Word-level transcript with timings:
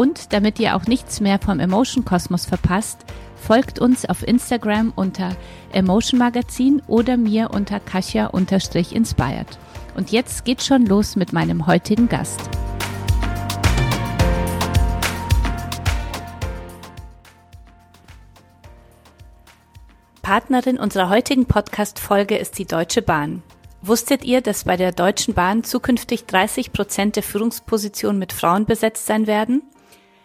Und 0.00 0.32
damit 0.32 0.58
ihr 0.58 0.76
auch 0.76 0.86
nichts 0.86 1.20
mehr 1.20 1.38
vom 1.38 1.60
Emotion 1.60 2.06
Kosmos 2.06 2.46
verpasst, 2.46 3.04
folgt 3.36 3.78
uns 3.78 4.06
auf 4.06 4.26
Instagram 4.26 4.94
unter 4.96 5.36
Emotion 5.72 6.18
Magazin 6.18 6.80
oder 6.86 7.18
mir 7.18 7.50
unter 7.50 7.80
Kasia-inspired. 7.80 9.58
Und 9.94 10.10
jetzt 10.10 10.46
geht's 10.46 10.66
schon 10.66 10.86
los 10.86 11.16
mit 11.16 11.34
meinem 11.34 11.66
heutigen 11.66 12.08
Gast. 12.08 12.40
Partnerin 20.22 20.78
unserer 20.78 21.10
heutigen 21.10 21.44
Podcast-Folge 21.44 22.38
ist 22.38 22.58
die 22.58 22.64
Deutsche 22.64 23.02
Bahn. 23.02 23.42
Wusstet 23.82 24.24
ihr, 24.24 24.40
dass 24.40 24.64
bei 24.64 24.78
der 24.78 24.92
Deutschen 24.92 25.34
Bahn 25.34 25.62
zukünftig 25.62 26.24
30 26.24 26.72
Prozent 26.72 27.16
der 27.16 27.22
Führungspositionen 27.22 28.18
mit 28.18 28.32
Frauen 28.32 28.64
besetzt 28.64 29.04
sein 29.04 29.26
werden? 29.26 29.60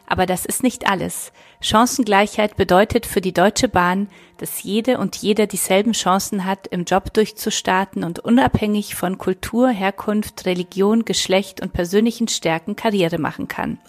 Aber 0.07 0.25
das 0.25 0.45
ist 0.45 0.61
nicht 0.61 0.87
alles. 0.87 1.31
Chancengleichheit 1.61 2.57
bedeutet 2.57 3.05
für 3.05 3.21
die 3.21 3.33
Deutsche 3.33 3.67
Bahn, 3.67 4.07
dass 4.37 4.63
jede 4.63 4.99
und 4.99 5.15
jeder 5.15 5.47
dieselben 5.47 5.93
Chancen 5.93 6.45
hat, 6.45 6.67
im 6.67 6.83
Job 6.83 7.13
durchzustarten 7.13 8.03
und 8.03 8.19
unabhängig 8.19 8.95
von 8.95 9.17
Kultur, 9.17 9.69
Herkunft, 9.69 10.45
Religion, 10.45 11.05
Geschlecht 11.05 11.61
und 11.61 11.73
persönlichen 11.73 12.27
Stärken 12.27 12.75
Karriere 12.75 13.17
machen 13.17 13.47
kann. 13.47 13.79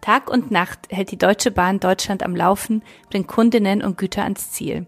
Tag 0.00 0.30
und 0.30 0.50
Nacht 0.50 0.80
hält 0.90 1.10
die 1.10 1.18
Deutsche 1.18 1.50
Bahn 1.50 1.80
Deutschland 1.80 2.22
am 2.22 2.36
Laufen, 2.36 2.82
bringt 3.08 3.28
Kundinnen 3.28 3.82
und 3.82 3.98
Güter 3.98 4.24
ans 4.24 4.50
Ziel. 4.50 4.86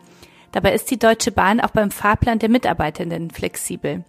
Dabei 0.53 0.73
ist 0.73 0.91
die 0.91 0.99
Deutsche 0.99 1.33
Bahn 1.33 1.61
auch 1.61 1.71
beim 1.71 1.91
Fahrplan 1.91 2.39
der 2.39 2.49
Mitarbeitenden 2.49 3.31
flexibel. 3.31 4.05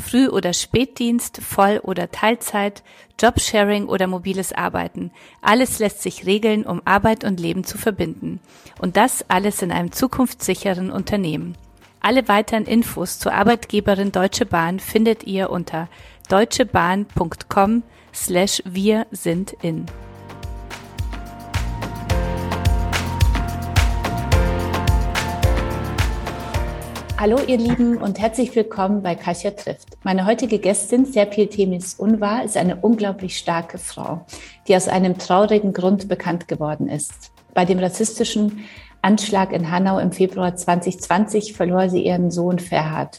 Früh- 0.00 0.28
oder 0.28 0.52
Spätdienst, 0.52 1.38
Voll- 1.38 1.80
oder 1.82 2.10
Teilzeit, 2.10 2.82
Jobsharing 3.20 3.86
oder 3.86 4.06
mobiles 4.06 4.52
Arbeiten. 4.52 5.10
Alles 5.42 5.78
lässt 5.78 6.02
sich 6.02 6.26
regeln, 6.26 6.64
um 6.64 6.82
Arbeit 6.84 7.24
und 7.24 7.40
Leben 7.40 7.64
zu 7.64 7.78
verbinden. 7.78 8.40
Und 8.80 8.96
das 8.96 9.24
alles 9.28 9.62
in 9.62 9.72
einem 9.72 9.92
zukunftssicheren 9.92 10.90
Unternehmen. 10.90 11.56
Alle 12.00 12.28
weiteren 12.28 12.64
Infos 12.64 13.18
zur 13.18 13.32
Arbeitgeberin 13.32 14.12
Deutsche 14.12 14.46
Bahn 14.46 14.78
findet 14.78 15.24
ihr 15.24 15.50
unter 15.50 15.88
deutschebahn.com 16.28 17.82
slash 18.14 18.62
wir 18.64 19.06
sind 19.10 19.54
in. 19.62 19.86
Hallo 27.20 27.38
ihr 27.48 27.58
Lieben 27.58 27.96
und 27.96 28.20
herzlich 28.20 28.54
willkommen 28.54 29.02
bei 29.02 29.16
Kasia 29.16 29.50
trifft. 29.50 29.88
Meine 30.04 30.24
heutige 30.24 30.60
Gästin, 30.60 31.04
Serpil 31.04 31.48
Temis 31.48 31.94
Unvar, 31.94 32.44
ist 32.44 32.56
eine 32.56 32.76
unglaublich 32.76 33.36
starke 33.36 33.76
Frau, 33.76 34.24
die 34.68 34.76
aus 34.76 34.86
einem 34.86 35.18
traurigen 35.18 35.72
Grund 35.72 36.06
bekannt 36.06 36.46
geworden 36.46 36.88
ist. 36.88 37.32
Bei 37.54 37.64
dem 37.64 37.80
rassistischen 37.80 38.60
Anschlag 39.02 39.52
in 39.52 39.68
Hanau 39.68 39.98
im 39.98 40.12
Februar 40.12 40.54
2020 40.54 41.54
verlor 41.54 41.88
sie 41.88 42.06
ihren 42.06 42.30
Sohn 42.30 42.60
Ferhat. 42.60 43.18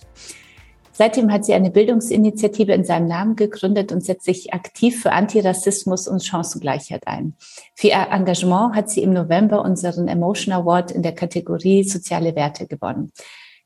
Seitdem 0.94 1.30
hat 1.30 1.44
sie 1.44 1.54
eine 1.54 1.70
Bildungsinitiative 1.70 2.72
in 2.72 2.86
seinem 2.86 3.10
Namen 3.10 3.36
gegründet 3.36 3.92
und 3.92 4.02
setzt 4.02 4.24
sich 4.24 4.54
aktiv 4.54 5.02
für 5.02 5.12
Antirassismus 5.12 6.08
und 6.08 6.24
Chancengleichheit 6.24 7.06
ein. 7.06 7.34
Für 7.76 7.88
ihr 7.88 8.08
Engagement 8.12 8.76
hat 8.76 8.90
sie 8.90 9.04
im 9.04 9.12
November 9.12 9.62
unseren 9.62 10.08
Emotion 10.08 10.54
Award 10.54 10.92
in 10.92 11.04
der 11.04 11.16
Kategorie 11.16 11.84
Soziale 11.84 12.34
Werte 12.38 12.66
gewonnen. 12.66 13.12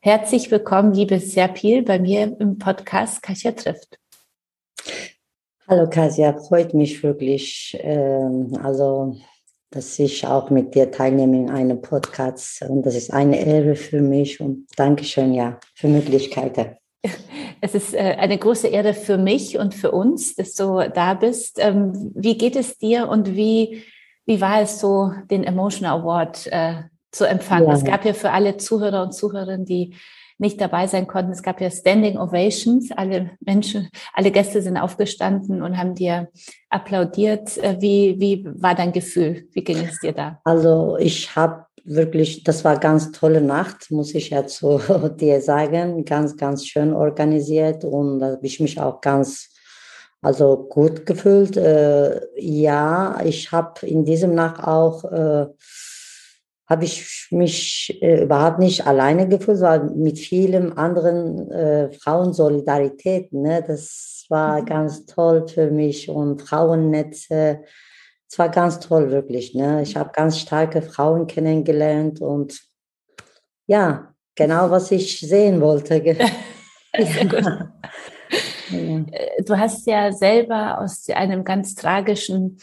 Herzlich 0.05 0.51
willkommen, 0.51 0.93
liebe 0.93 1.17
Serpil, 1.17 1.81
bei 1.81 1.97
mir 1.97 2.35
im 2.37 2.57
Podcast 2.57 3.23
Kasia 3.23 3.53
trifft. 3.53 3.97
Hallo 5.65 5.89
Kasia, 5.89 6.33
freut 6.33 6.73
mich 6.73 7.01
wirklich, 7.03 7.77
ähm, 7.79 8.51
also 8.61 9.15
dass 9.69 9.97
ich 9.99 10.27
auch 10.27 10.49
mit 10.49 10.75
dir 10.75 10.91
teilnehme 10.91 11.37
in 11.37 11.49
einem 11.49 11.81
Podcast 11.81 12.63
und 12.63 12.85
das 12.85 12.95
ist 12.95 13.13
eine 13.13 13.45
Ehre 13.45 13.75
für 13.75 14.01
mich 14.01 14.41
und 14.41 14.67
Dankeschön 14.75 15.33
ja 15.33 15.57
für 15.73 15.87
Möglichkeiten. 15.87 16.75
Es 17.61 17.73
ist 17.73 17.93
äh, 17.93 18.17
eine 18.19 18.37
große 18.37 18.67
Ehre 18.67 18.93
für 18.93 19.17
mich 19.17 19.57
und 19.57 19.73
für 19.73 19.91
uns, 19.91 20.35
dass 20.35 20.53
du 20.53 20.85
da 20.93 21.13
bist. 21.13 21.59
Ähm, 21.59 22.11
wie 22.13 22.37
geht 22.37 22.57
es 22.57 22.77
dir 22.77 23.07
und 23.07 23.37
wie, 23.37 23.83
wie 24.25 24.41
war 24.41 24.59
es 24.59 24.81
so, 24.81 25.13
den 25.31 25.45
Emotion 25.45 25.87
Award 25.87 26.47
äh, 26.47 26.83
zu 27.13 27.25
empfangen. 27.25 27.69
Ja. 27.69 27.75
Es 27.75 27.85
gab 27.85 28.03
ja 28.03 28.13
für 28.13 28.31
alle 28.31 28.57
Zuhörer 28.57 29.03
und 29.03 29.13
Zuhörerinnen, 29.13 29.65
die 29.65 29.95
nicht 30.39 30.59
dabei 30.59 30.87
sein 30.87 31.07
konnten, 31.07 31.31
es 31.31 31.43
gab 31.43 31.61
ja 31.61 31.69
Standing 31.69 32.17
Ovations. 32.17 32.91
Alle 32.91 33.31
Menschen, 33.39 33.89
alle 34.13 34.31
Gäste 34.31 34.61
sind 34.61 34.77
aufgestanden 34.77 35.61
und 35.61 35.77
haben 35.77 35.95
dir 35.95 36.29
applaudiert. 36.69 37.57
Äh, 37.59 37.77
wie, 37.79 38.19
wie 38.19 38.45
war 38.45 38.75
dein 38.75 38.91
Gefühl? 38.91 39.47
Wie 39.51 39.63
ging 39.63 39.77
es 39.77 39.99
dir 39.99 40.11
da? 40.11 40.41
Also 40.43 40.97
ich 40.99 41.35
habe 41.35 41.65
wirklich, 41.85 42.43
das 42.43 42.65
war 42.65 42.79
ganz 42.79 43.11
tolle 43.11 43.41
Nacht, 43.41 43.91
muss 43.91 44.15
ich 44.15 44.31
ja 44.31 44.45
zu 44.45 44.81
dir 45.19 45.41
sagen. 45.41 46.03
Ganz, 46.03 46.35
ganz 46.35 46.65
schön 46.65 46.93
organisiert 46.93 47.85
und 47.85 48.19
da 48.19 48.31
habe 48.33 48.45
ich 48.45 48.59
mich 48.59 48.79
auch 48.79 49.01
ganz 49.01 49.49
also 50.21 50.57
gut 50.69 51.05
gefühlt. 51.05 51.57
Äh, 51.57 52.21
ja, 52.37 53.19
ich 53.23 53.51
habe 53.51 53.85
in 53.85 54.05
diesem 54.05 54.33
Nacht 54.33 54.63
auch 54.63 55.03
äh, 55.03 55.47
habe 56.73 56.85
ich 56.85 57.27
mich 57.29 57.99
äh, 58.01 58.23
überhaupt 58.23 58.57
nicht 58.57 58.87
alleine 58.87 59.27
gefühlt, 59.27 59.59
sondern 59.59 59.99
mit 59.99 60.17
vielen 60.17 60.75
anderen 60.75 61.51
äh, 61.51 61.91
Frauen 61.91 62.33
Solidarität. 62.33 63.31
Ne? 63.31 63.63
Das 63.65 64.25
war 64.29 64.61
mhm. 64.61 64.65
ganz 64.65 65.05
toll 65.05 65.47
für 65.47 65.69
mich 65.69 66.09
und 66.09 66.41
Frauennetze. 66.41 67.61
Es 68.27 68.39
war 68.39 68.49
ganz 68.49 68.79
toll, 68.79 69.11
wirklich. 69.11 69.53
Ne? 69.53 69.83
Ich 69.83 69.95
habe 69.95 70.09
ganz 70.13 70.39
starke 70.39 70.81
Frauen 70.81 71.27
kennengelernt 71.27 72.21
und 72.21 72.59
ja, 73.67 74.11
genau 74.33 74.71
was 74.71 74.89
ich 74.89 75.19
sehen 75.19 75.61
wollte. 75.61 76.03
ja. 76.97 77.73
Du 79.45 79.57
hast 79.57 79.87
ja 79.87 80.11
selber 80.11 80.79
aus 80.81 81.09
einem 81.09 81.43
ganz 81.43 81.75
tragischen 81.75 82.57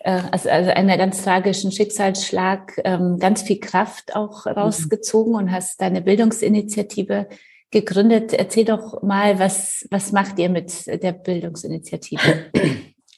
äh, 0.00 0.20
also, 0.30 0.48
also 0.48 0.70
einer 0.70 0.96
ganz 0.96 1.22
tragischen 1.22 1.72
Schicksalsschlag 1.72 2.80
ähm, 2.84 3.18
ganz 3.18 3.42
viel 3.42 3.60
Kraft 3.60 4.14
auch 4.14 4.46
mhm. 4.46 4.52
rausgezogen 4.52 5.34
und 5.34 5.52
hast 5.52 5.80
deine 5.80 6.02
Bildungsinitiative 6.02 7.28
gegründet. 7.70 8.32
Erzähl 8.32 8.64
doch 8.64 9.02
mal, 9.02 9.38
was, 9.38 9.86
was 9.90 10.12
macht 10.12 10.38
ihr 10.38 10.50
mit 10.50 10.86
der 10.86 11.12
Bildungsinitiative? 11.12 12.50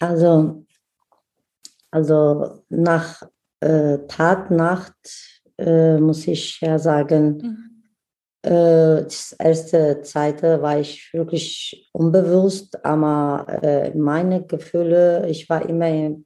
Also, 0.01 0.66
also 1.91 2.62
nach 2.69 3.22
äh, 3.61 3.99
Tatnacht 4.09 4.95
äh, 5.57 5.98
muss 5.98 6.27
ich 6.27 6.60
ja 6.60 6.78
sagen, 6.78 7.39
mhm. 7.39 7.73
Äh, 8.45 9.05
das 9.05 9.35
erste 9.39 10.03
Zeit 10.03 10.43
war 10.43 10.79
ich 10.79 11.13
wirklich 11.13 11.89
unbewusst, 11.93 12.85
aber 12.85 13.47
äh, 13.63 13.97
meine 13.97 14.45
Gefühle, 14.45 15.27
ich 15.29 15.49
war 15.49 15.69
immer 15.69 16.17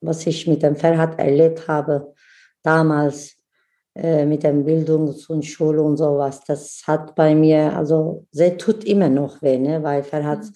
was 0.00 0.26
ich 0.26 0.46
mit 0.46 0.62
dem 0.62 0.76
Ferhat 0.76 1.18
erlebt 1.18 1.68
habe, 1.68 2.14
damals 2.62 3.36
äh, 3.94 4.24
mit 4.24 4.42
der 4.42 4.52
Bildungs- 4.52 5.28
und 5.28 5.44
Schule 5.44 5.82
und 5.82 5.96
sowas, 5.96 6.42
das 6.46 6.82
hat 6.86 7.14
bei 7.14 7.34
mir, 7.34 7.76
also 7.76 8.26
sehr 8.30 8.56
tut 8.56 8.84
immer 8.84 9.08
noch 9.08 9.42
weh, 9.42 9.58
ne? 9.58 9.82
weil 9.82 10.02
Ferhat, 10.02 10.40
mhm. 10.40 10.52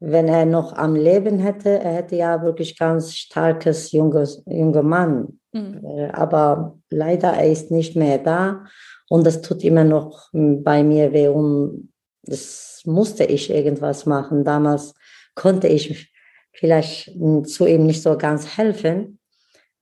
wenn 0.00 0.28
er 0.28 0.46
noch 0.46 0.72
am 0.74 0.94
Leben 0.94 1.38
hätte, 1.38 1.70
er 1.80 1.94
hätte 1.94 2.16
ja 2.16 2.42
wirklich 2.42 2.78
ganz 2.78 3.14
starkes 3.14 3.92
junges, 3.92 4.42
junger 4.46 4.82
Mann. 4.82 5.40
Mhm. 5.52 5.84
Äh, 5.84 6.10
aber 6.10 6.78
leider, 6.90 7.32
er 7.32 7.50
ist 7.50 7.70
nicht 7.70 7.96
mehr 7.96 8.18
da 8.18 8.64
und 9.08 9.26
das 9.26 9.42
tut 9.42 9.62
immer 9.64 9.84
noch 9.84 10.30
bei 10.32 10.82
mir 10.82 11.12
weh 11.12 11.28
und 11.28 11.92
das 12.22 12.82
musste 12.84 13.24
ich 13.24 13.50
irgendwas 13.50 14.06
machen. 14.06 14.44
Damals 14.44 14.94
konnte 15.34 15.68
ich 15.68 16.12
vielleicht 16.52 17.12
zu 17.44 17.66
ihm 17.66 17.86
nicht 17.86 18.02
so 18.02 18.16
ganz 18.16 18.56
helfen, 18.56 19.18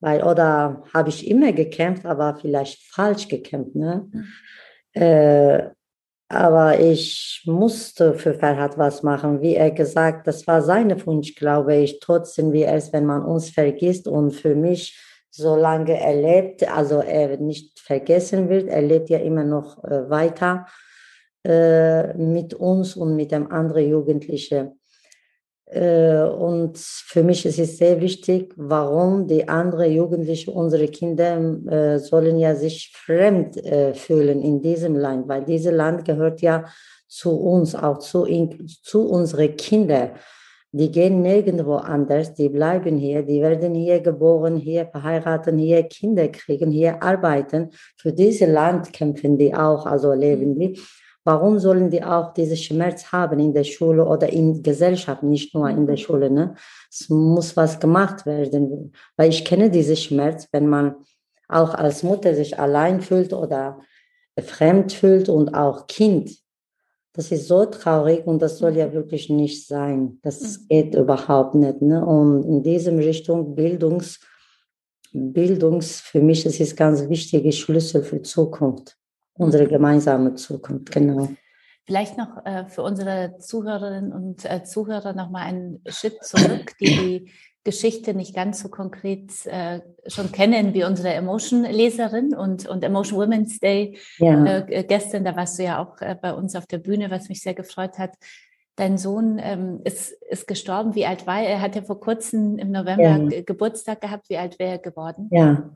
weil 0.00 0.22
oder 0.22 0.82
habe 0.92 1.10
ich 1.10 1.28
immer 1.28 1.52
gekämpft, 1.52 2.06
aber 2.06 2.36
vielleicht 2.40 2.82
falsch 2.92 3.28
gekämpft. 3.28 3.74
Ne? 3.76 4.08
Mhm. 4.10 5.00
Äh, 5.00 5.70
aber 6.28 6.80
ich 6.80 7.42
musste 7.44 8.14
für 8.14 8.32
Ferhat 8.32 8.78
was 8.78 9.02
machen. 9.02 9.42
Wie 9.42 9.54
er 9.54 9.70
gesagt, 9.70 10.26
das 10.26 10.46
war 10.46 10.62
seine 10.62 11.04
Wunsch, 11.06 11.34
glaube 11.34 11.76
ich. 11.76 12.00
Trotzdem, 12.00 12.52
wie 12.52 12.64
es, 12.64 12.90
wenn 12.94 13.04
man 13.04 13.22
uns 13.22 13.50
vergisst. 13.50 14.08
Und 14.08 14.30
für 14.30 14.54
mich 14.54 14.98
so 15.34 15.56
lange 15.56 15.98
erlebt, 15.98 16.68
also 16.68 17.00
er 17.00 17.38
nicht 17.38 17.80
vergessen 17.80 18.48
wird. 18.48 18.68
Er 18.68 18.82
lebt 18.82 19.08
ja 19.08 19.18
immer 19.18 19.44
noch 19.44 19.82
äh, 19.82 20.08
weiter 20.10 20.66
äh, 21.44 22.14
mit 22.14 22.54
uns 22.54 22.96
und 22.96 23.16
mit 23.16 23.32
dem 23.32 23.50
anderen 23.50 23.88
Jugendlichen. 23.88 24.78
Äh, 25.64 26.20
und 26.20 26.76
für 26.76 27.22
mich 27.22 27.46
ist 27.46 27.58
es 27.58 27.78
sehr 27.78 28.00
wichtig, 28.02 28.52
warum 28.56 29.26
die 29.26 29.48
anderen 29.48 29.90
Jugendlichen, 29.90 30.52
unsere 30.52 30.86
Kinder, 30.88 31.38
äh, 31.66 31.98
sollen 31.98 32.38
ja 32.38 32.54
sich 32.54 32.92
fremd 32.94 33.56
äh, 33.56 33.94
fühlen 33.94 34.42
in 34.42 34.60
diesem 34.60 34.96
Land, 34.96 35.28
weil 35.28 35.44
dieses 35.44 35.72
Land 35.72 36.04
gehört 36.04 36.42
ja 36.42 36.66
zu 37.08 37.40
uns, 37.40 37.74
auch 37.74 37.98
zu, 37.98 38.24
in, 38.24 38.66
zu 38.82 39.08
unseren 39.08 39.56
Kindern. 39.56 40.10
Die 40.74 40.90
gehen 40.90 41.20
nirgendwo 41.20 41.74
anders, 41.74 42.32
die 42.32 42.48
bleiben 42.48 42.96
hier, 42.96 43.22
die 43.22 43.42
werden 43.42 43.74
hier 43.74 44.00
geboren, 44.00 44.56
hier 44.56 44.86
verheiraten, 44.86 45.58
hier 45.58 45.82
Kinder 45.82 46.28
kriegen, 46.28 46.70
hier 46.70 47.02
arbeiten. 47.02 47.68
Für 47.98 48.10
dieses 48.10 48.48
Land 48.48 48.90
kämpfen 48.90 49.36
die 49.36 49.54
auch, 49.54 49.84
also 49.84 50.14
leben 50.14 50.58
die. 50.58 50.80
Warum 51.24 51.58
sollen 51.58 51.90
die 51.90 52.02
auch 52.02 52.32
diesen 52.32 52.56
Schmerz 52.56 53.12
haben 53.12 53.38
in 53.38 53.52
der 53.52 53.64
Schule 53.64 54.04
oder 54.04 54.28
in 54.32 54.54
der 54.54 54.62
Gesellschaft, 54.62 55.22
nicht 55.22 55.54
nur 55.54 55.68
in 55.68 55.86
der 55.86 55.98
Schule? 55.98 56.30
Ne? 56.30 56.54
Es 56.90 57.08
muss 57.10 57.54
was 57.54 57.78
gemacht 57.78 58.24
werden, 58.24 58.92
weil 59.16 59.28
ich 59.28 59.44
kenne 59.44 59.70
diesen 59.70 59.96
Schmerz, 59.96 60.48
wenn 60.52 60.68
man 60.68 60.96
auch 61.48 61.74
als 61.74 62.02
Mutter 62.02 62.34
sich 62.34 62.58
allein 62.58 63.02
fühlt 63.02 63.34
oder 63.34 63.80
fremd 64.40 64.94
fühlt 64.94 65.28
und 65.28 65.54
auch 65.54 65.86
Kind. 65.86 66.41
Das 67.14 67.30
ist 67.30 67.46
so 67.46 67.66
traurig 67.66 68.26
und 68.26 68.40
das 68.40 68.58
soll 68.58 68.76
ja 68.76 68.92
wirklich 68.92 69.28
nicht 69.28 69.66
sein. 69.66 70.18
Das 70.22 70.40
mhm. 70.40 70.68
geht 70.68 70.94
überhaupt 70.94 71.54
nicht. 71.54 71.82
Ne? 71.82 72.04
Und 72.04 72.44
in 72.44 72.62
diesem 72.62 72.98
Richtung 72.98 73.54
Bildungs, 73.54 74.20
Bildungs, 75.12 76.00
für 76.00 76.20
mich 76.20 76.44
das 76.44 76.58
ist 76.58 76.76
ganz 76.76 77.08
wichtige 77.08 77.52
Schlüssel 77.52 78.02
für 78.02 78.22
Zukunft, 78.22 78.96
unsere 79.34 79.64
mhm. 79.64 79.68
gemeinsame 79.68 80.34
Zukunft, 80.34 80.90
genau. 80.90 81.28
Vielleicht 81.84 82.16
noch 82.16 82.46
äh, 82.46 82.66
für 82.66 82.82
unsere 82.82 83.36
Zuhörerinnen 83.38 84.12
und 84.12 84.44
äh, 84.44 84.62
Zuhörer 84.62 85.14
noch 85.14 85.30
mal 85.30 85.42
einen 85.42 85.82
Schritt 85.88 86.24
zurück, 86.24 86.72
die 86.80 86.84
die 86.84 87.32
Geschichte 87.64 88.14
nicht 88.14 88.34
ganz 88.34 88.60
so 88.60 88.68
konkret 88.68 89.46
äh, 89.46 89.80
schon 90.06 90.32
kennen 90.32 90.74
wie 90.74 90.84
unsere 90.84 91.12
Emotion-Leserin 91.14 92.34
und, 92.34 92.66
und 92.66 92.82
Emotion 92.82 93.20
Women's 93.20 93.60
Day 93.60 93.98
ja. 94.18 94.44
äh, 94.44 94.84
gestern, 94.84 95.24
da 95.24 95.36
warst 95.36 95.58
du 95.58 95.64
ja 95.64 95.78
auch 95.78 96.00
äh, 96.00 96.16
bei 96.20 96.32
uns 96.34 96.56
auf 96.56 96.66
der 96.66 96.78
Bühne, 96.78 97.10
was 97.10 97.28
mich 97.28 97.40
sehr 97.40 97.54
gefreut 97.54 97.98
hat. 97.98 98.14
Dein 98.74 98.98
Sohn 98.98 99.38
ähm, 99.40 99.80
ist, 99.84 100.12
ist 100.30 100.48
gestorben. 100.48 100.94
Wie 100.94 101.06
alt 101.06 101.26
war 101.26 101.40
er? 101.40 101.50
Er 101.50 101.60
hat 101.60 101.76
ja 101.76 101.82
vor 101.82 102.00
kurzem 102.00 102.58
im 102.58 102.72
November 102.72 103.32
ja. 103.32 103.42
Geburtstag 103.42 104.00
gehabt. 104.00 104.28
Wie 104.28 104.38
alt 104.38 104.58
wäre 104.58 104.72
er 104.72 104.78
geworden? 104.78 105.28
Ja, 105.30 105.70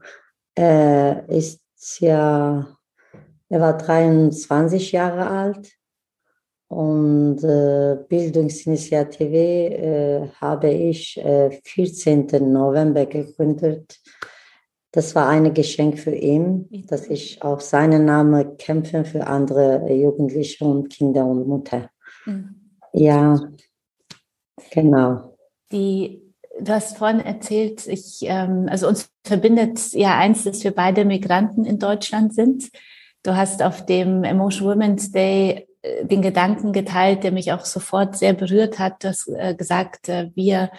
er 0.55 1.29
ist 1.29 1.61
ja, 2.01 2.67
er 3.49 3.61
war 3.61 3.77
23 3.77 4.93
Jahre 4.93 5.29
alt 5.29 5.77
und 6.69 7.45
äh, 7.45 7.97
Bildungsinitiative 8.09 9.37
äh, 9.37 10.29
habe 10.41 10.71
ich 10.71 11.17
äh, 11.19 11.51
14. 11.63 12.27
November 12.53 13.07
gegründet. 13.07 14.01
Das 14.91 15.15
war 15.15 15.29
ein 15.29 15.53
Geschenk 15.55 15.99
für 15.99 16.15
ihn, 16.15 16.69
dass 16.89 17.07
ich 17.07 17.43
auf 17.43 17.61
seinen 17.61 18.07
Namen 18.07 18.57
kämpfe 18.57 19.05
für 19.05 19.27
andere 19.27 19.93
Jugendliche 19.93 20.65
und 20.65 20.89
Kinder 20.89 21.27
und 21.27 21.47
Mutter. 21.47 21.91
Mhm. 22.25 22.57
Ja, 22.93 23.39
genau. 24.71 25.37
Die, 25.71 26.23
du 26.59 26.73
hast 26.73 26.97
vorhin 26.97 27.21
erzählt, 27.21 27.87
ich, 27.87 28.21
ähm, 28.23 28.69
also 28.71 28.89
uns 28.89 29.11
verbindet 29.23 29.93
ja 29.93 30.17
eins, 30.17 30.45
dass 30.45 30.65
wir 30.65 30.75
beide 30.75 31.05
Migranten 31.05 31.65
in 31.65 31.79
Deutschland 31.79 32.35
sind. 32.35 32.71
Du 33.23 33.37
hast 33.37 33.63
auf 33.63 33.85
dem 33.85 34.25
Emotion 34.25 34.69
Women's 34.69 35.13
Day 35.13 35.69
den 36.03 36.23
Gedanken 36.23 36.73
geteilt, 36.73 37.25
der 37.25 37.33
mich 37.33 37.53
auch 37.53 37.65
sofort 37.65 38.17
sehr 38.17 38.33
berührt 38.33 38.79
hat. 38.79 39.05
Du 39.05 39.09
hast 39.09 39.29
äh, 39.29 39.55
gesagt, 39.55 40.09
äh, 40.09 40.31
wir, 40.35 40.71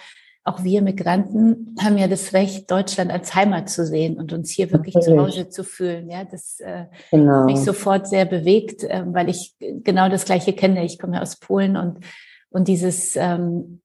auch 0.44 0.64
wir 0.64 0.82
Migranten 0.82 1.76
haben 1.80 1.98
ja 1.98 2.08
das 2.08 2.34
Recht, 2.34 2.70
Deutschland 2.72 3.12
als 3.12 3.36
Heimat 3.36 3.70
zu 3.70 3.86
sehen 3.86 4.18
und 4.18 4.34
uns 4.34 4.52
hier 4.52 4.72
wirklich 4.72 4.96
Natürlich. 4.96 5.18
zu 5.18 5.26
Hause 5.26 5.50
zu 5.50 5.64
fühlen. 5.64 6.10
Ja, 6.10 6.24
das 6.24 6.60
äh, 6.60 6.86
genau. 7.12 7.46
mich 7.46 7.60
sofort 7.60 8.08
sehr 8.08 8.26
bewegt, 8.26 8.84
äh, 8.84 9.04
weil 9.08 9.30
ich 9.30 9.56
genau 9.60 10.10
das 10.10 10.26
Gleiche 10.26 10.54
kenne. 10.54 10.86
Ich 10.86 11.00
komme 11.00 11.16
ja 11.16 11.22
aus 11.22 11.38
Polen 11.38 11.78
und, 11.78 12.00
und 12.50 12.68
dieses, 12.68 13.16
ähm, 13.16 13.82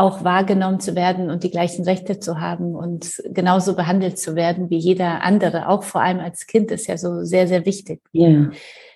auch 0.00 0.24
wahrgenommen 0.24 0.80
zu 0.80 0.94
werden 0.96 1.30
und 1.30 1.44
die 1.44 1.50
gleichen 1.50 1.84
Rechte 1.84 2.18
zu 2.18 2.40
haben 2.40 2.74
und 2.74 3.22
genauso 3.26 3.76
behandelt 3.76 4.18
zu 4.18 4.34
werden 4.34 4.70
wie 4.70 4.78
jeder 4.78 5.22
andere, 5.22 5.68
auch 5.68 5.82
vor 5.82 6.00
allem 6.00 6.20
als 6.20 6.46
Kind, 6.46 6.70
ist 6.70 6.86
ja 6.86 6.96
so 6.96 7.22
sehr, 7.22 7.46
sehr 7.46 7.66
wichtig. 7.66 8.00
Ja. 8.12 8.50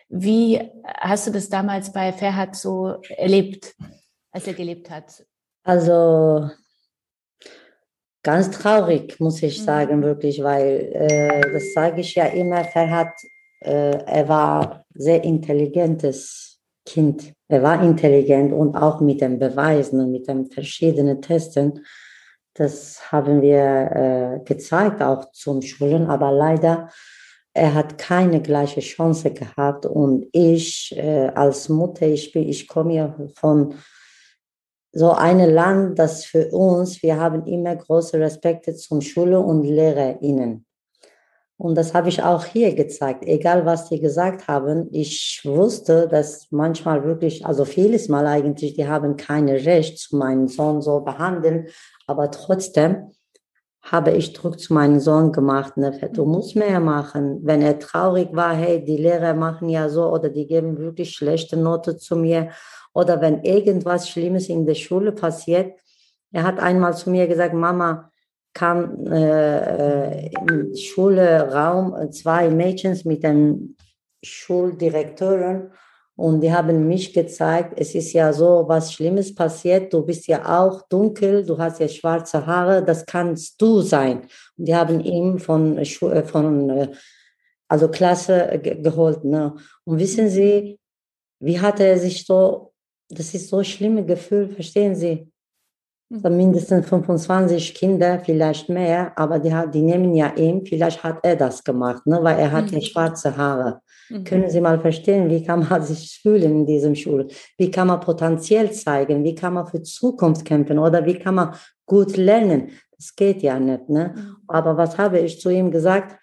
Wie 0.08 0.60
hast 0.86 1.26
du 1.26 1.30
das 1.30 1.48
damals 1.48 1.92
bei 1.92 2.12
Ferhat 2.12 2.56
so 2.56 3.00
erlebt, 3.16 3.74
als 4.30 4.46
er 4.46 4.54
gelebt 4.54 4.90
hat? 4.90 5.24
Also 5.64 6.50
ganz 8.22 8.50
traurig, 8.50 9.18
muss 9.20 9.42
ich 9.42 9.60
mhm. 9.60 9.64
sagen, 9.64 10.02
wirklich, 10.02 10.42
weil 10.42 10.90
äh, 10.92 11.52
das 11.52 11.72
sage 11.72 12.00
ich 12.00 12.14
ja 12.14 12.26
immer, 12.26 12.64
Ferhat, 12.64 13.12
äh, 13.60 13.98
er 14.04 14.28
war 14.28 14.84
sehr 14.94 15.24
intelligentes 15.24 16.60
Kind. 16.84 17.32
Er 17.48 17.62
war 17.62 17.82
intelligent 17.82 18.52
und 18.52 18.76
auch 18.76 19.00
mit 19.00 19.20
den 19.20 19.38
Beweisen 19.38 20.00
und 20.00 20.12
mit 20.12 20.28
den 20.28 20.46
verschiedenen 20.46 21.22
Testen. 21.22 21.84
Das 22.54 23.10
haben 23.10 23.42
wir 23.42 24.40
äh, 24.40 24.44
gezeigt, 24.44 25.02
auch 25.02 25.32
zum 25.32 25.62
Schulen, 25.62 26.06
aber 26.08 26.30
leider 26.30 26.90
er 27.54 27.72
hat 27.74 27.98
keine 27.98 28.42
gleiche 28.42 28.80
Chance 28.80 29.30
gehabt 29.30 29.86
und 29.86 30.26
ich 30.32 30.92
äh, 30.96 31.28
als 31.28 31.68
Mutter, 31.68 32.06
ich, 32.06 32.34
ich 32.34 32.66
komme 32.66 32.94
ja 32.94 33.16
von 33.36 33.74
so 34.92 35.12
einem 35.12 35.50
Land, 35.50 35.98
das 35.98 36.24
für 36.24 36.48
uns, 36.50 37.02
wir 37.02 37.18
haben 37.18 37.46
immer 37.46 37.74
große 37.74 38.18
Respekte 38.18 38.74
zum 38.74 39.00
Schule 39.00 39.40
und 39.40 39.64
LehrerInnen. 39.64 40.66
Und 41.56 41.76
das 41.76 41.94
habe 41.94 42.08
ich 42.08 42.22
auch 42.22 42.44
hier 42.44 42.74
gezeigt, 42.74 43.24
egal 43.24 43.64
was 43.64 43.88
die 43.88 44.00
gesagt 44.00 44.48
haben. 44.48 44.88
Ich 44.90 45.40
wusste, 45.44 46.08
dass 46.08 46.48
manchmal 46.50 47.04
wirklich, 47.04 47.46
also 47.46 47.64
vieles 47.64 48.08
Mal 48.08 48.26
eigentlich, 48.26 48.74
die 48.74 48.88
haben 48.88 49.16
keine 49.16 49.64
Recht 49.64 49.98
zu 49.98 50.16
meinem 50.16 50.48
Sohn 50.48 50.82
so 50.82 51.00
behandeln, 51.00 51.68
aber 52.08 52.30
trotzdem, 52.32 53.12
habe 53.84 54.12
ich 54.12 54.32
Druck 54.32 54.58
zu 54.58 54.72
meinem 54.72 54.98
Sohn 54.98 55.30
gemacht. 55.30 55.76
Ne? 55.76 55.92
Du 56.12 56.24
mhm. 56.24 56.32
musst 56.32 56.56
mehr 56.56 56.80
machen. 56.80 57.40
Wenn 57.42 57.60
er 57.60 57.78
traurig 57.78 58.28
war, 58.32 58.54
hey, 58.54 58.82
die 58.82 58.96
Lehrer 58.96 59.34
machen 59.34 59.68
ja 59.68 59.88
so 59.88 60.10
oder 60.10 60.30
die 60.30 60.46
geben 60.46 60.78
wirklich 60.78 61.12
schlechte 61.12 61.56
Note 61.56 61.96
zu 61.96 62.16
mir. 62.16 62.50
Oder 62.94 63.20
wenn 63.20 63.42
irgendwas 63.42 64.08
Schlimmes 64.08 64.48
in 64.48 64.66
der 64.66 64.74
Schule 64.74 65.12
passiert. 65.12 65.78
Er 66.32 66.44
hat 66.44 66.58
einmal 66.58 66.96
zu 66.96 67.10
mir 67.10 67.26
gesagt, 67.28 67.54
Mama, 67.54 68.10
kam 68.54 69.06
äh, 69.06 70.28
im 70.28 70.74
Schulraum 70.74 72.10
zwei 72.12 72.48
Mädchen 72.50 72.98
mit 73.04 73.22
den 73.22 73.76
Schuldirektoren 74.22 75.72
und 76.16 76.40
die 76.40 76.52
haben 76.52 76.86
mich 76.86 77.12
gezeigt, 77.12 77.74
es 77.76 77.94
ist 77.94 78.12
ja 78.12 78.32
so 78.32 78.64
was 78.68 78.92
Schlimmes 78.92 79.34
passiert, 79.34 79.92
du 79.92 80.02
bist 80.02 80.28
ja 80.28 80.62
auch 80.62 80.82
dunkel, 80.88 81.44
du 81.44 81.58
hast 81.58 81.80
ja 81.80 81.88
schwarze 81.88 82.46
Haare, 82.46 82.84
das 82.84 83.04
kannst 83.04 83.60
du 83.60 83.80
sein. 83.80 84.22
Und 84.56 84.68
die 84.68 84.74
haben 84.74 85.00
ihn 85.00 85.40
von, 85.40 85.76
äh, 85.78 86.24
von 86.24 86.70
äh, 86.70 86.88
also 87.68 87.88
Klasse 87.88 88.60
geholt. 88.62 89.24
Ne? 89.24 89.54
Und 89.84 89.98
wissen 89.98 90.28
Sie, 90.28 90.78
wie 91.40 91.60
hat 91.60 91.80
er 91.80 91.98
sich 91.98 92.24
so, 92.24 92.72
das 93.08 93.34
ist 93.34 93.48
so 93.48 93.58
ein 93.58 93.64
schlimmes 93.64 94.06
Gefühl, 94.06 94.48
verstehen 94.48 94.94
Sie? 94.94 95.28
Mhm. 96.10 96.36
mindestens 96.36 96.86
25 96.86 97.74
Kinder, 97.74 98.20
vielleicht 98.20 98.68
mehr, 98.68 99.12
aber 99.18 99.38
die, 99.38 99.52
die 99.72 99.82
nehmen 99.82 100.14
ja 100.14 100.32
ihn, 100.36 100.64
vielleicht 100.64 101.02
hat 101.02 101.18
er 101.22 101.34
das 101.34 101.64
gemacht, 101.64 102.06
ne, 102.06 102.22
weil 102.22 102.38
er 102.38 102.52
hat 102.52 102.70
ja 102.70 102.80
schwarze 102.80 103.36
Haare. 103.36 103.80
Mhm. 104.10 104.24
Können 104.24 104.50
Sie 104.50 104.60
mal 104.60 104.80
verstehen, 104.80 105.30
wie 105.30 105.42
kann 105.44 105.66
man 105.68 105.82
sich 105.82 106.20
fühlen 106.20 106.60
in 106.60 106.66
diesem 106.66 106.94
Schul? 106.94 107.28
Wie 107.58 107.70
kann 107.70 107.88
man 107.88 108.00
potenziell 108.00 108.70
zeigen? 108.72 109.24
Wie 109.24 109.34
kann 109.34 109.54
man 109.54 109.66
für 109.66 109.82
Zukunft 109.82 110.44
kämpfen? 110.44 110.78
Oder 110.78 111.04
wie 111.06 111.18
kann 111.18 111.34
man 111.34 111.54
gut 111.86 112.16
lernen? 112.16 112.70
Das 112.96 113.14
geht 113.14 113.42
ja 113.42 113.58
nicht. 113.58 113.88
Ne? 113.88 114.14
Mhm. 114.14 114.36
Aber 114.46 114.76
was 114.76 114.96
habe 114.98 115.18
ich 115.18 115.40
zu 115.40 115.50
ihm 115.50 115.70
gesagt? 115.70 116.18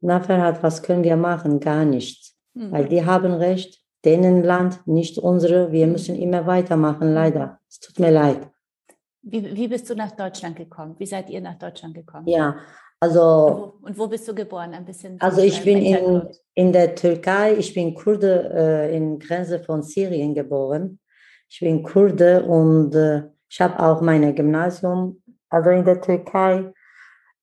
Na, 0.00 0.20
Ferhat, 0.20 0.62
was 0.62 0.82
können 0.82 1.04
wir 1.04 1.16
machen? 1.16 1.60
Gar 1.60 1.84
nichts. 1.84 2.36
Mhm. 2.54 2.72
Weil 2.72 2.88
die 2.88 3.04
haben 3.04 3.32
recht, 3.32 3.80
denen 4.04 4.42
Land, 4.42 4.86
nicht 4.86 5.18
unsere. 5.18 5.72
Wir 5.72 5.86
müssen 5.86 6.14
immer 6.14 6.46
weitermachen, 6.46 7.12
leider. 7.14 7.58
Es 7.68 7.80
tut 7.80 7.98
mir 7.98 8.10
leid. 8.10 8.48
Wie, 9.22 9.56
wie 9.56 9.68
bist 9.68 9.88
du 9.88 9.94
nach 9.94 10.12
Deutschland 10.12 10.56
gekommen? 10.56 10.96
Wie 10.98 11.06
seid 11.06 11.30
ihr 11.30 11.40
nach 11.40 11.58
Deutschland 11.58 11.94
gekommen? 11.94 12.28
Ja, 12.28 12.56
also. 13.04 13.74
Und 13.82 13.98
wo, 13.98 14.06
bist 14.06 14.26
du 14.28 14.34
geboren? 14.34 14.72
Ein 14.74 14.84
bisschen. 14.84 15.20
Also 15.20 15.42
ich 15.42 15.62
bin 15.62 15.78
in, 15.78 16.22
in 16.54 16.72
der 16.72 16.94
Türkei, 16.94 17.54
ich 17.58 17.74
bin 17.74 17.94
Kurde 17.94 18.50
äh, 18.54 18.96
in 18.96 19.18
Grenze 19.18 19.58
von 19.60 19.82
Syrien 19.82 20.34
geboren. 20.34 20.98
Ich 21.48 21.60
bin 21.60 21.82
Kurde 21.82 22.42
und 22.44 22.94
äh, 22.94 23.24
ich 23.48 23.60
habe 23.60 23.78
auch 23.78 24.00
mein 24.00 24.34
Gymnasium, 24.34 25.22
also 25.50 25.70
in 25.70 25.84
der 25.84 26.00
Türkei. 26.00 26.72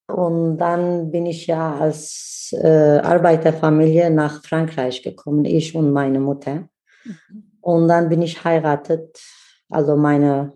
und 0.08 0.58
dann 0.58 1.12
bin 1.12 1.26
ich 1.28 1.48
ja 1.48 1.78
als 1.78 2.54
äh, 2.54 3.00
Arbeiterfamilie 3.14 4.10
nach 4.10 4.44
Frankreich 4.44 5.04
gekommen, 5.04 5.46
ich 5.46 5.76
und 5.76 5.92
meine 5.94 6.20
Mutter. 6.20 6.68
Mhm. 7.06 7.44
Und 7.62 7.88
dann 7.88 8.10
bin 8.10 8.22
ich 8.22 8.44
heiratet. 8.44 9.22
Also 9.70 9.96
meine, 9.96 10.54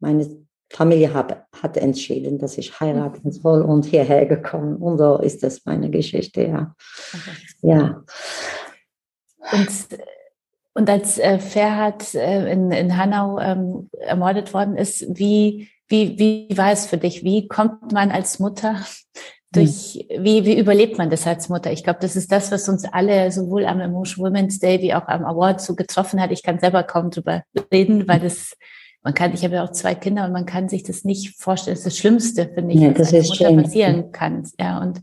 meine 0.00 0.47
Familie 0.70 1.14
hab, 1.14 1.46
hat 1.62 1.76
entschieden, 1.76 2.38
dass 2.38 2.58
ich 2.58 2.78
heiraten 2.80 3.28
mhm. 3.28 3.32
soll 3.32 3.62
und 3.62 3.86
hierher 3.86 4.26
gekommen. 4.26 4.76
Und 4.76 4.98
so 4.98 5.18
ist 5.18 5.42
das 5.42 5.64
meine 5.64 5.90
Geschichte, 5.90 6.42
ja. 6.42 6.74
Ja. 7.62 8.04
Und, 9.52 9.68
und 10.74 10.90
als 10.90 11.18
äh, 11.18 11.38
Ferhat 11.38 12.14
äh, 12.14 12.52
in, 12.52 12.70
in 12.70 12.96
Hanau 12.96 13.38
ähm, 13.38 13.88
ermordet 13.98 14.52
worden 14.52 14.76
ist, 14.76 15.06
wie, 15.18 15.68
wie, 15.88 16.18
wie 16.18 16.56
war 16.56 16.70
es 16.70 16.86
für 16.86 16.98
dich? 16.98 17.24
Wie 17.24 17.48
kommt 17.48 17.92
man 17.92 18.10
als 18.10 18.38
Mutter 18.38 18.84
durch, 19.52 20.06
hm. 20.10 20.24
wie, 20.24 20.44
wie 20.44 20.58
überlebt 20.58 20.98
man 20.98 21.08
das 21.08 21.26
als 21.26 21.48
Mutter? 21.48 21.72
Ich 21.72 21.82
glaube, 21.82 22.00
das 22.02 22.14
ist 22.14 22.30
das, 22.30 22.52
was 22.52 22.68
uns 22.68 22.84
alle 22.84 23.32
sowohl 23.32 23.64
am 23.64 23.80
Emotion 23.80 24.26
Women's 24.26 24.58
Day 24.58 24.82
wie 24.82 24.92
auch 24.92 25.08
am 25.08 25.24
Award 25.24 25.62
so 25.62 25.74
getroffen 25.74 26.20
hat. 26.20 26.30
Ich 26.30 26.42
kann 26.42 26.58
selber 26.58 26.82
kaum 26.82 27.10
drüber 27.10 27.42
reden, 27.72 28.06
weil 28.06 28.20
das, 28.20 28.54
man 29.02 29.14
kann, 29.14 29.32
ich 29.32 29.44
habe 29.44 29.54
ja 29.54 29.64
auch 29.64 29.72
zwei 29.72 29.94
Kinder 29.94 30.24
und 30.24 30.32
man 30.32 30.46
kann 30.46 30.68
sich 30.68 30.82
das 30.82 31.04
nicht 31.04 31.40
vorstellen. 31.40 31.74
Das 31.74 31.80
ist 31.80 31.86
das 31.86 31.98
Schlimmste, 31.98 32.50
finde 32.52 32.74
ich, 32.74 32.80
ja, 32.80 32.98
was 32.98 33.14
als 33.14 33.28
Mutter 33.28 33.48
schön. 33.48 33.62
passieren 33.62 34.12
kann. 34.12 34.48
Ja, 34.58 34.80
und, 34.80 35.00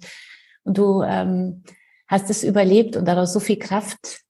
und 0.63 0.77
du 0.77 1.01
ähm, 1.01 1.63
hast 2.07 2.29
es 2.29 2.43
überlebt 2.43 2.95
und 2.95 3.07
daraus 3.07 3.33
so 3.33 3.39
viel 3.39 3.57
Kraft 3.57 4.25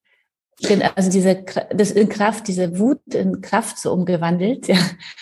also 0.95 1.11
diese 1.11 1.43
das 1.75 1.91
in 1.91 2.09
Kraft, 2.09 2.47
diese 2.47 2.79
Wut 2.79 3.13
in 3.13 3.41
Kraft 3.41 3.79
so 3.79 3.91
umgewandelt. 3.91 4.67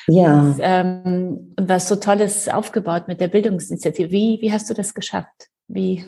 Ja. 0.08 0.14
ja. 0.22 0.40
Und, 0.42 0.56
ähm, 0.60 1.54
und 1.58 1.70
was 1.70 1.88
so 1.88 1.96
Tolles 1.96 2.50
aufgebaut 2.50 3.08
mit 3.08 3.22
der 3.22 3.30
Bildungsinitiative. 3.30 4.12
Wie, 4.12 4.38
wie 4.42 4.52
hast 4.52 4.70
du 4.70 4.74
das 4.74 4.94
geschafft? 4.94 5.50
Wie? 5.68 6.04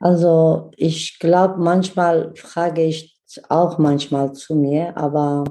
Also 0.00 0.70
ich 0.76 1.18
glaube, 1.18 1.58
manchmal 1.58 2.34
frage 2.34 2.82
ich 2.82 3.14
auch 3.50 3.76
manchmal 3.76 4.32
zu 4.32 4.54
mir, 4.54 4.96
aber 4.96 5.44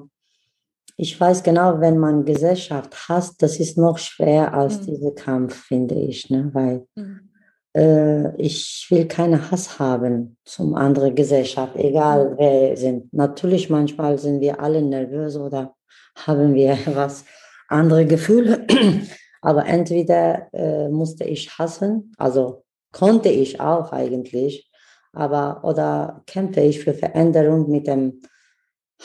ich 0.98 1.20
weiß 1.20 1.44
genau, 1.44 1.80
wenn 1.80 1.98
man 1.98 2.25
Gesellschaft 2.25 3.10
hasst, 3.10 3.42
das 3.42 3.60
ist 3.60 3.78
noch 3.78 3.98
schwer 3.98 4.54
als 4.54 4.82
mhm. 4.82 4.86
dieser 4.86 5.12
Kampf, 5.12 5.56
finde 5.56 5.96
ich, 5.96 6.30
ne? 6.30 6.50
weil 6.54 6.88
mhm 6.96 7.32
äh, 7.75 8.36
ich 8.42 8.88
will 8.90 9.06
keinen 9.08 9.52
Hass 9.52 9.78
haben 9.80 10.38
zum 10.46 10.75
anderen 10.75 11.14
Gesellschaft, 11.14 11.75
egal 11.75 12.32
mhm. 12.32 12.36
wer 12.38 12.78
sind. 12.78 13.14
Natürlich 13.14 13.70
manchmal 13.70 14.18
sind 14.18 14.40
wir 14.40 14.60
alle 14.60 14.82
nervös 14.82 15.36
oder 15.36 15.75
haben 16.16 16.54
wir 16.54 16.78
was 16.94 17.25
andere 17.68 18.06
Gefühle, 18.06 18.66
aber 19.42 19.66
entweder 19.66 20.48
äh, 20.54 20.88
musste 20.88 21.25
ich 21.25 21.58
hassen, 21.58 22.14
also 22.18 22.64
konnte 22.92 23.30
ich 23.30 23.60
auch 23.60 23.92
eigentlich, 23.92 24.72
aber 25.12 25.62
oder 25.64 26.24
kämpfe 26.28 26.62
ich 26.62 26.80
für 26.80 26.94
Veränderung 26.94 27.70
mit 27.70 27.88
dem 27.88 28.22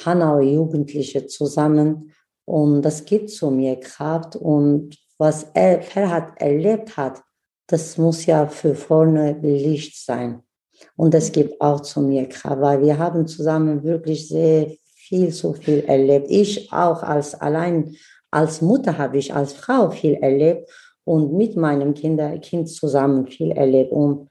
Hanauer 0.05 0.43
Jugendliche 0.43 1.27
zusammen 1.27 2.13
und 2.45 2.83
das 2.83 3.05
gibt 3.05 3.31
zu 3.31 3.51
mir 3.51 3.79
Kraft 3.79 4.37
und 4.37 4.97
was 5.19 5.47
er 5.55 5.83
Ferhat 5.83 6.41
erlebt 6.41 6.97
hat, 6.97 7.23
das 7.67 7.99
muss 7.99 8.27
ja 8.27 8.47
für 8.47 8.75
vorne 8.75 9.39
Licht 9.43 10.05
sein. 10.05 10.43
Und 10.97 11.15
das 11.15 11.31
gibt 11.31 11.61
auch 11.61 11.81
zu 11.81 12.01
mir 12.01 12.29
Kraft, 12.29 12.61
weil 12.61 12.83
wir 12.83 12.99
haben 12.99 13.27
zusammen 13.27 13.85
wirklich 13.85 14.29
sehr 14.29 14.73
viel, 14.95 15.31
so 15.31 15.53
viel 15.53 15.81
erlebt. 15.81 16.27
Ich 16.31 16.73
auch 16.73 17.03
als 17.03 17.35
allein, 17.35 17.95
als 18.31 18.63
Mutter 18.63 18.97
habe 18.97 19.19
ich 19.19 19.35
als 19.35 19.53
Frau 19.53 19.91
viel 19.91 20.15
erlebt 20.15 20.71
und 21.05 21.35
mit 21.35 21.57
meinem 21.57 21.95
Kinder, 21.95 22.39
Kind 22.39 22.69
zusammen 22.69 23.27
viel 23.27 23.53
erlebt. 23.53 23.93
Und 23.93 24.29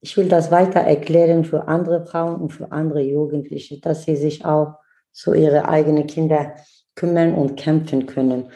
ich 0.00 0.16
will 0.16 0.28
das 0.28 0.50
weiter 0.50 0.80
erklären 0.80 1.44
für 1.44 1.66
andere 1.68 2.06
Frauen 2.06 2.36
und 2.40 2.52
für 2.52 2.70
andere 2.70 3.00
Jugendliche, 3.00 3.80
dass 3.80 4.04
sie 4.04 4.16
sich 4.16 4.44
auch 4.44 4.74
zu 5.12 5.34
ihre 5.34 5.68
eigenen 5.68 6.06
Kinder 6.06 6.54
kümmern 6.94 7.34
und 7.34 7.56
kämpfen 7.56 8.06
können. 8.06 8.50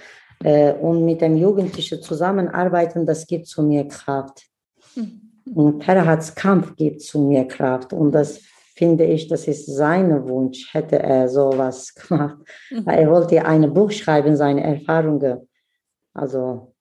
Äh, 0.44 0.72
und 0.74 1.04
mit 1.04 1.20
dem 1.20 1.36
Jugendlichen 1.36 2.02
zusammenarbeiten, 2.02 3.06
das 3.06 3.26
gibt 3.26 3.46
zu 3.46 3.62
mir 3.62 3.86
Kraft. 3.88 4.46
Mhm. 4.94 5.20
Und 5.54 5.84
Ferhats 5.84 6.34
Kampf 6.34 6.76
gibt 6.76 7.02
zu 7.02 7.20
mir 7.20 7.46
Kraft. 7.46 7.92
Und 7.92 8.12
das 8.12 8.40
finde 8.74 9.04
ich, 9.04 9.28
das 9.28 9.46
ist 9.48 9.66
sein 9.66 10.28
Wunsch, 10.28 10.72
hätte 10.72 10.98
er 10.98 11.28
sowas 11.28 11.94
gemacht. 12.08 12.38
Mhm. 12.70 12.86
Er 12.86 13.10
wollte 13.10 13.44
ein 13.44 13.72
Buch 13.72 13.90
schreiben, 13.90 14.36
seine 14.36 14.62
Erfahrungen. 14.62 15.48
Also, 16.14 16.74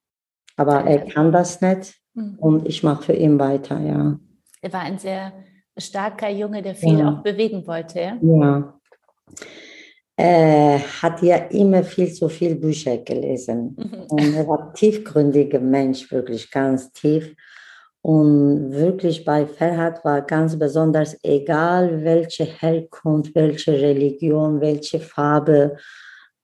aber 0.57 0.83
er 0.85 1.05
kann 1.05 1.31
das 1.31 1.61
nicht. 1.61 1.95
Mhm. 2.13 2.35
Und 2.37 2.67
ich 2.67 2.83
mache 2.83 3.03
für 3.03 3.13
ihn 3.13 3.39
weiter, 3.39 3.79
ja. 3.79 4.19
Er 4.61 4.73
war 4.73 4.81
ein 4.81 4.97
sehr 4.97 5.33
starker 5.77 6.29
Junge, 6.29 6.61
der 6.61 6.75
viel 6.75 6.99
ja. 6.99 7.09
auch 7.09 7.23
bewegen 7.23 7.65
wollte. 7.65 8.19
Ja. 8.21 8.79
äh, 10.17 10.79
hat 10.79 11.21
ja 11.23 11.37
immer 11.49 11.83
viel 11.83 12.13
zu 12.13 12.29
viel 12.29 12.55
Bücher 12.55 12.97
gelesen. 12.97 13.75
Mhm. 13.77 14.03
Und 14.09 14.35
er 14.35 14.47
war 14.47 14.73
tiefgründiger 14.73 15.59
Mensch, 15.59 16.11
wirklich 16.11 16.51
ganz 16.51 16.91
tief. 16.91 17.35
Und 18.03 18.71
wirklich 18.71 19.23
bei 19.25 19.45
Ferhat 19.45 20.03
war 20.03 20.21
ganz 20.21 20.57
besonders, 20.57 21.17
egal 21.23 22.03
welche 22.03 22.45
Herkunft, 22.45 23.35
welche 23.35 23.73
Religion, 23.73 24.59
welche 24.59 24.99
Farbe, 24.99 25.77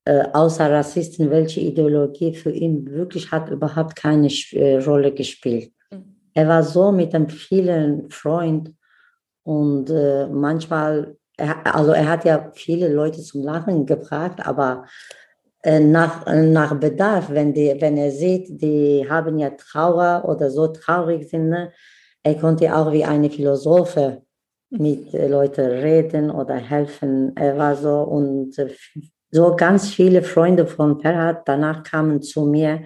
äh, 0.05 0.23
außer 0.33 0.71
Rassisten, 0.71 1.29
welche 1.31 1.59
Ideologie 1.59 2.33
für 2.33 2.51
ihn 2.51 2.89
wirklich 2.89 3.31
hat 3.31 3.49
überhaupt 3.49 3.95
keine 3.95 4.29
äh, 4.51 4.77
Rolle 4.77 5.11
gespielt. 5.11 5.71
Er 6.37 6.47
war 6.47 6.61
so 6.61 6.91
mit 6.91 7.15
einem 7.15 7.29
vielen 7.29 8.11
Freund 8.11 8.71
und 9.43 9.89
äh, 9.89 10.27
manchmal 10.27 11.17
er, 11.35 11.75
also 11.75 11.93
er 11.93 12.07
hat 12.07 12.25
ja 12.25 12.51
viele 12.53 12.93
Leute 12.93 13.23
zum 13.23 13.41
Lachen 13.41 13.87
gebracht, 13.87 14.45
aber 14.45 14.85
äh, 15.63 15.79
nach, 15.79 16.27
nach 16.27 16.79
Bedarf, 16.79 17.31
wenn, 17.31 17.55
die, 17.55 17.75
wenn 17.79 17.97
er 17.97 18.11
sieht, 18.11 18.61
die 18.61 19.07
haben 19.09 19.39
ja 19.39 19.49
Trauer 19.49 20.25
oder 20.27 20.51
so 20.51 20.67
traurig 20.67 21.27
sind, 21.27 21.49
ne? 21.49 21.71
er 22.21 22.35
konnte 22.35 22.75
auch 22.75 22.91
wie 22.91 23.03
eine 23.03 23.31
Philosophe 23.31 24.21
mit 24.69 25.15
äh, 25.15 25.27
Leuten 25.27 25.65
reden 25.65 26.29
oder 26.29 26.57
helfen. 26.57 27.35
Er 27.35 27.57
war 27.57 27.75
so 27.75 28.01
und 28.01 28.59
äh, 28.59 28.75
so 29.31 29.55
ganz 29.55 29.89
viele 29.89 30.21
Freunde 30.21 30.67
von 30.67 31.01
Ferhat 31.01 31.47
danach 31.47 31.81
kamen 31.81 32.21
zu 32.21 32.45
mir 32.45 32.83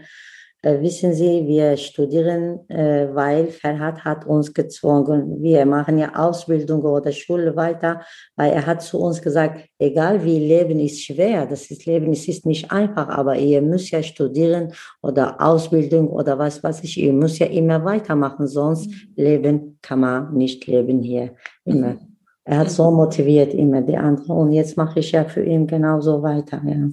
wissen 0.64 1.14
Sie, 1.14 1.48
wir 1.48 1.76
studieren, 1.76 2.70
äh, 2.70 3.08
weil 3.14 3.48
Ferhat 3.48 4.06
hat 4.06 4.28
uns 4.28 4.54
gezwungen. 4.54 5.42
Wir 5.42 5.66
machen 5.66 5.98
ja 5.98 6.14
Ausbildung 6.16 6.84
oder 6.84 7.12
Schule 7.12 7.56
weiter, 7.56 8.02
weil 8.36 8.52
er 8.52 8.66
hat 8.66 8.84
zu 8.84 9.00
uns 9.00 9.22
gesagt, 9.22 9.62
egal 9.80 10.24
wie 10.24 10.38
Leben 10.38 10.80
ist 10.80 11.04
schwer, 11.04 11.48
das 11.48 11.72
ist 11.72 11.86
Leben, 11.86 12.12
es 12.12 12.28
ist 12.28 12.46
nicht 12.46 12.72
einfach, 12.72 13.10
aber 13.10 13.36
ihr 13.36 13.62
müsst 13.62 13.92
ja 13.92 14.04
studieren 14.04 14.72
oder 15.02 15.42
Ausbildung 15.42 16.08
oder 16.10 16.38
was 16.38 16.64
weiß 16.64 16.84
ich, 16.84 16.98
ihr 17.00 17.14
müsst 17.14 17.40
ja 17.40 17.48
immer 17.48 17.84
weitermachen, 17.84 18.48
sonst 18.48 18.88
mhm. 18.88 18.96
leben 19.16 19.80
kann 19.82 20.02
man 20.02 20.34
nicht 20.34 20.68
leben 20.68 21.02
hier 21.02 21.36
immer. 21.66 21.94
Mhm. 21.94 22.18
Er 22.44 22.60
hat 22.60 22.72
so 22.72 22.92
motiviert 22.92 23.54
immer 23.54 23.82
die 23.82 23.98
anderen 23.98 24.32
und 24.32 24.52
jetzt 24.52 24.76
mache 24.78 25.00
ich 25.00 25.12
ja 25.12 25.24
für 25.26 25.44
ihn 25.44 25.68
genauso 25.68 26.22
weiter. 26.22 26.62
Ja. 26.66 26.90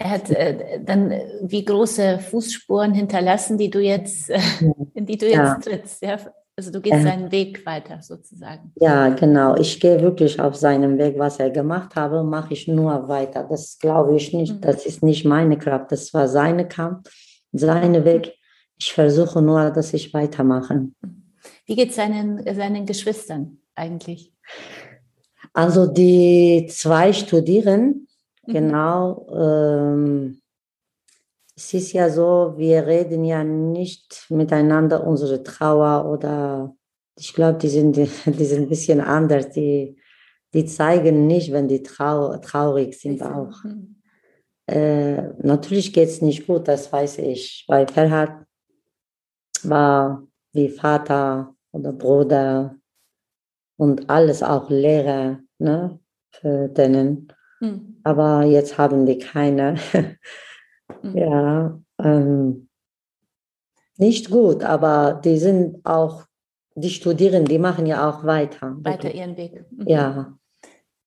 Er 0.00 0.10
hat 0.12 0.30
äh, 0.30 0.80
dann 0.82 1.12
wie 1.42 1.62
große 1.62 2.20
Fußspuren 2.20 2.94
hinterlassen, 2.94 3.58
die 3.58 3.68
du 3.68 3.80
jetzt, 3.80 4.30
äh, 4.30 4.40
in 4.94 5.04
die 5.04 5.18
du 5.18 5.26
jetzt 5.26 5.36
ja. 5.36 5.54
trittst. 5.56 6.02
Ja? 6.02 6.16
Also 6.56 6.72
du 6.72 6.80
gehst 6.80 6.96
ja. 6.96 7.02
seinen 7.02 7.30
Weg 7.30 7.66
weiter 7.66 8.00
sozusagen. 8.00 8.72
Ja, 8.76 9.10
genau. 9.10 9.56
Ich 9.56 9.78
gehe 9.78 10.00
wirklich 10.00 10.40
auf 10.40 10.56
seinem 10.56 10.96
Weg. 10.96 11.18
Was 11.18 11.38
er 11.38 11.50
gemacht 11.50 11.96
habe, 11.96 12.24
mache 12.24 12.54
ich 12.54 12.66
nur 12.66 13.08
weiter. 13.08 13.46
Das 13.46 13.78
glaube 13.78 14.16
ich 14.16 14.32
nicht. 14.32 14.54
Mhm. 14.54 14.60
Das 14.62 14.86
ist 14.86 15.02
nicht 15.02 15.26
meine 15.26 15.58
Kraft. 15.58 15.92
Das 15.92 16.14
war 16.14 16.28
seine 16.28 16.66
Kampf, 16.66 17.10
seine 17.52 18.02
Weg. 18.06 18.32
Ich 18.78 18.94
versuche 18.94 19.42
nur, 19.42 19.68
dass 19.70 19.92
ich 19.92 20.14
weitermache. 20.14 20.88
Wie 21.66 21.76
geht 21.76 21.90
es 21.90 21.96
seinen, 21.96 22.42
seinen 22.54 22.86
Geschwistern 22.86 23.58
eigentlich? 23.74 24.32
Also 25.52 25.86
die 25.86 26.66
zwei 26.70 27.12
studieren 27.12 27.78
Mhm. 27.84 28.09
Genau. 28.52 29.26
Ähm, 29.32 30.40
es 31.56 31.74
ist 31.74 31.92
ja 31.92 32.08
so, 32.08 32.54
wir 32.56 32.86
reden 32.86 33.24
ja 33.24 33.44
nicht 33.44 34.26
miteinander 34.30 35.06
unsere 35.06 35.42
Trauer 35.42 36.10
oder 36.10 36.74
ich 37.18 37.34
glaube, 37.34 37.58
die 37.58 37.68
sind, 37.68 37.96
die 38.26 38.44
sind 38.44 38.62
ein 38.62 38.68
bisschen 38.68 39.00
anders. 39.00 39.50
Die, 39.50 39.96
die 40.54 40.64
zeigen 40.64 41.26
nicht, 41.26 41.52
wenn 41.52 41.68
die 41.68 41.82
trau 41.82 42.36
traurig 42.38 42.98
sind 42.98 43.22
auch. 43.22 43.62
Mhm. 43.62 43.96
Äh, 44.66 45.22
natürlich 45.42 45.92
geht 45.92 46.08
es 46.08 46.22
nicht 46.22 46.46
gut, 46.46 46.68
das 46.68 46.92
weiß 46.92 47.18
ich. 47.18 47.64
Weil 47.68 47.88
Ferhat 47.88 48.46
war 49.62 50.26
wie 50.52 50.68
Vater 50.68 51.54
oder 51.72 51.92
Bruder 51.92 52.76
und 53.76 54.08
alles 54.08 54.42
auch 54.42 54.70
Lehrer 54.70 55.40
ne, 55.58 55.98
für 56.30 56.68
denen. 56.68 57.32
Mhm. 57.60 58.00
Aber 58.02 58.44
jetzt 58.44 58.78
haben 58.78 59.06
die 59.06 59.18
keine. 59.18 59.76
mhm. 61.02 61.16
Ja. 61.16 61.80
Ähm, 62.02 62.68
Nicht 63.98 64.30
gut, 64.30 64.64
aber 64.64 65.20
die 65.22 65.38
sind 65.38 65.84
auch, 65.84 66.24
die 66.74 66.90
studieren, 66.90 67.44
die 67.44 67.58
machen 67.58 67.86
ja 67.86 68.08
auch 68.08 68.24
weiter. 68.24 68.76
Weiter 68.80 69.12
ihren 69.12 69.36
Weg. 69.36 69.64
Mhm. 69.70 69.86
Ja. 69.86 70.38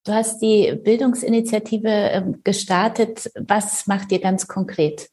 Du 0.06 0.12
hast 0.12 0.42
die 0.42 0.76
Bildungsinitiative 0.76 1.88
ähm, 1.88 2.42
gestartet. 2.44 3.32
Was 3.48 3.88
macht 3.88 4.12
ihr 4.12 4.20
ganz 4.20 4.48
konkret? 4.48 5.10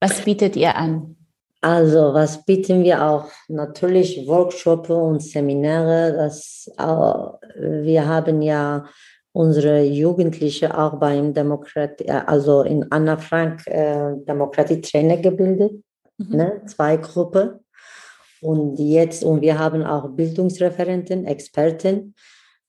Was 0.00 0.22
bietet 0.22 0.56
ihr 0.56 0.74
an? 0.76 1.16
Also, 1.60 2.12
was 2.12 2.44
bieten 2.44 2.82
wir 2.84 3.02
auch? 3.02 3.30
Natürlich 3.48 4.26
Workshops 4.26 4.90
und 4.90 5.22
Seminare. 5.22 6.12
Das, 6.12 6.70
wir 6.76 8.06
haben 8.06 8.42
ja 8.42 8.84
unsere 9.34 9.82
Jugendliche 9.82 10.78
auch 10.78 10.98
beim 10.98 11.34
Demokratie, 11.34 12.08
also 12.08 12.62
in 12.62 12.86
Anna 12.90 13.16
Frank 13.16 13.66
äh, 13.66 14.14
Demokratie-Trainer 14.28 15.16
gebildet, 15.16 15.72
mhm. 16.18 16.36
ne? 16.36 16.62
zwei 16.66 16.96
Gruppen. 16.96 17.58
Und 18.40 18.78
jetzt, 18.78 19.24
und 19.24 19.40
wir 19.40 19.58
haben 19.58 19.82
auch 19.82 20.08
Bildungsreferenten, 20.10 21.26
Experten 21.26 22.14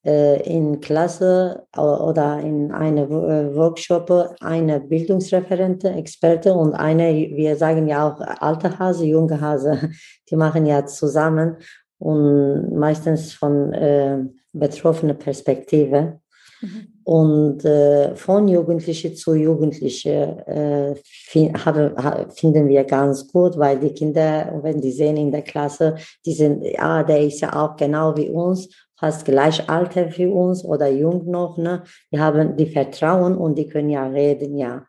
äh, 0.03 0.41
in 0.43 0.79
Klasse 0.79 1.67
oder 1.75 2.39
in 2.39 2.71
eine 2.71 3.03
äh, 3.03 3.55
Workshop 3.55 4.35
eine 4.39 4.79
Bildungsreferente, 4.79 5.89
Experte 5.89 6.53
und 6.53 6.73
eine, 6.73 7.11
wir 7.13 7.57
sagen 7.57 7.87
ja 7.87 8.07
auch 8.07 8.19
alte 8.39 8.79
Hase, 8.79 9.05
junge 9.05 9.39
Hase, 9.39 9.91
die 10.29 10.35
machen 10.35 10.65
ja 10.65 10.85
zusammen 10.85 11.57
und 11.99 12.75
meistens 12.75 13.33
von 13.33 13.71
äh, 13.73 14.23
betroffener 14.51 15.13
Perspektive. 15.13 16.19
Mhm. 16.61 16.87
Und 17.03 17.65
äh, 17.65 18.15
von 18.15 18.47
Jugendliche 18.47 19.13
zu 19.13 19.35
Jugendliche 19.35 20.95
äh, 21.33 21.53
haben, 21.53 22.31
finden 22.31 22.67
wir 22.67 22.83
ganz 22.83 23.27
gut, 23.31 23.57
weil 23.57 23.79
die 23.79 23.93
Kinder, 23.93 24.59
wenn 24.63 24.81
die 24.81 24.91
sehen 24.91 25.17
in 25.17 25.31
der 25.31 25.43
Klasse, 25.43 25.95
die 26.25 26.33
sind, 26.33 26.63
ja, 26.63 27.03
der 27.03 27.21
ist 27.21 27.41
ja 27.41 27.53
auch 27.53 27.75
genau 27.75 28.15
wie 28.17 28.29
uns 28.29 28.69
fast 28.97 29.25
gleich 29.25 29.69
Alter 29.69 30.09
wie 30.17 30.27
uns 30.27 30.63
oder 30.63 30.87
jung 30.87 31.29
noch, 31.29 31.57
ne? 31.57 31.83
Die 32.11 32.19
haben 32.19 32.55
die 32.55 32.67
Vertrauen 32.67 33.37
und 33.37 33.57
die 33.57 33.67
können 33.67 33.89
ja 33.89 34.07
reden, 34.07 34.57
ja. 34.57 34.85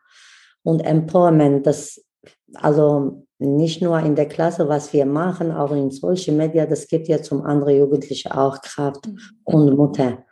Und 0.63 0.81
Empowerment, 0.81 1.65
das, 1.67 2.03
also 2.55 3.25
nicht 3.39 3.81
nur 3.81 3.99
in 3.99 4.15
der 4.15 4.27
Klasse, 4.27 4.67
was 4.67 4.93
wir 4.93 5.05
machen, 5.05 5.51
auch 5.51 5.71
in 5.71 5.91
Social 5.91 6.35
Media, 6.35 6.65
das 6.65 6.87
gibt 6.87 7.07
ja 7.07 7.21
zum 7.21 7.41
anderen 7.43 7.77
Jugendlichen 7.77 8.31
auch 8.31 8.61
Kraft 8.61 9.07
mhm. 9.07 9.19
und 9.43 9.75
Mutter. 9.75 10.25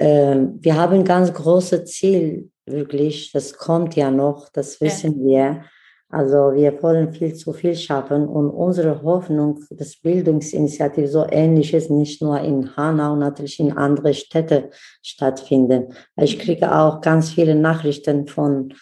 Ähm, 0.00 0.58
wir 0.60 0.76
haben 0.76 0.94
ein 0.94 1.04
ganz 1.04 1.32
großes 1.32 1.84
Ziel, 1.84 2.50
wirklich, 2.66 3.30
das 3.32 3.52
kommt 3.52 3.94
ja 3.94 4.10
noch, 4.10 4.48
das 4.48 4.80
wissen 4.80 5.28
ja. 5.28 5.54
wir 5.54 5.64
also 6.12 6.52
wir 6.54 6.82
wollen 6.82 7.12
viel 7.12 7.34
zu 7.34 7.52
viel 7.52 7.76
schaffen 7.76 8.26
und 8.26 8.50
unsere 8.50 9.00
Hoffnung, 9.02 9.60
dass 9.70 9.96
Bildungsinitiative 9.96 11.06
so 11.06 11.24
ähnliches 11.30 11.88
nicht 11.88 12.20
nur 12.20 12.40
in 12.40 12.76
Hanau, 12.76 13.14
natürlich 13.14 13.60
in 13.60 13.72
andere 13.76 14.12
Städte 14.12 14.70
stattfinden. 15.02 15.94
Ich 16.16 16.40
kriege 16.40 16.74
auch 16.74 17.00
ganz 17.00 17.30
viele 17.30 17.54
Nachrichten 17.54 18.26
von 18.26 18.74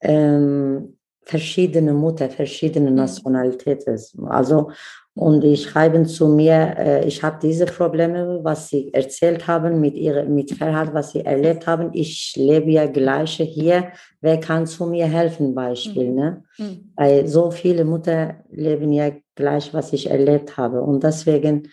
ähm, 0.00 0.96
verschiedenen 1.24 1.96
Mutter, 1.96 2.30
verschiedenen 2.30 2.94
mhm. 2.94 3.00
Nationalitäten. 3.00 3.98
Also 4.28 4.70
und 5.14 5.42
die 5.42 5.56
schreiben 5.58 6.06
zu 6.06 6.26
mir, 6.26 6.74
äh, 6.78 7.06
ich 7.06 7.22
habe 7.22 7.38
diese 7.42 7.66
Probleme, 7.66 8.40
was 8.42 8.68
sie 8.68 8.92
erzählt 8.94 9.46
haben 9.46 9.78
mit 9.78 9.94
ihrem 9.94 10.34
mit 10.34 10.52
Verhalt, 10.52 10.94
was 10.94 11.12
sie 11.12 11.20
erlebt 11.20 11.66
haben. 11.66 11.90
Ich 11.92 12.34
lebe 12.36 12.70
ja 12.70 12.86
gleiche 12.86 13.44
hier. 13.44 13.92
Wer 14.22 14.40
kann 14.40 14.66
zu 14.66 14.86
mir 14.86 15.06
helfen? 15.06 15.54
Beispiel, 15.54 16.10
mhm. 16.10 16.14
ne? 16.14 16.44
Mhm. 16.56 16.92
Weil 16.96 17.26
so 17.28 17.50
viele 17.50 17.84
Mutter 17.84 18.36
leben 18.50 18.90
ja 18.90 19.10
gleich, 19.34 19.74
was 19.74 19.92
ich 19.92 20.08
erlebt 20.08 20.56
habe. 20.56 20.80
Und 20.80 21.04
deswegen, 21.04 21.68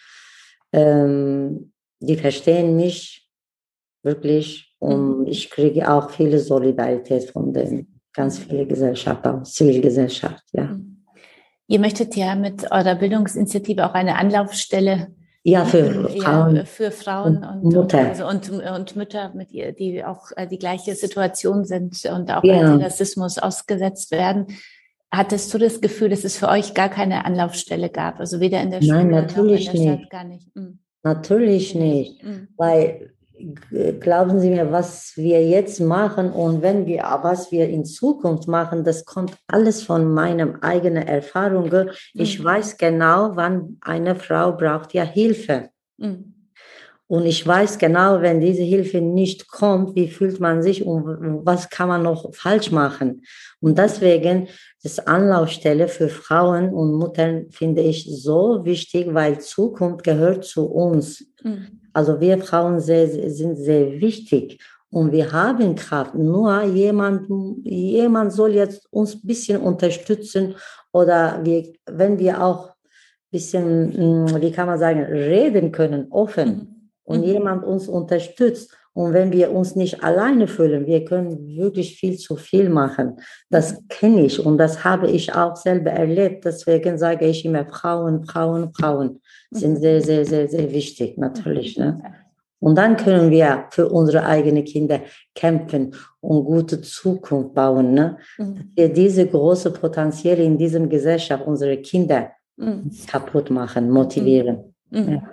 ähm, 0.74 1.72
die 2.02 2.18
verstehen 2.18 2.76
mich 2.76 3.30
wirklich 4.04 4.76
und 4.80 5.22
mhm. 5.22 5.28
ich 5.28 5.50
kriege 5.50 5.90
auch 5.90 6.10
viele 6.10 6.40
Solidarität 6.40 7.30
von 7.30 7.54
den 7.54 8.02
ganz 8.14 8.40
mhm. 8.40 8.44
viele 8.50 8.68
Gesellschaft, 8.68 9.26
auch 9.26 9.44
Zivilgesellschaft, 9.44 10.44
ja. 10.52 10.66
Mhm. 10.66 10.99
Ihr 11.70 11.80
möchtet 11.80 12.16
ja 12.16 12.34
mit 12.34 12.72
eurer 12.72 12.96
Bildungsinitiative 12.96 13.88
auch 13.88 13.94
eine 13.94 14.18
Anlaufstelle 14.18 15.10
ja, 15.44 15.66
für 15.66 16.10
Frauen, 16.10 16.56
ja, 16.56 16.66
für 16.66 16.90
Frauen 16.90 17.38
und, 17.38 17.64
und, 17.64 17.74
Mutter. 17.76 18.00
Also 18.00 18.28
und, 18.28 18.50
und 18.50 18.96
Mütter, 18.96 19.32
mit 19.36 19.52
ihr, 19.52 19.72
die 19.72 20.04
auch 20.04 20.32
äh, 20.36 20.48
die 20.48 20.58
gleiche 20.58 20.96
Situation 20.96 21.66
sind 21.66 22.04
und 22.12 22.32
auch 22.32 22.44
ja. 22.44 22.76
Rassismus 22.76 23.38
ausgesetzt 23.38 24.10
werden. 24.10 24.48
Hattest 25.12 25.54
du 25.54 25.60
das 25.60 25.80
Gefühl, 25.80 26.10
dass 26.10 26.24
es 26.24 26.38
für 26.38 26.50
euch 26.50 26.74
gar 26.74 26.90
keine 26.90 27.24
Anlaufstelle 27.24 27.92
gab? 27.92 28.20
Also 28.20 28.40
weder 28.40 28.62
in 28.62 28.72
der 28.72 28.82
Schule 28.82 28.96
Nein, 28.96 29.10
natürlich 29.12 29.68
noch 29.68 29.74
in 29.76 29.84
der 29.84 29.90
Stadt 29.90 30.00
nicht. 30.00 30.10
gar 30.10 30.24
nicht. 30.24 30.56
Mhm. 30.56 30.80
Natürlich 31.04 31.76
nicht, 31.76 32.24
mhm. 32.24 32.48
weil 32.58 33.14
glauben 34.00 34.40
Sie 34.40 34.50
mir, 34.50 34.72
was 34.72 35.14
wir 35.16 35.46
jetzt 35.46 35.80
machen 35.80 36.32
und 36.32 36.62
wenn 36.62 36.86
wir, 36.86 37.04
was 37.22 37.52
wir 37.52 37.68
in 37.70 37.86
Zukunft 37.86 38.48
machen, 38.48 38.84
das 38.84 39.06
kommt 39.06 39.34
alles 39.48 39.84
von 39.84 40.12
meinen 40.14 40.62
eigenen 40.62 41.08
Erfahrungen. 41.08 41.92
Ich 42.14 42.40
mhm. 42.40 42.44
weiß 42.44 42.78
genau, 42.78 43.32
wann 43.36 43.78
eine 43.82 44.16
Frau 44.16 44.54
braucht 44.54 44.94
ja 44.94 45.04
Hilfe. 45.04 45.70
Mhm. 45.98 46.34
Und 47.08 47.26
ich 47.26 47.46
weiß 47.46 47.80
genau, 47.80 48.22
wenn 48.22 48.40
diese 48.40 48.62
Hilfe 48.62 49.02
nicht 49.02 49.48
kommt, 49.48 49.96
wie 49.96 50.10
fühlt 50.10 50.40
man 50.40 50.62
sich 50.62 50.86
und 50.86 51.44
was 51.44 51.72
kann 51.72 51.88
man 51.88 52.04
noch 52.04 52.32
falsch 52.36 52.70
machen. 52.72 53.24
Und 53.62 53.80
deswegen 53.80 54.48
das 54.84 55.00
Anlaufstelle 55.00 55.88
für 55.88 56.08
Frauen 56.08 56.72
und 56.72 56.94
Muttern 56.94 57.48
finde 57.50 57.82
ich 57.82 58.06
so 58.06 58.64
wichtig, 58.64 59.08
weil 59.12 59.40
Zukunft 59.40 60.04
gehört 60.04 60.46
zu 60.46 60.66
uns. 60.68 61.26
Mhm. 61.44 61.82
Also 62.00 62.22
wir 62.22 62.38
Frauen 62.38 62.80
sehr, 62.80 63.10
sind 63.10 63.58
sehr 63.58 64.00
wichtig 64.00 64.58
und 64.90 65.12
wir 65.12 65.34
haben 65.34 65.76
Kraft. 65.76 66.16
Nur 66.16 66.64
jemand, 66.64 67.28
jemand 67.66 68.32
soll 68.32 68.54
jetzt 68.54 68.88
uns 68.90 69.16
ein 69.16 69.28
bisschen 69.28 69.60
unterstützen 69.62 70.56
oder 70.94 71.42
wir, 71.44 71.66
wenn 71.92 72.18
wir 72.18 72.42
auch 72.42 72.70
ein 72.70 73.32
bisschen, 73.32 74.28
hm, 74.30 74.42
wie 74.42 74.52
kann 74.54 74.68
man 74.68 74.80
sagen, 74.80 75.02
reden 75.04 75.74
können, 75.74 76.08
offen 76.10 76.50
mhm. 76.50 76.90
und 77.04 77.20
mhm. 77.20 77.26
jemand 77.26 77.66
uns 77.66 77.90
unterstützt. 77.90 78.74
Und 78.94 79.12
wenn 79.12 79.34
wir 79.34 79.52
uns 79.52 79.76
nicht 79.76 80.02
alleine 80.02 80.48
fühlen, 80.48 80.88
wir 80.88 81.04
können 81.04 81.58
wirklich 81.58 81.98
viel 82.00 82.18
zu 82.18 82.38
viel 82.38 82.70
machen. 82.70 83.18
Das 83.50 83.74
mhm. 83.74 83.88
kenne 83.90 84.26
ich 84.26 84.40
und 84.40 84.58
das 84.58 84.86
habe 84.86 85.12
ich 85.12 85.36
auch 85.36 85.58
selber 85.58 85.92
erlebt. 85.92 86.46
Deswegen 86.46 86.98
sage 86.98 87.26
ich 87.28 87.44
immer, 87.44 87.66
Frauen, 87.66 88.24
Frauen, 88.24 88.74
Frauen 88.74 89.20
sind 89.52 89.78
sehr, 89.78 90.02
sehr, 90.02 90.26
sehr, 90.26 90.48
sehr 90.48 90.72
wichtig, 90.72 91.18
natürlich. 91.18 91.78
Ne? 91.78 92.02
Und 92.60 92.76
dann 92.76 92.98
können 92.98 93.32
wir 93.32 93.66
für 93.72 93.90
unsere 93.90 94.26
eigenen 94.26 94.66
Kinder 94.66 95.02
kämpfen 95.34 95.96
und 96.20 96.46
gute 96.46 96.82
Zukunft 96.82 97.54
bauen. 97.54 97.94
Ne? 97.94 98.18
Mhm. 98.38 98.72
Wir 98.76 98.90
diese 98.90 99.26
große 99.26 99.72
Potenzial 99.72 100.40
in 100.40 100.58
diesem 100.58 100.90
Gesellschaft 100.90 101.46
unsere 101.48 101.78
Kinder 101.78 102.32
mhm. 102.58 102.92
kaputt 103.08 103.50
machen, 103.50 103.90
motivieren. 103.90 104.76
Mhm. 104.90 105.10
Ja. 105.10 105.24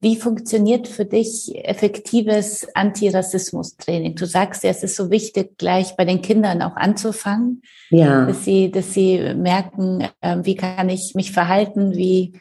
Wie 0.00 0.16
funktioniert 0.16 0.88
für 0.88 1.06
dich 1.06 1.52
effektives 1.64 2.68
Antirassismus-Training? 2.74 4.14
Du 4.14 4.26
sagst 4.26 4.62
ja, 4.62 4.70
es 4.70 4.82
ist 4.82 4.94
so 4.94 5.10
wichtig, 5.10 5.56
gleich 5.56 5.96
bei 5.96 6.04
den 6.04 6.20
Kindern 6.20 6.60
auch 6.62 6.76
anzufangen, 6.76 7.62
ja. 7.90 8.26
dass 8.26 8.44
sie, 8.44 8.70
dass 8.70 8.92
sie 8.92 9.34
merken, 9.34 10.06
äh, 10.20 10.36
wie 10.42 10.54
kann 10.54 10.90
ich 10.90 11.14
mich 11.14 11.32
verhalten, 11.32 11.96
wie 11.96 12.38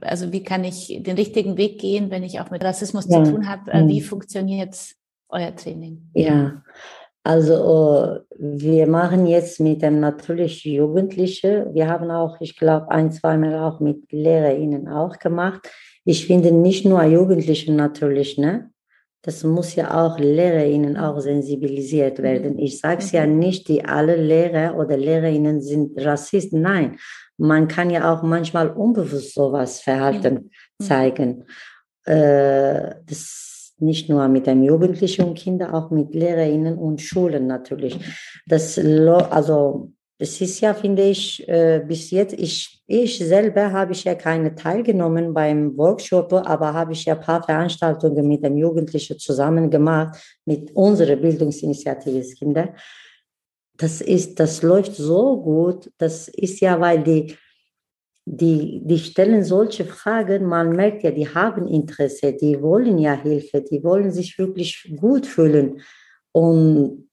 also 0.00 0.32
wie 0.32 0.42
kann 0.42 0.64
ich 0.64 0.98
den 1.00 1.16
richtigen 1.16 1.56
Weg 1.56 1.80
gehen, 1.80 2.10
wenn 2.10 2.22
ich 2.22 2.40
auch 2.40 2.50
mit 2.50 2.64
Rassismus 2.64 3.06
ja. 3.08 3.24
zu 3.24 3.32
tun 3.32 3.48
habe? 3.48 3.70
Äh, 3.72 3.86
wie 3.86 4.00
funktioniert 4.00 4.76
euer 5.28 5.54
Training? 5.54 6.10
Ja, 6.14 6.62
also 7.26 8.20
wir 8.38 8.86
machen 8.86 9.26
jetzt 9.26 9.58
mit 9.58 9.82
dem 9.82 9.98
natürlich 9.98 10.64
Jugendliche. 10.64 11.68
Wir 11.72 11.88
haben 11.88 12.10
auch, 12.10 12.40
ich 12.40 12.56
glaube, 12.56 12.90
ein, 12.92 13.10
zweimal 13.10 13.58
auch 13.58 13.80
mit 13.80 14.12
LehrerInnen 14.12 14.86
auch 14.88 15.18
gemacht. 15.18 15.68
Ich 16.04 16.26
finde 16.26 16.52
nicht 16.52 16.84
nur 16.84 17.02
Jugendliche 17.02 17.72
natürlich, 17.72 18.38
ne? 18.38 18.70
Das 19.22 19.42
muss 19.42 19.74
ja 19.74 20.06
auch 20.06 20.20
LehrerInnen 20.20 20.96
auch 20.96 21.18
sensibilisiert 21.18 22.22
werden. 22.22 22.52
Mhm. 22.52 22.58
Ich 22.60 22.78
sage 22.78 23.02
es 23.02 23.10
ja 23.10 23.26
mhm. 23.26 23.40
nicht, 23.40 23.66
die 23.66 23.84
alle 23.84 24.14
Lehrer 24.14 24.78
oder 24.78 24.96
LehrerInnen 24.96 25.60
sind 25.60 25.98
Rassisten. 25.98 26.60
Nein, 26.60 26.96
man 27.38 27.68
kann 27.68 27.90
ja 27.90 28.12
auch 28.12 28.22
manchmal 28.22 28.70
unbewusst 28.70 29.34
sowas 29.34 29.80
Verhalten 29.80 30.50
mhm. 30.78 30.84
zeigen. 30.84 31.44
Äh, 32.04 32.94
das 33.06 33.74
nicht 33.78 34.08
nur 34.08 34.26
mit 34.28 34.46
den 34.46 34.62
Jugendlichen 34.62 35.24
und 35.24 35.38
Kindern, 35.38 35.74
auch 35.74 35.90
mit 35.90 36.14
Lehrerinnen 36.14 36.78
und 36.78 37.00
Schulen 37.00 37.46
natürlich. 37.46 37.98
Das, 38.46 38.78
also, 38.78 39.92
es 40.18 40.40
ist 40.40 40.60
ja, 40.60 40.72
finde 40.72 41.02
ich, 41.02 41.46
äh, 41.46 41.82
bis 41.86 42.10
jetzt, 42.10 42.32
ich, 42.32 42.82
ich 42.86 43.18
selber 43.18 43.72
habe 43.72 43.92
ich 43.92 44.04
ja 44.04 44.14
keine 44.14 44.54
teilgenommen 44.54 45.34
beim 45.34 45.76
Workshop, 45.76 46.32
aber 46.32 46.72
habe 46.72 46.94
ich 46.94 47.04
ja 47.04 47.14
ein 47.14 47.20
paar 47.20 47.42
Veranstaltungen 47.42 48.26
mit 48.26 48.42
den 48.42 48.56
Jugendlichen 48.56 49.18
zusammen 49.18 49.68
gemacht, 49.68 50.16
mit 50.46 50.74
unserer 50.74 51.16
Bildungsinitiative 51.16 52.22
Kinder 52.34 52.72
das 53.76 54.00
ist, 54.00 54.40
das 54.40 54.62
läuft 54.62 54.94
so 54.94 55.40
gut. 55.40 55.90
Das 55.98 56.28
ist 56.28 56.60
ja, 56.60 56.80
weil 56.80 57.02
die, 57.02 57.36
die, 58.24 58.80
die 58.84 58.98
stellen 58.98 59.44
solche 59.44 59.84
Fragen, 59.84 60.46
man 60.46 60.70
merkt 60.74 61.02
ja, 61.02 61.10
die 61.10 61.28
haben 61.28 61.68
Interesse, 61.68 62.32
die 62.32 62.60
wollen 62.60 62.98
ja 62.98 63.14
Hilfe, 63.14 63.62
die 63.62 63.82
wollen 63.84 64.10
sich 64.10 64.38
wirklich 64.38 64.94
gut 64.98 65.26
fühlen. 65.26 65.80
Und 66.32 67.08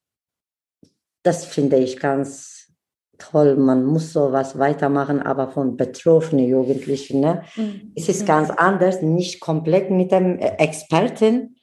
das 1.24 1.46
finde 1.46 1.78
ich 1.78 2.00
ganz 2.00 2.74
toll. 3.18 3.56
Man 3.56 3.86
muss 3.86 4.12
sowas 4.12 4.58
weitermachen, 4.58 5.22
aber 5.22 5.50
von 5.50 5.78
betroffenen 5.78 6.48
Jugendlichen. 6.48 7.22
Ne? 7.22 7.44
Mhm. 7.56 7.94
Es 7.96 8.10
ist 8.10 8.26
ganz 8.26 8.50
anders, 8.50 9.02
nicht 9.02 9.40
komplett 9.40 9.92
mit 9.92 10.12
dem 10.12 10.40
Experten, 10.40 11.56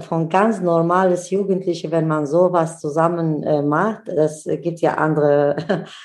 von 0.00 0.28
ganz 0.28 0.60
normales 0.60 1.30
Jugendliche, 1.30 1.90
wenn 1.90 2.06
man 2.06 2.26
sowas 2.26 2.80
zusammen 2.80 3.42
äh, 3.42 3.62
macht. 3.62 4.08
Das 4.08 4.44
gibt 4.44 4.80
ja 4.80 4.94
andere 4.94 5.56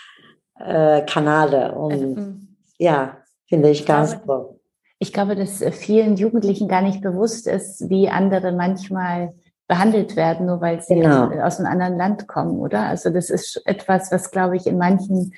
äh, 0.60 1.02
Kanäle. 1.04 1.74
Und 1.74 1.92
also, 1.92 2.06
mhm. 2.06 2.48
ja, 2.78 3.18
finde 3.48 3.70
ich, 3.70 3.82
ich 3.82 3.86
ganz 3.86 4.12
glaube, 4.12 4.26
toll. 4.26 4.60
Ich 5.00 5.14
glaube, 5.14 5.36
dass 5.36 5.64
vielen 5.76 6.16
Jugendlichen 6.16 6.68
gar 6.68 6.82
nicht 6.82 7.02
bewusst 7.02 7.48
ist, 7.48 7.90
wie 7.90 8.10
andere 8.10 8.52
manchmal 8.52 9.34
behandelt 9.68 10.16
werden, 10.16 10.48
nur 10.48 10.62
weil 10.62 10.82
sie 10.82 10.96
genau. 10.96 11.30
aus 11.42 11.60
einem 11.60 11.72
anderen 11.72 11.98
Land 11.98 12.28
kommen, 12.28 12.60
oder? 12.60 12.88
Also 12.88 13.10
das 13.10 13.30
ist 13.30 13.62
etwas, 13.66 14.12
was, 14.12 14.32
glaube 14.32 14.56
ich, 14.56 14.66
in 14.66 14.78
manchen, 14.78 15.34
äh, 15.34 15.38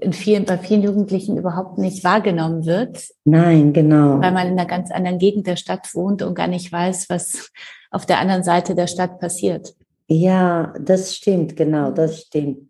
in 0.00 0.12
vielen, 0.12 0.44
bei 0.44 0.58
vielen 0.58 0.82
Jugendlichen 0.82 1.36
überhaupt 1.36 1.78
nicht 1.78 2.02
wahrgenommen 2.02 2.66
wird. 2.66 3.08
Nein, 3.24 3.72
genau. 3.72 4.20
Weil 4.20 4.32
man 4.32 4.48
in 4.48 4.58
einer 4.58 4.66
ganz 4.66 4.90
anderen 4.90 5.18
Gegend 5.18 5.46
der 5.46 5.56
Stadt 5.56 5.94
wohnt 5.94 6.22
und 6.22 6.34
gar 6.34 6.48
nicht 6.48 6.72
weiß, 6.72 7.08
was 7.08 7.50
auf 7.90 8.04
der 8.04 8.18
anderen 8.18 8.42
Seite 8.42 8.74
der 8.74 8.88
Stadt 8.88 9.20
passiert. 9.20 9.74
Ja, 10.08 10.74
das 10.80 11.14
stimmt, 11.14 11.56
genau, 11.56 11.92
das 11.92 12.22
stimmt. 12.22 12.68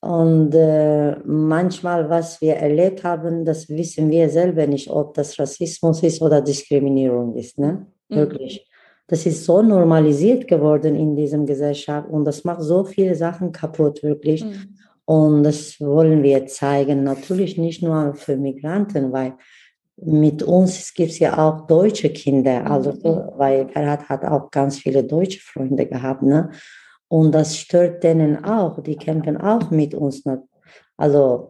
Und 0.00 0.54
äh, 0.54 1.16
manchmal, 1.26 2.08
was 2.08 2.40
wir 2.40 2.54
erlebt 2.54 3.04
haben, 3.04 3.44
das 3.44 3.68
wissen 3.68 4.10
wir 4.10 4.30
selber 4.30 4.66
nicht, 4.66 4.88
ob 4.88 5.12
das 5.14 5.38
Rassismus 5.38 6.02
ist 6.02 6.22
oder 6.22 6.40
Diskriminierung 6.40 7.34
ist. 7.34 7.58
Ne? 7.58 7.86
Mhm. 8.08 8.16
Wirklich. 8.16 8.66
Das 9.08 9.26
ist 9.26 9.44
so 9.44 9.60
normalisiert 9.60 10.46
geworden 10.46 10.94
in 10.94 11.16
diesem 11.16 11.44
Gesellschaft 11.44 12.08
und 12.08 12.24
das 12.24 12.44
macht 12.44 12.62
so 12.62 12.84
viele 12.84 13.16
Sachen 13.16 13.50
kaputt, 13.52 14.02
wirklich. 14.02 14.44
Mhm. 14.44 14.76
Und 15.10 15.42
das 15.42 15.80
wollen 15.80 16.22
wir 16.22 16.46
zeigen. 16.46 17.02
Natürlich 17.02 17.58
nicht 17.58 17.82
nur 17.82 18.14
für 18.14 18.36
Migranten, 18.36 19.10
weil 19.10 19.34
mit 19.96 20.40
uns 20.44 20.94
gibt 20.94 21.10
es 21.10 21.18
ja 21.18 21.36
auch 21.36 21.66
deutsche 21.66 22.10
Kinder. 22.10 22.70
Also, 22.70 22.92
mhm. 22.92 23.36
weil 23.36 23.68
Ferhat 23.70 24.08
hat 24.08 24.24
auch 24.24 24.52
ganz 24.52 24.78
viele 24.78 25.02
deutsche 25.02 25.40
Freunde 25.40 25.86
gehabt. 25.86 26.22
Ne? 26.22 26.50
Und 27.08 27.32
das 27.32 27.56
stört 27.58 28.04
denen 28.04 28.44
auch. 28.44 28.80
Die 28.84 28.94
kämpfen 28.94 29.36
auch 29.36 29.72
mit 29.72 29.96
uns. 29.96 30.22
Also 30.96 31.49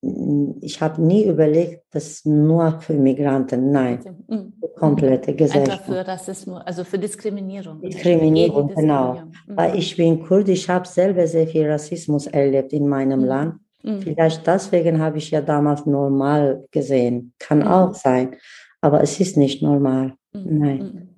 ich 0.00 0.80
habe 0.80 1.02
nie 1.02 1.24
überlegt, 1.24 1.82
das 1.90 2.24
nur 2.24 2.80
für 2.80 2.94
Migranten, 2.94 3.72
nein, 3.72 3.98
mhm. 4.28 4.52
komplette 4.76 5.34
Gesellschaft. 5.34 5.70
Einfach 5.70 5.84
für 5.86 6.06
Rassismus, 6.06 6.62
also 6.64 6.84
für 6.84 6.98
Diskriminierung. 6.98 7.80
Diskriminierung, 7.80 8.74
genau. 8.74 9.14
Mhm. 9.14 9.56
Weil 9.56 9.76
ich 9.76 9.96
bin 9.96 10.22
Kurd, 10.22 10.48
ich 10.48 10.68
habe 10.68 10.86
selber 10.86 11.26
sehr 11.26 11.48
viel 11.48 11.68
Rassismus 11.68 12.28
erlebt 12.28 12.72
in 12.72 12.86
meinem 12.86 13.20
mhm. 13.20 13.26
Land. 13.26 13.54
Mhm. 13.82 14.02
Vielleicht 14.02 14.46
deswegen 14.46 15.00
habe 15.00 15.18
ich 15.18 15.32
ja 15.32 15.40
damals 15.40 15.84
normal 15.84 16.64
gesehen. 16.70 17.32
Kann 17.40 17.60
mhm. 17.60 17.68
auch 17.68 17.94
sein. 17.94 18.36
Aber 18.80 19.02
es 19.02 19.18
ist 19.18 19.36
nicht 19.36 19.62
normal. 19.62 20.14
Mhm. 20.32 20.58
Nein, 20.58 21.08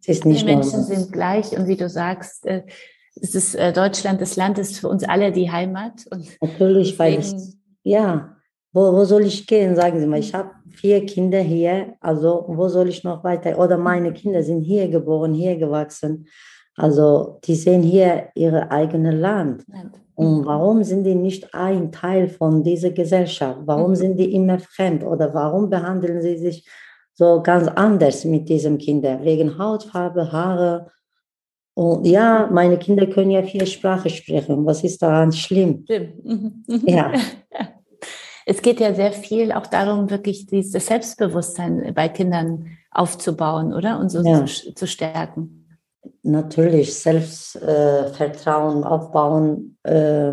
es 0.00 0.08
ist 0.08 0.24
nicht 0.24 0.42
Die 0.42 0.46
Menschen 0.46 0.80
normal. 0.80 0.96
sind 0.96 1.12
gleich 1.12 1.58
und 1.58 1.66
wie 1.66 1.76
du 1.76 1.90
sagst, 1.90 2.46
äh, 2.46 2.62
es 3.20 3.34
ist 3.34 3.54
äh, 3.54 3.72
Deutschland, 3.72 4.20
das 4.22 4.36
Land 4.36 4.58
ist 4.58 4.78
für 4.78 4.88
uns 4.88 5.04
alle 5.04 5.30
die 5.30 5.50
Heimat. 5.50 6.06
Und 6.10 6.26
Natürlich, 6.40 6.98
weil 6.98 7.18
es 7.18 7.58
ja, 7.82 8.36
wo, 8.72 8.92
wo 8.92 9.04
soll 9.04 9.22
ich 9.22 9.46
gehen? 9.46 9.74
Sagen 9.74 9.98
Sie 9.98 10.06
mal, 10.06 10.20
ich 10.20 10.32
habe 10.34 10.50
vier 10.68 11.04
Kinder 11.04 11.40
hier, 11.40 11.94
also 12.00 12.44
wo 12.48 12.68
soll 12.68 12.88
ich 12.88 13.02
noch 13.04 13.24
weiter? 13.24 13.58
Oder 13.58 13.76
meine 13.78 14.12
Kinder 14.12 14.42
sind 14.42 14.62
hier 14.62 14.88
geboren, 14.88 15.34
hier 15.34 15.56
gewachsen. 15.56 16.26
Also 16.76 17.40
die 17.44 17.56
sehen 17.56 17.82
hier 17.82 18.28
ihr 18.34 18.70
eigenes 18.70 19.14
Land. 19.14 19.64
Und 20.14 20.46
warum 20.46 20.84
sind 20.84 21.04
die 21.04 21.14
nicht 21.14 21.54
ein 21.54 21.92
Teil 21.92 22.28
von 22.28 22.62
dieser 22.62 22.90
Gesellschaft? 22.90 23.60
Warum 23.64 23.92
mhm. 23.92 23.96
sind 23.96 24.16
die 24.18 24.34
immer 24.34 24.58
fremd? 24.58 25.02
Oder 25.02 25.34
warum 25.34 25.68
behandeln 25.68 26.20
sie 26.20 26.36
sich 26.36 26.68
so 27.14 27.42
ganz 27.42 27.68
anders 27.68 28.24
mit 28.24 28.48
diesen 28.48 28.78
Kindern? 28.78 29.24
Wegen 29.24 29.58
Hautfarbe, 29.58 30.30
Haare. 30.30 30.88
Und 31.80 32.06
ja, 32.06 32.46
meine 32.52 32.76
Kinder 32.76 33.06
können 33.06 33.30
ja 33.30 33.42
vier 33.42 33.64
Sprachen 33.64 34.10
sprechen. 34.10 34.66
Was 34.66 34.84
ist 34.84 35.00
daran 35.00 35.32
schlimm? 35.32 35.84
Stimmt. 35.84 36.22
Mhm. 36.26 36.64
Ja. 36.84 37.10
es 38.46 38.60
geht 38.60 38.80
ja 38.80 38.92
sehr 38.92 39.12
viel 39.12 39.50
auch 39.50 39.66
darum, 39.66 40.10
wirklich 40.10 40.44
dieses 40.44 40.84
Selbstbewusstsein 40.84 41.94
bei 41.94 42.10
Kindern 42.10 42.66
aufzubauen, 42.90 43.72
oder? 43.72 43.98
Und 43.98 44.10
so 44.10 44.22
ja. 44.22 44.44
zu, 44.44 44.74
zu, 44.74 44.86
stärken. 44.86 45.78
Natürlich, 46.22 46.92
Selbstvertrauen 46.92 48.82
äh, 48.82 48.86
aufbauen 48.86 49.78
äh, 49.84 50.32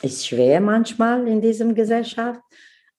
ist 0.00 0.26
schwer 0.26 0.62
manchmal 0.62 1.28
in 1.28 1.42
diesem 1.42 1.74
Gesellschaft, 1.74 2.40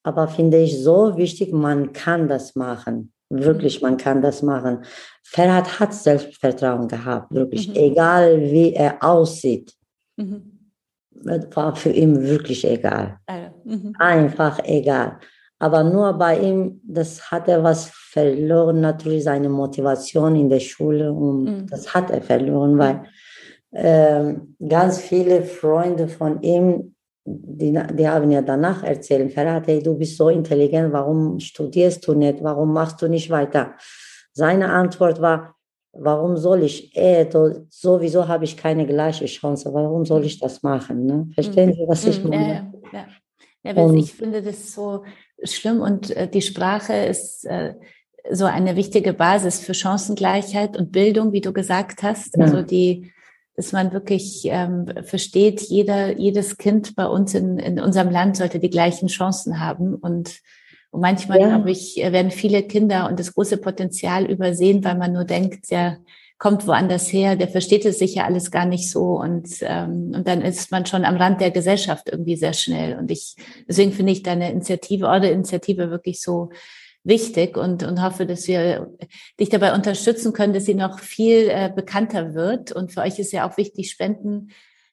aber 0.04 0.28
finde 0.28 0.60
ich 0.60 0.84
so 0.84 1.17
wichtig, 1.17 1.54
man 1.54 1.91
kann 1.91 2.28
das 2.28 2.56
machen. 2.56 3.13
Wirklich, 3.30 3.82
man 3.82 3.98
kann 3.98 4.22
das 4.22 4.42
machen. 4.42 4.84
Ferhat 5.24 5.80
hat 5.80 5.94
Selbstvertrauen 5.94 6.88
gehabt, 6.88 7.34
wirklich, 7.34 7.70
mhm. 7.70 7.76
egal 7.76 8.42
wie 8.42 8.74
er 8.74 9.04
aussieht. 9.04 9.74
Mhm 10.18 10.60
war 11.22 11.76
für 11.76 11.89
ihn 11.89 12.22
wirklich 12.22 12.65
egal. 12.65 13.18
Also. 13.26 13.94
Einfach 13.98 14.60
egal. 14.63 15.20
Aber 15.60 15.84
nur 15.84 16.13
bei 16.13 16.39
ihm, 16.39 16.80
das 16.84 17.32
hat 17.32 17.48
er 17.48 17.63
was 17.63 17.89
verloren, 17.89 18.80
natürlich 18.80 19.26
seine 19.26 19.50
Motivation 19.50 20.36
in 20.36 20.50
der 20.50 20.62
Schule 20.62 21.12
und 21.12 21.44
mhm. 21.44 21.68
das 21.68 21.94
hat 21.94 22.12
er 22.12 22.22
verloren, 22.22 22.78
weil 22.78 23.04
äh, 23.72 24.36
ganz 24.68 25.00
viele 25.00 25.44
Freunde 25.44 26.08
von 26.08 26.42
ihm, 26.42 26.96
die, 27.30 27.80
die 27.94 28.08
haben 28.08 28.32
ja 28.32 28.42
danach 28.42 28.84
erzählt, 28.84 29.32
Ferhat, 29.32 29.68
hey, 29.68 29.82
du 29.84 29.98
bist 29.98 30.18
so 30.18 30.30
intelligent, 30.30 30.92
warum 30.92 31.39
studierst 31.39 32.08
du 32.08 32.13
nicht, 32.13 32.44
warum 32.44 32.74
machst 32.74 33.02
du 33.02 33.08
nicht 33.08 33.30
weiter? 33.30 33.76
Seine 34.34 34.72
Antwort 34.72 35.22
war, 35.22 35.56
warum 35.92 36.38
soll 36.38 36.63
ich, 36.63 36.96
äh, 36.96 37.30
sowieso 37.70 38.28
habe 38.28 38.46
ich 38.46 38.58
keine 38.58 38.86
gleiche 38.88 39.26
Chance, 39.26 39.74
warum 39.74 40.06
soll 40.06 40.26
ich 40.26 40.39
das 40.39 40.63
machen? 40.63 41.06
Ne? 41.06 41.28
Verstehen 41.34 41.74
Sie, 41.74 41.86
was 41.88 42.06
ich 42.06 42.24
mhm. 42.24 42.30
meine? 42.30 42.74
Ja, 42.92 43.06
ja. 43.63 43.74
ja 43.74 43.94
ich 43.94 44.13
finde 44.13 44.42
das 44.42 44.74
so 44.74 45.04
schlimm 45.44 45.82
und 45.82 46.12
äh, 46.15 46.28
die 46.28 46.42
Sprache 46.42 46.94
ist 46.94 47.46
äh, 47.46 47.76
so 48.32 48.46
eine 48.46 48.76
wichtige 48.76 49.13
Basis 49.13 49.60
für 49.60 49.74
Chancengleichheit 49.74 50.78
und 50.78 50.92
Bildung, 50.92 51.32
wie 51.32 51.42
du 51.42 51.54
gesagt 51.54 52.04
hast. 52.04 52.39
Also 52.39 52.62
die, 52.62 53.12
dass 53.60 53.74
man 53.74 53.91
wirklich 53.91 54.43
ähm, 54.45 54.86
versteht, 55.04 55.60
jeder, 55.60 56.17
jedes 56.17 56.56
Kind 56.56 56.95
bei 56.95 57.06
uns 57.06 57.34
in, 57.34 57.60
in 57.60 57.78
unserem 57.82 58.10
Land 58.10 58.38
sollte 58.38 58.58
die 58.58 58.69
gleichen 58.69 59.10
Chancen 59.10 59.60
haben 59.60 59.95
und 59.95 60.39
und 60.91 61.02
manchmal, 61.02 61.39
ja. 61.39 61.50
glaube 61.50 61.69
ich, 61.69 61.98
werden 61.98 62.32
viele 62.32 62.63
Kinder 62.63 63.08
und 63.08 63.19
das 63.19 63.36
große 63.36 63.58
Potenzial 63.58 64.26
übersehen, 64.26 64.84
weil 64.84 64.98
man 64.98 65.13
nur 65.13 65.26
denkt, 65.26 65.69
der 65.69 66.00
kommt 66.39 66.65
woanders 66.65 67.12
her, 67.13 67.36
der 67.36 67.50
versteht 67.50 67.86
es 67.86 68.00
sicher 68.00 68.24
alles 68.26 68.50
gar 68.50 68.65
nicht 68.65 68.89
so 68.89 69.19
und 69.19 69.50
ähm, 69.62 70.13
und 70.15 70.26
dann 70.26 70.41
ist 70.41 70.72
man 70.72 70.86
schon 70.86 71.04
am 71.04 71.17
Rand 71.17 71.41
der 71.41 71.52
Gesellschaft 71.52 72.08
irgendwie 72.10 72.38
sehr 72.38 72.54
schnell. 72.54 72.98
Und 72.98 73.12
ich 73.12 73.36
deswegen 73.67 73.91
finde 73.91 74.13
ich 74.13 74.24
deine 74.24 74.50
Initiative, 74.50 75.06
eure 75.06 75.30
Initiative 75.30 75.91
wirklich 75.91 76.22
so 76.22 76.50
wichtig 77.04 77.58
und, 77.58 77.84
und 77.84 78.04
hoffe, 78.04 78.26
dass 78.26 78.48
wir 78.48 78.96
dich 79.40 79.50
dabei 79.50 79.74
unterstützen 79.74 80.34
können, 80.34 80.54
dass 80.54 80.66
sie 80.66 80.76
noch 80.76 81.00
viel 81.00 81.50
äh, 81.50 81.72
bekannter 81.74 82.34
wird. 82.34 82.72
Und 82.72 82.92
für 82.92 83.02
euch 83.02 83.20
ist 83.20 83.32
ja 83.32 83.50
auch 83.50 83.58
wichtig, 83.58 83.92
Spenden 83.92 84.50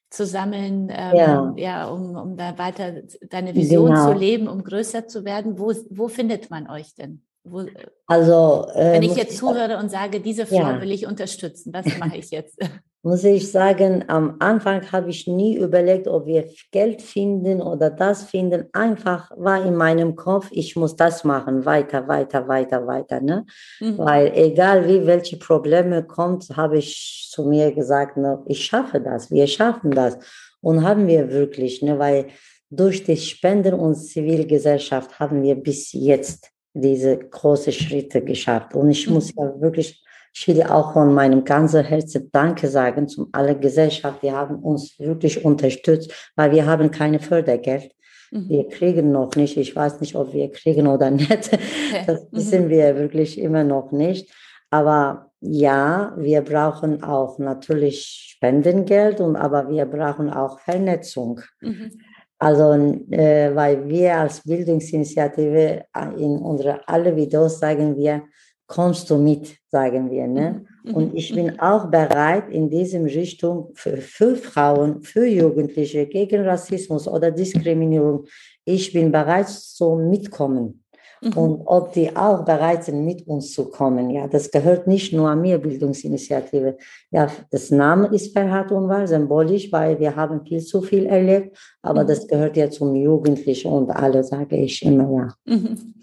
zu 0.09 0.25
sammeln, 0.25 0.89
ähm, 0.89 1.15
ja. 1.15 1.53
ja, 1.57 1.87
um, 1.87 2.15
um 2.15 2.37
da 2.37 2.57
weiter 2.57 3.01
deine 3.29 3.53
Vision 3.55 3.91
genau. 3.91 4.11
zu 4.11 4.17
leben, 4.17 4.47
um 4.47 4.63
größer 4.63 5.07
zu 5.07 5.25
werden. 5.25 5.59
Wo, 5.59 5.73
wo 5.89 6.07
findet 6.07 6.49
man 6.49 6.69
euch 6.69 6.95
denn? 6.95 7.23
Wo, 7.43 7.65
also, 8.07 8.67
äh, 8.73 8.93
wenn 8.93 9.03
ich 9.03 9.15
jetzt 9.15 9.37
zuhöre 9.37 9.77
und 9.77 9.89
sage, 9.89 10.19
diese 10.19 10.45
Frau 10.45 10.55
ja. 10.55 10.81
will 10.81 10.91
ich 10.91 11.07
unterstützen, 11.07 11.73
was 11.73 11.85
mache 11.97 12.17
ich 12.17 12.31
jetzt? 12.31 12.57
muss 13.07 13.23
ich 13.23 13.49
sagen, 13.49 14.03
am 14.09 14.35
Anfang 14.39 14.91
habe 14.91 15.09
ich 15.09 15.27
nie 15.27 15.55
überlegt, 15.55 16.09
ob 16.09 16.25
wir 16.25 16.43
Geld 16.71 17.01
finden 17.01 17.61
oder 17.61 17.89
das 17.89 18.23
finden. 18.23 18.65
Einfach 18.73 19.31
war 19.37 19.65
in 19.65 19.77
meinem 19.77 20.17
Kopf, 20.17 20.49
ich 20.51 20.75
muss 20.75 20.97
das 20.97 21.23
machen, 21.23 21.65
weiter, 21.65 22.05
weiter, 22.09 22.49
weiter, 22.49 22.85
weiter. 22.85 23.21
Ne? 23.21 23.45
Mhm. 23.79 23.97
Weil 23.97 24.33
egal 24.35 24.85
wie 24.89 25.07
welche 25.07 25.37
Probleme 25.37 26.03
kommt, 26.03 26.49
habe 26.57 26.79
ich 26.79 27.29
zu 27.31 27.45
mir 27.45 27.71
gesagt, 27.71 28.17
ne, 28.17 28.43
ich 28.45 28.65
schaffe 28.65 28.99
das, 28.99 29.31
wir 29.31 29.47
schaffen 29.47 29.91
das. 29.91 30.17
Und 30.59 30.83
haben 30.83 31.07
wir 31.07 31.31
wirklich, 31.31 31.81
ne, 31.81 31.97
weil 31.97 32.27
durch 32.69 33.05
die 33.05 33.15
Spenden 33.15 33.75
und 33.75 33.95
Zivilgesellschaft 33.95 35.17
haben 35.17 35.43
wir 35.43 35.55
bis 35.55 35.93
jetzt 35.93 36.51
diese 36.73 37.17
großen 37.17 37.71
Schritte 37.71 38.21
geschafft. 38.21 38.75
Und 38.75 38.89
ich 38.89 39.07
mhm. 39.07 39.13
muss 39.13 39.33
ja 39.33 39.61
wirklich 39.61 40.03
ich 40.39 40.47
will 40.47 40.61
auch 40.61 40.93
von 40.93 41.15
meinem 41.15 41.43
ganzen 41.43 41.83
Herzen 41.83 42.29
Danke 42.31 42.67
sagen 42.67 43.07
zum 43.07 43.29
alle 43.31 43.57
Gesellschaft. 43.57 44.21
Die 44.21 44.31
haben 44.31 44.57
uns 44.57 44.99
wirklich 44.99 45.43
unterstützt, 45.43 46.13
weil 46.35 46.51
wir 46.51 46.67
haben 46.67 46.91
keine 46.91 47.19
Fördergeld. 47.19 47.91
Mhm. 48.29 48.47
Wir 48.47 48.67
kriegen 48.67 49.11
noch 49.11 49.35
nicht. 49.35 49.57
Ich 49.57 49.75
weiß 49.75 49.99
nicht, 49.99 50.15
ob 50.15 50.33
wir 50.33 50.51
kriegen 50.51 50.85
oder 50.85 51.09
nicht. 51.23 51.57
Das 52.05 52.21
mhm. 52.21 52.37
wissen 52.37 52.69
wir 52.69 52.97
wirklich 52.97 53.39
immer 53.39 53.63
noch 53.63 53.91
nicht. 53.91 54.31
Aber 54.69 55.31
ja, 55.41 56.13
wir 56.17 56.41
brauchen 56.41 57.03
auch 57.03 57.39
natürlich 57.39 58.35
Spendengeld 58.35 59.19
und 59.19 59.37
aber 59.37 59.69
wir 59.69 59.85
brauchen 59.85 60.29
auch 60.29 60.59
Vernetzung. 60.59 61.41
Mhm. 61.61 61.99
Also, 62.37 62.73
äh, 63.09 63.55
weil 63.55 63.89
wir 63.89 64.17
als 64.17 64.43
Bildungsinitiative 64.43 65.85
äh, 65.95 66.13
in 66.15 66.37
unsere 66.37 66.87
alle 66.87 67.15
Videos 67.15 67.59
sagen 67.59 67.97
wir, 67.97 68.21
kommst 68.67 69.09
du 69.09 69.17
mit, 69.17 69.57
sagen 69.71 70.11
wir. 70.11 70.27
Ne? 70.27 70.65
Mhm. 70.83 70.93
Und 70.93 71.15
ich 71.15 71.33
bin 71.33 71.59
auch 71.59 71.89
bereit, 71.89 72.49
in 72.49 72.69
diesem 72.69 73.05
Richtung 73.05 73.71
für, 73.73 73.97
für 73.97 74.35
Frauen, 74.35 75.01
für 75.01 75.25
Jugendliche 75.25 76.05
gegen 76.05 76.45
Rassismus 76.45 77.07
oder 77.07 77.31
Diskriminierung, 77.31 78.25
ich 78.65 78.91
bin 78.91 79.11
bereit 79.11 79.49
zu 79.49 79.95
mitkommen. 79.95 80.83
Mhm. 81.21 81.33
Und 81.33 81.61
ob 81.65 81.93
die 81.93 82.15
auch 82.15 82.45
bereit 82.45 82.83
sind, 82.83 83.03
mit 83.03 83.25
uns 83.25 83.53
zu 83.53 83.69
kommen. 83.69 84.09
Ja, 84.11 84.27
das 84.27 84.51
gehört 84.51 84.85
nicht 84.85 85.13
nur 85.13 85.29
an 85.29 85.41
mir, 85.41 85.57
Bildungsinitiative. 85.57 86.77
Ja, 87.09 87.27
das 87.49 87.71
Name 87.71 88.07
ist 88.13 88.33
Verhat 88.33 88.71
Unwahr, 88.71 89.07
symbolisch, 89.07 89.71
weil 89.71 89.99
wir 89.99 90.15
haben 90.15 90.45
viel 90.45 90.61
zu 90.61 90.81
viel 90.81 91.05
erlebt, 91.07 91.57
aber 91.81 92.03
mhm. 92.03 92.07
das 92.07 92.27
gehört 92.27 92.57
ja 92.57 92.69
zum 92.69 92.93
Jugendlichen 92.95 93.71
und 93.71 93.89
alle, 93.89 94.23
sage 94.23 94.57
ich 94.57 94.83
immer, 94.83 95.33
ja. 95.47 95.55
Mhm. 95.55 95.93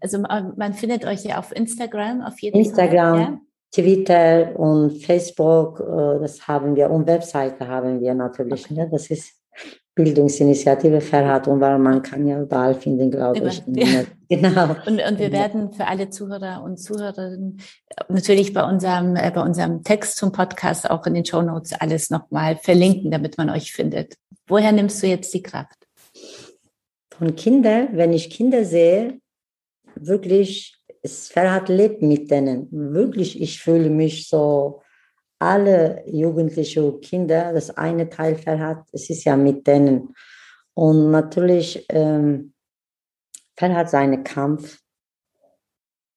Also 0.00 0.18
man 0.18 0.74
findet 0.74 1.04
euch 1.04 1.24
ja 1.24 1.38
auf 1.38 1.54
Instagram, 1.54 2.22
auf 2.22 2.40
jeden 2.40 2.58
Instagram, 2.58 3.14
Fall. 3.14 3.20
Ja? 3.20 3.40
Twitter 3.70 4.58
und 4.58 5.02
Facebook, 5.02 5.80
äh, 5.80 6.20
das 6.20 6.48
haben 6.48 6.74
wir 6.74 6.90
und 6.90 7.06
Webseite 7.06 7.68
haben 7.68 8.00
wir 8.00 8.14
natürlich. 8.14 8.64
Okay. 8.64 8.74
Ne? 8.74 8.88
Das 8.90 9.10
ist 9.10 9.34
Bildungsinitiative 9.94 11.00
Ferhat 11.00 11.48
und 11.48 11.60
weil 11.60 11.76
man 11.78 12.00
kann 12.02 12.24
ja 12.26 12.40
überall 12.40 12.74
finden, 12.74 13.10
glaube 13.10 13.48
ich. 13.48 13.62
Ja. 13.66 14.04
Genau. 14.30 14.76
Und, 14.84 15.00
und 15.00 15.18
wir 15.18 15.32
werden 15.32 15.72
für 15.72 15.86
alle 15.86 16.10
Zuhörer 16.10 16.62
und 16.62 16.76
Zuhörerinnen 16.76 17.62
natürlich 18.10 18.52
bei 18.52 18.62
unserem, 18.62 19.16
äh, 19.16 19.30
bei 19.34 19.40
unserem 19.40 19.82
Text 19.82 20.18
zum 20.18 20.32
Podcast 20.32 20.90
auch 20.90 21.06
in 21.06 21.14
den 21.14 21.24
Show 21.24 21.40
Notes 21.40 21.72
alles 21.72 22.10
nochmal 22.10 22.56
verlinken, 22.56 23.10
damit 23.10 23.38
man 23.38 23.48
euch 23.48 23.72
findet. 23.72 24.16
Woher 24.46 24.72
nimmst 24.72 25.02
du 25.02 25.06
jetzt 25.06 25.32
die 25.32 25.42
Kraft? 25.42 25.78
Von 27.10 27.36
Kindern, 27.36 27.88
wenn 27.92 28.12
ich 28.12 28.28
Kinder 28.28 28.66
sehe, 28.66 29.18
wirklich, 30.06 30.76
es 31.02 31.28
Ferhat 31.28 31.68
lebt 31.68 32.02
mit 32.02 32.30
denen. 32.30 32.68
Wirklich, 32.70 33.40
ich 33.40 33.60
fühle 33.60 33.90
mich 33.90 34.28
so, 34.28 34.82
alle 35.38 36.02
jugendlichen 36.06 37.00
Kinder, 37.00 37.52
das 37.52 37.70
eine 37.70 38.08
Teil 38.08 38.34
Ferhat, 38.34 38.84
es 38.92 39.08
ist 39.08 39.24
ja 39.24 39.36
mit 39.36 39.66
denen. 39.66 40.14
Und 40.74 41.10
natürlich, 41.10 41.86
ähm, 41.90 42.52
Ferhat 43.56 43.90
seinen 43.90 44.22
Kampf, 44.24 44.78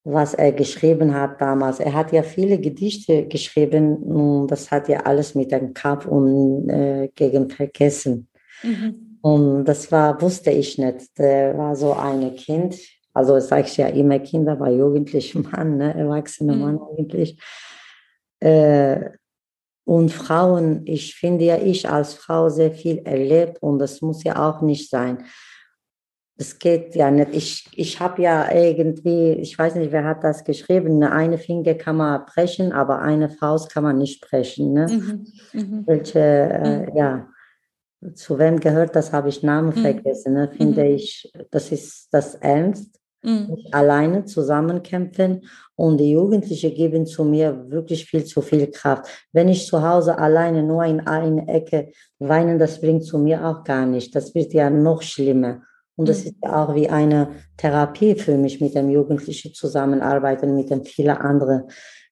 was 0.03 0.33
er 0.33 0.51
geschrieben 0.51 1.13
hat 1.13 1.39
damals. 1.41 1.79
Er 1.79 1.93
hat 1.93 2.11
ja 2.11 2.23
viele 2.23 2.59
Gedichte 2.59 3.27
geschrieben 3.27 3.97
und 3.97 4.47
das 4.47 4.71
hat 4.71 4.89
ja 4.89 5.01
alles 5.01 5.35
mit 5.35 5.51
dem 5.51 5.73
Kampf 5.73 6.05
und 6.05 6.69
äh, 6.69 7.09
gegen 7.13 7.49
Vergessen. 7.49 8.27
Mhm. 8.63 9.19
Und 9.21 9.65
das 9.65 9.91
war, 9.91 10.19
wusste 10.21 10.49
ich 10.51 10.77
nicht. 10.79 11.17
Der 11.17 11.55
war 11.57 11.75
so 11.75 11.93
ein 11.93 12.35
Kind, 12.35 12.79
also 13.13 13.39
sage 13.39 13.67
ich 13.67 13.77
ja 13.77 13.87
immer 13.87 14.19
Kinder, 14.19 14.59
war 14.59 14.69
jugendlicher 14.69 15.39
Mann, 15.51 15.77
ne? 15.77 15.93
erwachsener 15.93 16.55
mhm. 16.55 16.61
Mann 16.61 16.79
eigentlich. 16.97 17.39
Äh, 18.39 19.11
und 19.83 20.11
Frauen, 20.11 20.83
ich 20.85 21.15
finde 21.15 21.45
ja, 21.45 21.57
ich 21.57 21.89
als 21.89 22.13
Frau 22.13 22.49
sehr 22.49 22.71
viel 22.71 22.99
erlebt 22.99 23.61
und 23.61 23.79
das 23.79 24.01
muss 24.01 24.23
ja 24.23 24.47
auch 24.47 24.61
nicht 24.61 24.89
sein. 24.89 25.25
Das 26.37 26.57
geht 26.59 26.95
ja 26.95 27.11
nicht. 27.11 27.33
Ich, 27.33 27.67
ich 27.75 27.99
habe 27.99 28.21
ja 28.21 28.51
irgendwie, 28.51 29.33
ich 29.33 29.57
weiß 29.57 29.75
nicht, 29.75 29.91
wer 29.91 30.05
hat 30.05 30.23
das 30.23 30.43
geschrieben, 30.43 31.03
eine 31.03 31.37
Finger 31.37 31.73
kann 31.75 31.97
man 31.97 32.25
brechen, 32.25 32.71
aber 32.71 32.99
eine 32.99 33.29
Faust 33.29 33.71
kann 33.71 33.83
man 33.83 33.97
nicht 33.97 34.21
brechen. 34.21 34.73
Ne? 34.73 34.87
Mhm. 34.89 35.27
Mhm. 35.53 35.83
Welche, 35.87 36.19
äh, 36.19 36.89
mhm. 36.89 36.95
ja, 36.95 37.27
zu 38.15 38.39
wem 38.39 38.59
gehört 38.59 38.95
das, 38.95 39.11
habe 39.11 39.29
ich 39.29 39.43
Namen 39.43 39.75
mhm. 39.75 39.81
vergessen. 39.81 40.33
Ne? 40.33 40.49
Finde 40.55 40.83
mhm. 40.83 40.95
ich, 40.95 41.31
das 41.51 41.71
ist 41.71 42.07
das 42.11 42.35
Ernst 42.35 43.00
mhm. 43.23 43.57
alleine 43.71 44.25
zusammenkämpfen 44.25 45.43
und 45.75 45.97
die 45.97 46.11
Jugendlichen 46.11 46.73
geben 46.73 47.05
zu 47.05 47.23
mir 47.23 47.69
wirklich 47.69 48.05
viel 48.05 48.23
zu 48.23 48.41
viel 48.41 48.67
Kraft. 48.67 49.07
Wenn 49.31 49.49
ich 49.49 49.65
zu 49.65 49.81
Hause 49.81 50.17
alleine 50.17 50.63
nur 50.63 50.85
in 50.85 51.01
eine 51.01 51.47
Ecke 51.47 51.91
weine, 52.19 52.57
das 52.57 52.81
bringt 52.81 53.03
zu 53.03 53.17
mir 53.17 53.45
auch 53.45 53.63
gar 53.63 53.85
nicht. 53.85 54.15
Das 54.15 54.35
wird 54.35 54.53
ja 54.53 54.69
noch 54.69 55.01
schlimmer. 55.01 55.61
Und 55.95 56.09
das 56.09 56.21
mhm. 56.21 56.27
ist 56.27 56.35
ja 56.43 56.63
auch 56.63 56.75
wie 56.75 56.89
eine 56.89 57.29
Therapie 57.57 58.15
für 58.15 58.37
mich, 58.37 58.61
mit 58.61 58.75
dem 58.75 58.89
Jugendlichen 58.89 59.53
zusammenarbeiten, 59.53 60.55
mit 60.55 60.69
den 60.69 60.83
vielen 60.85 61.17
anderen, 61.17 61.63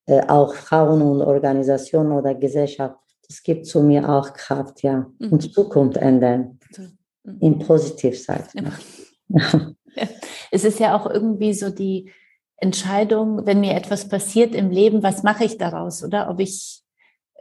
äh, 0.06 0.22
auch 0.28 0.54
Frauen 0.54 1.02
und 1.02 1.22
Organisationen 1.22 2.12
oder 2.12 2.36
Gesellschaft. 2.36 2.95
Das 3.28 3.43
gibt 3.43 3.67
zu 3.67 3.82
mir 3.82 4.10
auch 4.10 4.34
Kraft, 4.34 4.84
ja. 4.84 5.08
Mhm. 5.19 5.32
Und 5.32 5.54
Zukunft 5.54 5.98
ändern. 5.98 6.60
Mhm. 6.76 7.38
In 7.39 7.60
positiv 7.60 8.22
sein. 8.22 8.43
Ja. 8.54 9.69
Es 10.52 10.63
ist 10.63 10.80
ja 10.80 10.97
auch 10.97 11.06
irgendwie 11.06 11.54
so 11.54 11.69
die 11.69 12.12
Entscheidung, 12.58 13.45
wenn 13.45 13.62
mir 13.62 13.75
etwas 13.75 14.10
passiert 14.10 14.56
im 14.56 14.69
Leben, 14.69 15.04
was 15.04 15.23
mache 15.23 15.45
ich 15.45 15.58
daraus? 15.58 16.04
Oder 16.04 16.30
ob 16.30 16.39
ich 16.39 16.82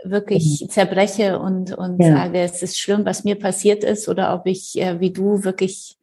wirklich 0.05 0.63
mhm. 0.63 0.69
zerbreche 0.69 1.39
und, 1.39 1.73
und 1.77 2.01
ja. 2.01 2.17
sage, 2.17 2.41
es 2.41 2.63
ist 2.63 2.79
schlimm, 2.79 3.05
was 3.05 3.25
mir 3.25 3.37
passiert 3.37 3.83
ist, 3.83 4.09
oder 4.09 4.35
ob 4.35 4.47
ich, 4.47 4.79
äh, 4.81 5.01
wie 5.01 5.11
du, 5.11 5.43
wirklich 5.45 5.97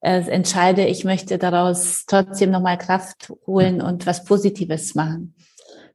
äh, 0.00 0.20
entscheide, 0.28 0.84
ich 0.84 1.04
möchte 1.04 1.38
daraus 1.38 2.04
trotzdem 2.06 2.50
nochmal 2.50 2.78
Kraft 2.78 3.32
holen 3.46 3.80
und 3.80 4.06
was 4.06 4.24
Positives 4.24 4.94
machen. 4.94 5.34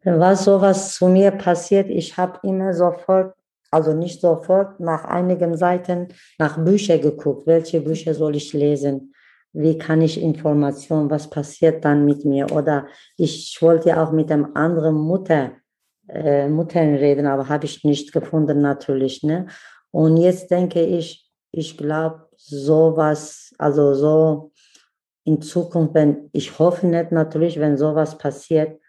Was 0.04 0.46
sowas 0.46 0.96
zu 0.96 1.08
mir 1.08 1.32
passiert, 1.32 1.90
ich 1.90 2.18
habe 2.18 2.40
immer 2.44 2.74
sofort, 2.74 3.36
also 3.70 3.94
nicht 3.94 4.22
sofort, 4.22 4.80
nach 4.80 5.06
einigen 5.06 5.56
Seiten 5.58 6.08
nach 6.40 6.58
Büchern 6.58 7.02
geguckt, 7.02 7.46
welche 7.46 7.82
Bücher 7.82 8.14
soll 8.14 8.36
ich 8.36 8.54
lesen 8.54 9.14
wie 9.54 9.78
kann 9.78 10.02
ich 10.02 10.22
Informationen, 10.22 11.10
was 11.10 11.30
passiert 11.30 11.84
dann 11.84 12.06
mit 12.06 12.26
mir? 12.26 12.52
Oder 12.52 12.88
ich 13.18 13.58
wollte 13.62 13.90
ja 13.90 14.04
auch 14.04 14.12
mit 14.12 14.32
einem 14.32 14.56
anderen 14.56 14.96
Mutter, 14.96 15.52
äh, 16.08 16.48
Muttern 16.48 16.96
reden, 16.96 17.28
aber 17.28 17.50
habe 17.50 17.66
ich 17.66 17.84
nicht 17.84 18.14
gefunden 18.14 18.62
natürlich. 18.62 19.24
Ne? 19.24 19.48
Und 19.92 20.18
jetzt 20.18 20.52
denke 20.52 20.82
ich, 20.82 21.30
ich 21.52 21.78
glaube, 21.78 22.30
sowas, 22.36 23.54
also 23.58 23.94
so 23.94 24.52
in 25.26 25.42
Zukunft, 25.42 25.94
wenn 25.94 26.30
ich 26.32 26.58
hoffe 26.58 26.88
nicht 26.88 27.12
natürlich, 27.12 27.60
wenn 27.60 27.78
sowas 27.78 28.18
passiert, 28.18 28.80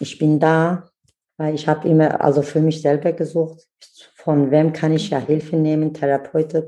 ich 0.00 0.18
bin 0.18 0.40
da, 0.40 0.90
weil 1.36 1.54
ich 1.54 1.68
habe 1.68 1.88
immer, 1.88 2.20
also 2.20 2.42
für 2.42 2.60
mich 2.60 2.82
selber 2.82 3.12
gesucht, 3.12 3.66
von 4.16 4.50
wem 4.50 4.72
kann 4.72 4.92
ich 4.92 5.10
ja 5.10 5.18
Hilfe 5.18 5.56
nehmen, 5.56 5.94
Therapeuten 5.94 6.66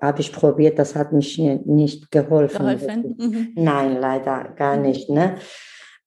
habe 0.00 0.20
ich 0.20 0.32
probiert, 0.32 0.78
das 0.78 0.94
hat 0.94 1.12
mich 1.12 1.38
nicht 1.38 2.10
geholfen. 2.10 2.58
geholfen? 2.58 3.14
Mhm. 3.18 3.48
Nein, 3.54 3.98
leider 4.00 4.52
gar 4.56 4.76
mhm. 4.76 4.82
nicht. 4.82 5.10
Ne? 5.10 5.36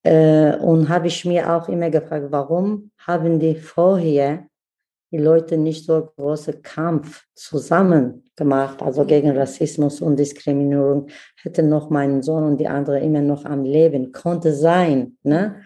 Äh, 0.04 0.56
und 0.58 0.90
habe 0.90 1.08
ich 1.08 1.26
mir 1.26 1.54
auch 1.54 1.68
immer 1.70 1.90
gefragt, 1.90 2.28
warum 2.30 2.92
haben 3.00 3.40
die 3.40 3.56
vorher 3.56 4.48
die 5.12 5.18
Leute 5.18 5.58
nicht 5.58 5.86
so 5.86 6.10
großen 6.18 6.62
Kampf 6.62 7.26
zusammen 7.34 8.24
gemacht, 8.36 8.82
also 8.82 9.04
mhm. 9.04 9.08
gegen 9.08 9.38
Rassismus 9.38 10.02
und 10.02 10.18
Diskriminierung, 10.18 11.08
hätte 11.42 11.64
noch 11.64 11.90
mein 11.90 12.22
Sohn 12.22 12.44
und 12.44 12.58
die 12.58 12.68
andere 12.68 13.00
immer 13.00 13.22
noch 13.22 13.46
am 13.46 13.64
Leben, 13.64 14.12
konnte 14.12 14.54
sein. 14.54 15.18
Ne? 15.24 15.62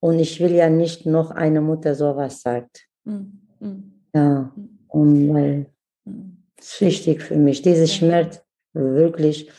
Und 0.00 0.18
ich 0.20 0.40
will 0.40 0.52
ja 0.52 0.70
nicht 0.70 1.06
noch 1.06 1.32
eine 1.32 1.60
Mutter 1.60 1.94
sowas 1.94 2.40
sagt. 2.40 2.86
Mhm. 3.04 3.40
Ja, 4.14 4.52
und 4.88 5.34
weil 5.34 5.66
ist 6.64 6.80
wichtig 6.80 7.22
für 7.22 7.36
mich. 7.36 7.62
Diese 7.62 7.86
Schmerz 7.86 8.42
wirklich 8.72 9.50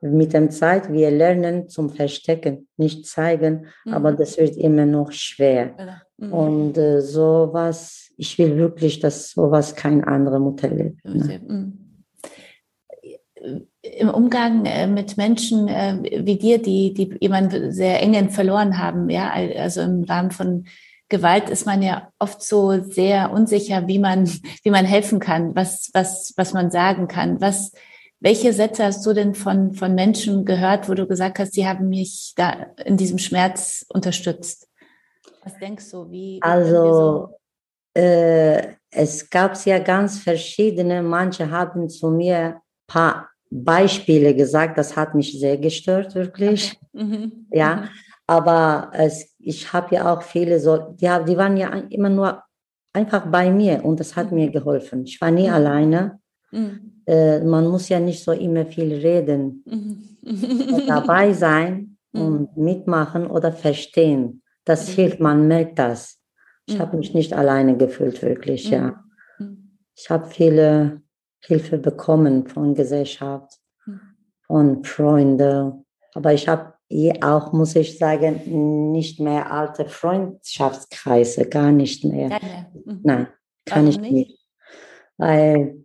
mit 0.00 0.34
der 0.34 0.50
Zeit, 0.50 0.92
wir 0.92 1.10
lernen 1.10 1.68
zum 1.68 1.90
Verstecken, 1.90 2.68
nicht 2.76 3.06
zeigen, 3.06 3.66
mhm. 3.84 3.94
aber 3.94 4.12
das 4.12 4.36
wird 4.36 4.56
immer 4.56 4.84
noch 4.84 5.12
schwer. 5.12 6.02
Mhm. 6.18 6.32
Und 6.32 6.78
äh, 6.78 7.00
sowas, 7.00 8.10
ich 8.16 8.38
will 8.38 8.56
wirklich, 8.56 9.00
dass 9.00 9.30
sowas 9.30 9.74
keine 9.74 10.06
andere 10.06 10.40
Mutter 10.40 10.68
lebt. 10.68 11.04
Ne? 11.04 11.40
Mhm. 11.46 11.78
Im 13.82 14.08
Umgang 14.10 14.64
äh, 14.66 14.86
mit 14.86 15.16
Menschen 15.16 15.68
äh, 15.68 15.98
wie 16.02 16.36
dir, 16.36 16.60
die, 16.60 16.92
die 16.92 17.16
jemanden 17.20 17.72
sehr 17.72 18.02
engen 18.02 18.30
verloren 18.30 18.78
haben, 18.78 19.08
ja, 19.08 19.32
also 19.32 19.80
im 19.80 20.04
Rahmen 20.04 20.30
von 20.30 20.64
Gewalt 21.08 21.50
ist 21.50 21.66
man 21.66 21.82
ja 21.82 22.10
oft 22.18 22.42
so 22.42 22.82
sehr 22.82 23.30
unsicher, 23.30 23.86
wie 23.86 23.98
man, 23.98 24.26
wie 24.62 24.70
man 24.70 24.84
helfen 24.84 25.20
kann, 25.20 25.54
was, 25.54 25.90
was, 25.92 26.32
was 26.36 26.52
man 26.52 26.70
sagen 26.70 27.08
kann. 27.08 27.40
Was, 27.40 27.72
welche 28.20 28.52
Sätze 28.52 28.84
hast 28.84 29.04
du 29.04 29.12
denn 29.12 29.34
von, 29.34 29.74
von 29.74 29.94
Menschen 29.94 30.44
gehört, 30.44 30.88
wo 30.88 30.94
du 30.94 31.06
gesagt 31.06 31.38
hast, 31.38 31.52
sie 31.52 31.66
haben 31.66 31.88
mich 31.88 32.32
da 32.36 32.66
in 32.84 32.96
diesem 32.96 33.18
Schmerz 33.18 33.84
unterstützt? 33.88 34.68
Was 35.42 35.58
denkst 35.58 35.90
du, 35.90 36.10
wie? 36.10 36.40
Also, 36.42 37.28
so 37.94 38.00
äh, 38.00 38.74
es 38.90 39.28
gab 39.30 39.62
ja 39.64 39.78
ganz 39.78 40.18
verschiedene. 40.18 41.02
Manche 41.02 41.50
haben 41.50 41.88
zu 41.88 42.10
mir 42.10 42.60
paar 42.86 43.30
Beispiele 43.50 44.34
gesagt, 44.34 44.78
das 44.78 44.96
hat 44.96 45.14
mich 45.14 45.38
sehr 45.38 45.58
gestört, 45.58 46.14
wirklich. 46.14 46.78
Okay. 46.92 47.04
Mhm. 47.04 47.46
Ja, 47.52 47.76
mhm. 47.76 47.88
aber 48.26 48.90
es, 48.94 49.33
ich 49.46 49.72
habe 49.72 49.94
ja 49.94 50.12
auch 50.12 50.22
viele 50.22 50.58
so, 50.60 50.76
die, 50.76 51.08
die 51.28 51.36
waren 51.36 51.56
ja 51.56 51.68
immer 51.90 52.08
nur 52.08 52.42
einfach 52.92 53.26
bei 53.26 53.50
mir 53.50 53.84
und 53.84 54.00
das 54.00 54.16
hat 54.16 54.32
mir 54.32 54.48
mhm. 54.48 54.52
geholfen. 54.52 55.04
Ich 55.04 55.20
war 55.20 55.30
nie 55.30 55.48
mhm. 55.48 55.54
alleine. 55.54 56.20
Mhm. 56.50 57.02
Äh, 57.06 57.40
man 57.40 57.66
muss 57.66 57.88
ja 57.88 58.00
nicht 58.00 58.22
so 58.22 58.32
immer 58.32 58.64
viel 58.66 58.94
reden. 58.94 59.62
Mhm. 59.66 60.14
dabei 60.86 61.32
sein 61.32 61.98
mhm. 62.12 62.20
und 62.20 62.56
mitmachen 62.56 63.26
oder 63.26 63.52
verstehen. 63.52 64.42
Das 64.64 64.88
hilft, 64.88 65.20
man 65.20 65.46
merkt 65.46 65.78
das. 65.78 66.18
Ich 66.66 66.80
habe 66.80 66.96
mich 66.96 67.12
nicht 67.12 67.34
alleine 67.34 67.76
gefühlt, 67.76 68.22
wirklich, 68.22 68.70
ja. 68.70 69.04
Ich 69.94 70.08
habe 70.08 70.26
viele 70.28 71.02
Hilfe 71.44 71.76
bekommen 71.76 72.46
von 72.46 72.74
Gesellschaft, 72.74 73.60
von 74.46 74.82
Freunden. 74.82 75.84
Aber 76.14 76.32
ich 76.32 76.48
habe 76.48 76.73
auch, 77.22 77.52
muss 77.52 77.76
ich 77.76 77.98
sagen, 77.98 78.92
nicht 78.92 79.20
mehr 79.20 79.50
alte 79.50 79.86
Freundschaftskreise, 79.86 81.48
gar 81.48 81.72
nicht 81.72 82.04
mehr. 82.04 82.38
Mhm. 82.84 83.00
Nein, 83.02 83.28
kann 83.64 83.86
Warum 83.86 83.88
ich 83.88 84.00
nicht? 84.00 84.12
nicht. 84.12 84.38
Weil 85.16 85.84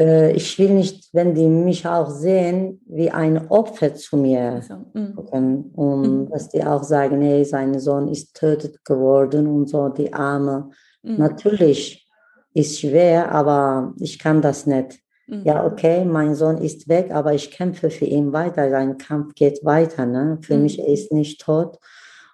äh, 0.00 0.32
ich 0.32 0.58
will 0.58 0.70
nicht, 0.70 1.08
wenn 1.12 1.34
die 1.34 1.46
mich 1.46 1.86
auch 1.86 2.10
sehen, 2.10 2.80
wie 2.86 3.10
ein 3.10 3.48
Opfer 3.48 3.94
zu 3.94 4.16
mir 4.16 4.52
also, 4.52 4.74
gucken. 5.14 5.70
Und 5.72 6.24
mhm. 6.24 6.30
dass 6.30 6.48
die 6.48 6.64
auch 6.64 6.82
sagen, 6.82 7.22
hey, 7.22 7.44
sein 7.44 7.78
Sohn 7.78 8.08
ist 8.08 8.34
tötet 8.34 8.84
geworden 8.84 9.46
und 9.46 9.68
so, 9.68 9.88
die 9.88 10.12
Arme. 10.12 10.70
Mhm. 11.02 11.18
Natürlich 11.18 12.08
ist 12.52 12.80
schwer, 12.80 13.30
aber 13.32 13.94
ich 14.00 14.18
kann 14.18 14.42
das 14.42 14.66
nicht. 14.66 14.98
Mhm. 15.26 15.42
Ja, 15.44 15.64
okay, 15.64 16.04
mein 16.04 16.34
Sohn 16.34 16.58
ist 16.58 16.88
weg, 16.88 17.10
aber 17.10 17.34
ich 17.34 17.50
kämpfe 17.50 17.90
für 17.90 18.04
ihn 18.04 18.32
weiter. 18.32 18.70
Sein 18.70 18.96
Kampf 18.98 19.34
geht 19.34 19.64
weiter. 19.64 20.06
Ne? 20.06 20.38
Für 20.42 20.56
mhm. 20.56 20.62
mich 20.62 20.78
ist 20.78 21.12
nicht 21.12 21.40
tot. 21.40 21.78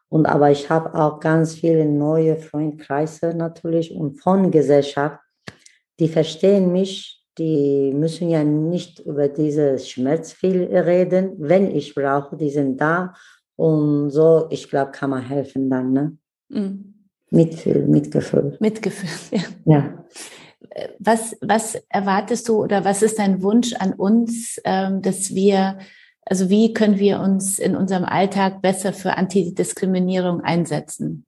Und 0.08 0.26
aber 0.26 0.50
ich 0.50 0.68
habe 0.68 0.94
auch 0.94 1.20
ganz 1.20 1.54
viele 1.54 1.86
neue 1.86 2.36
Freundkreise 2.36 3.32
natürlich 3.34 3.94
und 3.94 4.20
von 4.20 4.50
Gesellschaft, 4.50 5.18
die 5.98 6.08
verstehen 6.08 6.70
mich. 6.72 7.18
Die 7.38 7.92
müssen 7.94 8.28
ja 8.28 8.44
nicht 8.44 9.00
über 9.00 9.28
diese 9.28 9.78
Schmerz 9.78 10.32
viel 10.32 10.64
reden. 10.64 11.32
Wenn 11.38 11.74
ich 11.74 11.94
brauche, 11.94 12.36
die 12.36 12.50
sind 12.50 12.78
da. 12.78 13.14
Und 13.56 14.10
so, 14.10 14.48
ich 14.50 14.68
glaube, 14.68 14.90
kann 14.90 15.08
man 15.08 15.22
helfen 15.22 15.70
dann. 15.70 15.92
Ne? 15.94 16.18
Mhm. 16.50 16.94
Mitgefühl, 17.30 17.86
Mitgefühl. 17.88 18.56
Mitgefühl, 18.60 19.08
ja. 19.40 19.40
ja 19.64 20.04
was, 20.98 21.36
was 21.40 21.82
erwartest 21.88 22.48
du 22.48 22.62
oder 22.62 22.84
was 22.84 23.02
ist 23.02 23.18
dein 23.18 23.42
Wunsch 23.42 23.74
an 23.74 23.92
uns, 23.92 24.60
ähm, 24.64 25.02
dass 25.02 25.34
wir, 25.34 25.78
also 26.24 26.50
wie 26.50 26.72
können 26.72 26.98
wir 26.98 27.20
uns 27.20 27.58
in 27.58 27.76
unserem 27.76 28.04
Alltag 28.04 28.62
besser 28.62 28.92
für 28.92 29.16
Antidiskriminierung 29.16 30.40
einsetzen? 30.40 31.26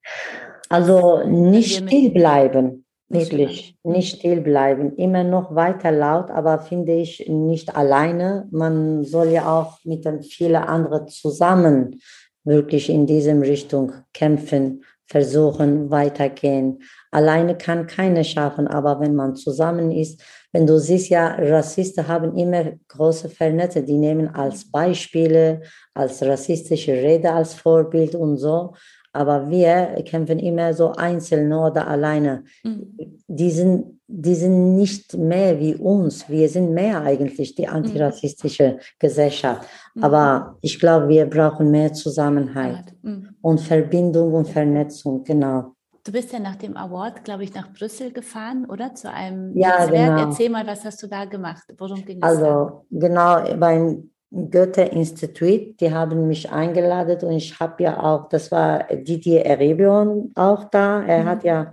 Also 0.68 1.24
nicht 1.26 1.84
still 1.84 2.10
bleiben, 2.10 2.84
wirklich, 3.08 3.76
nicht 3.82 4.18
still 4.18 4.40
bleiben, 4.40 4.96
immer 4.96 5.24
noch 5.24 5.54
weiter 5.54 5.92
laut, 5.92 6.30
aber 6.30 6.58
finde 6.60 6.94
ich 6.94 7.28
nicht 7.28 7.76
alleine. 7.76 8.48
Man 8.50 9.04
soll 9.04 9.28
ja 9.28 9.46
auch 9.46 9.78
mit 9.84 10.06
vielen 10.24 10.56
anderen 10.56 11.08
zusammen 11.08 12.00
wirklich 12.44 12.90
in 12.90 13.06
diesem 13.06 13.40
Richtung 13.42 13.92
kämpfen, 14.12 14.84
versuchen, 15.06 15.90
weitergehen. 15.90 16.82
Alleine 17.14 17.56
kann 17.56 17.86
keiner 17.86 18.24
schaffen, 18.24 18.66
aber 18.66 18.98
wenn 18.98 19.14
man 19.14 19.36
zusammen 19.36 19.92
ist, 19.92 20.20
wenn 20.52 20.66
du 20.66 20.80
siehst, 20.80 21.10
ja, 21.10 21.36
Rassisten 21.38 22.08
haben 22.08 22.36
immer 22.36 22.72
große 22.88 23.28
Vernetze, 23.28 23.84
die 23.84 23.96
nehmen 23.96 24.34
als 24.34 24.68
Beispiele, 24.68 25.60
als 25.94 26.22
rassistische 26.24 26.92
Rede 26.92 27.32
als 27.32 27.54
Vorbild 27.54 28.16
und 28.16 28.38
so. 28.38 28.72
Aber 29.12 29.48
wir 29.48 30.02
kämpfen 30.04 30.40
immer 30.40 30.74
so 30.74 30.90
einzeln 30.90 31.52
oder 31.52 31.86
alleine. 31.86 32.42
Mhm. 32.64 32.98
Die, 33.28 33.50
sind, 33.52 34.00
die 34.08 34.34
sind 34.34 34.74
nicht 34.74 35.16
mehr 35.16 35.60
wie 35.60 35.76
uns. 35.76 36.28
Wir 36.28 36.48
sind 36.48 36.74
mehr 36.74 37.00
eigentlich 37.00 37.54
die 37.54 37.68
antirassistische 37.68 38.72
mhm. 38.72 38.78
Gesellschaft. 38.98 39.68
Mhm. 39.94 40.02
Aber 40.02 40.56
ich 40.62 40.80
glaube, 40.80 41.08
wir 41.08 41.26
brauchen 41.26 41.70
mehr 41.70 41.92
Zusammenhalt 41.92 42.92
mhm. 43.02 43.36
und 43.40 43.60
Verbindung 43.60 44.34
und 44.34 44.48
Vernetzung, 44.48 45.22
genau. 45.22 45.73
Du 46.04 46.12
bist 46.12 46.32
ja 46.34 46.38
nach 46.38 46.56
dem 46.56 46.76
Award, 46.76 47.24
glaube 47.24 47.44
ich, 47.44 47.54
nach 47.54 47.72
Brüssel 47.72 48.12
gefahren, 48.12 48.66
oder? 48.66 48.94
Zu 48.94 49.10
einem 49.10 49.56
ja, 49.56 49.80
Netzwerk. 49.80 50.16
Genau. 50.16 50.28
Erzähl 50.28 50.50
mal, 50.50 50.66
was 50.66 50.84
hast 50.84 51.02
du 51.02 51.06
da 51.06 51.24
gemacht? 51.24 51.64
Worum 51.78 52.04
ging 52.04 52.18
es? 52.18 52.22
Also, 52.22 52.44
da? 52.44 52.82
genau, 52.90 53.56
beim 53.56 54.10
Goethe-Institut, 54.30 55.80
die 55.80 55.92
haben 55.92 56.26
mich 56.26 56.50
eingeladen 56.50 57.26
und 57.26 57.32
ich 57.32 57.58
habe 57.58 57.84
ja 57.84 58.02
auch, 58.02 58.28
das 58.28 58.50
war 58.52 58.84
Didier 58.92 59.46
Erebion 59.46 60.32
auch 60.34 60.64
da. 60.64 61.02
Er 61.04 61.22
mhm. 61.22 61.26
hat 61.26 61.44
ja 61.44 61.72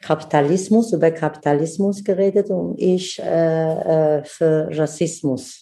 Kapitalismus, 0.00 0.92
über 0.92 1.10
Kapitalismus 1.10 2.04
geredet 2.04 2.50
und 2.50 2.78
ich 2.78 3.18
äh, 3.20 4.18
äh 4.18 4.24
für 4.24 4.68
Rassismus 4.70 5.61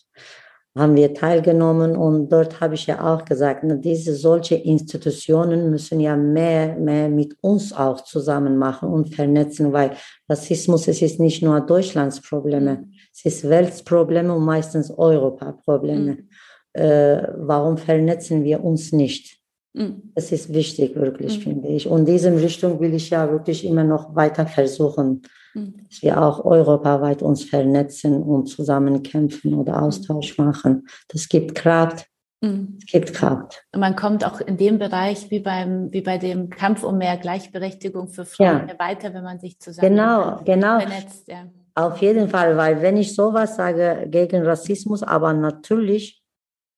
haben 0.77 0.95
wir 0.95 1.13
teilgenommen 1.15 1.97
und 1.97 2.29
dort 2.31 2.61
habe 2.61 2.75
ich 2.75 2.87
ja 2.87 3.03
auch 3.03 3.25
gesagt, 3.25 3.65
na, 3.65 3.75
diese 3.75 4.15
solche 4.15 4.55
Institutionen 4.55 5.71
müssen 5.71 5.99
ja 5.99 6.17
mehr, 6.17 6.77
mehr 6.77 7.09
mit 7.09 7.37
uns 7.41 7.73
auch 7.73 8.03
zusammen 8.03 8.57
machen 8.57 8.89
und 8.89 9.15
vernetzen, 9.15 9.73
weil 9.73 9.93
Rassismus 10.29 10.87
es 10.87 11.03
ist 11.03 11.19
nicht 11.19 11.43
nur 11.43 11.61
Deutschlands 11.61 12.21
Probleme, 12.21 12.77
mhm. 12.77 12.93
es 13.13 13.25
ist 13.25 13.49
Weltprobleme 13.49 14.33
und 14.33 14.45
meistens 14.45 14.91
Europa-Probleme. 14.91 16.13
Mhm. 16.13 16.29
Äh, 16.73 17.27
warum 17.37 17.77
vernetzen 17.77 18.45
wir 18.45 18.63
uns 18.63 18.93
nicht? 18.93 19.41
Mhm. 19.73 20.13
Das 20.15 20.31
ist 20.31 20.53
wichtig, 20.53 20.95
wirklich, 20.95 21.39
mhm. 21.39 21.43
finde 21.43 21.69
ich. 21.69 21.89
Und 21.89 22.01
in 22.01 22.07
diesem 22.07 22.37
Richtung 22.37 22.79
will 22.79 22.95
ich 22.95 23.11
ja 23.11 23.29
wirklich 23.31 23.65
immer 23.65 23.85
noch 23.85 24.15
weiter 24.15 24.47
versuchen. 24.47 25.23
Dass 25.55 26.03
wir 26.03 26.23
auch 26.23 26.45
europaweit 26.45 27.23
uns 27.23 27.45
vernetzen 27.45 28.23
und 28.23 28.47
zusammen 28.47 29.03
kämpfen 29.03 29.55
oder 29.55 29.79
mhm. 29.79 29.85
Austausch 29.85 30.39
machen. 30.39 30.87
Das 31.09 31.29
gibt 31.29 31.55
Kraft. 31.55 32.07
Mhm. 32.41 32.79
Es 32.81 32.93
gibt 32.93 33.13
Kraft. 33.13 33.65
Und 33.73 33.81
man 33.81 33.97
kommt 33.97 34.25
auch 34.25 34.41
in 34.41 34.57
dem 34.57 34.79
Bereich 34.79 35.31
wie 35.31 35.41
beim 35.41 35.93
wie 35.93 36.01
bei 36.01 36.19
dem 36.19 36.49
Kampf 36.49 36.85
um 36.85 36.99
mehr 36.99 37.17
Gleichberechtigung 37.17 38.09
für 38.09 38.25
Frauen 38.25 38.69
ja. 38.69 38.79
weiter, 38.79 39.13
wenn 39.13 39.25
man 39.25 39.41
sich 39.41 39.59
zusammen 39.59 39.89
genau, 39.89 40.41
genau. 40.45 40.81
vernetzt. 40.81 41.29
Ja. 41.29 41.47
Auf 41.75 41.99
jeden 41.99 42.29
Fall, 42.29 42.57
weil 42.57 42.83
wenn 42.83 42.97
ich 42.97 43.15
sowas 43.15 43.57
sage 43.57 44.07
gegen 44.09 44.43
Rassismus, 44.43 45.03
aber 45.03 45.33
natürlich 45.33 46.21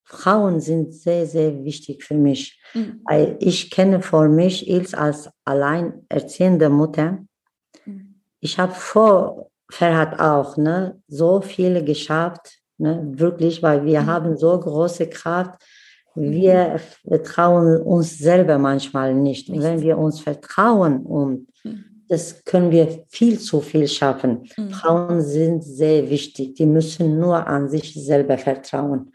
Frauen 0.05 0.61
sind 0.61 0.93
sehr, 0.93 1.27
sehr 1.27 1.65
wichtig 1.65 2.05
für 2.05 2.15
mich. 2.15 2.61
Mhm. 2.75 3.03
Ich 3.39 3.71
kenne 3.71 4.03
vor 4.03 4.29
mich 4.29 4.69
Ils 4.69 4.95
als 4.95 5.31
alleinerziehende 5.45 6.69
Mutter 6.69 7.25
ich 8.43 8.59
habe 8.59 8.75
vor 8.75 9.51
Ferhat 9.71 10.21
auch 10.21 10.57
ne, 10.57 11.01
so 11.09 11.41
viele 11.41 11.83
geschafft, 11.83 12.59
ne, 12.77 13.01
wirklich, 13.13 13.63
weil 13.63 13.85
wir 13.85 14.03
mhm. 14.03 14.07
haben 14.07 14.37
so 14.37 14.59
große 14.59 15.09
Kraft. 15.09 15.63
Wir 16.15 16.79
vertrauen 17.09 17.81
uns 17.81 18.19
selber 18.19 18.59
manchmal 18.59 19.15
nicht. 19.15 19.49
Und 19.49 19.63
wenn 19.63 19.81
wir 19.81 19.97
uns 19.97 20.21
vertrauen 20.21 21.07
und 21.07 21.47
mhm. 21.63 22.05
das 22.09 22.45
können 22.45 22.71
wir 22.71 23.05
viel 23.09 23.39
zu 23.39 23.61
viel 23.61 23.87
schaffen. 23.87 24.49
Mhm. 24.57 24.71
Frauen 24.71 25.23
sind 25.23 25.63
sehr 25.63 26.11
wichtig. 26.11 26.57
Die 26.57 26.67
müssen 26.67 27.19
nur 27.19 27.47
an 27.47 27.71
sich 27.71 27.95
selber 27.95 28.37
vertrauen. 28.37 29.13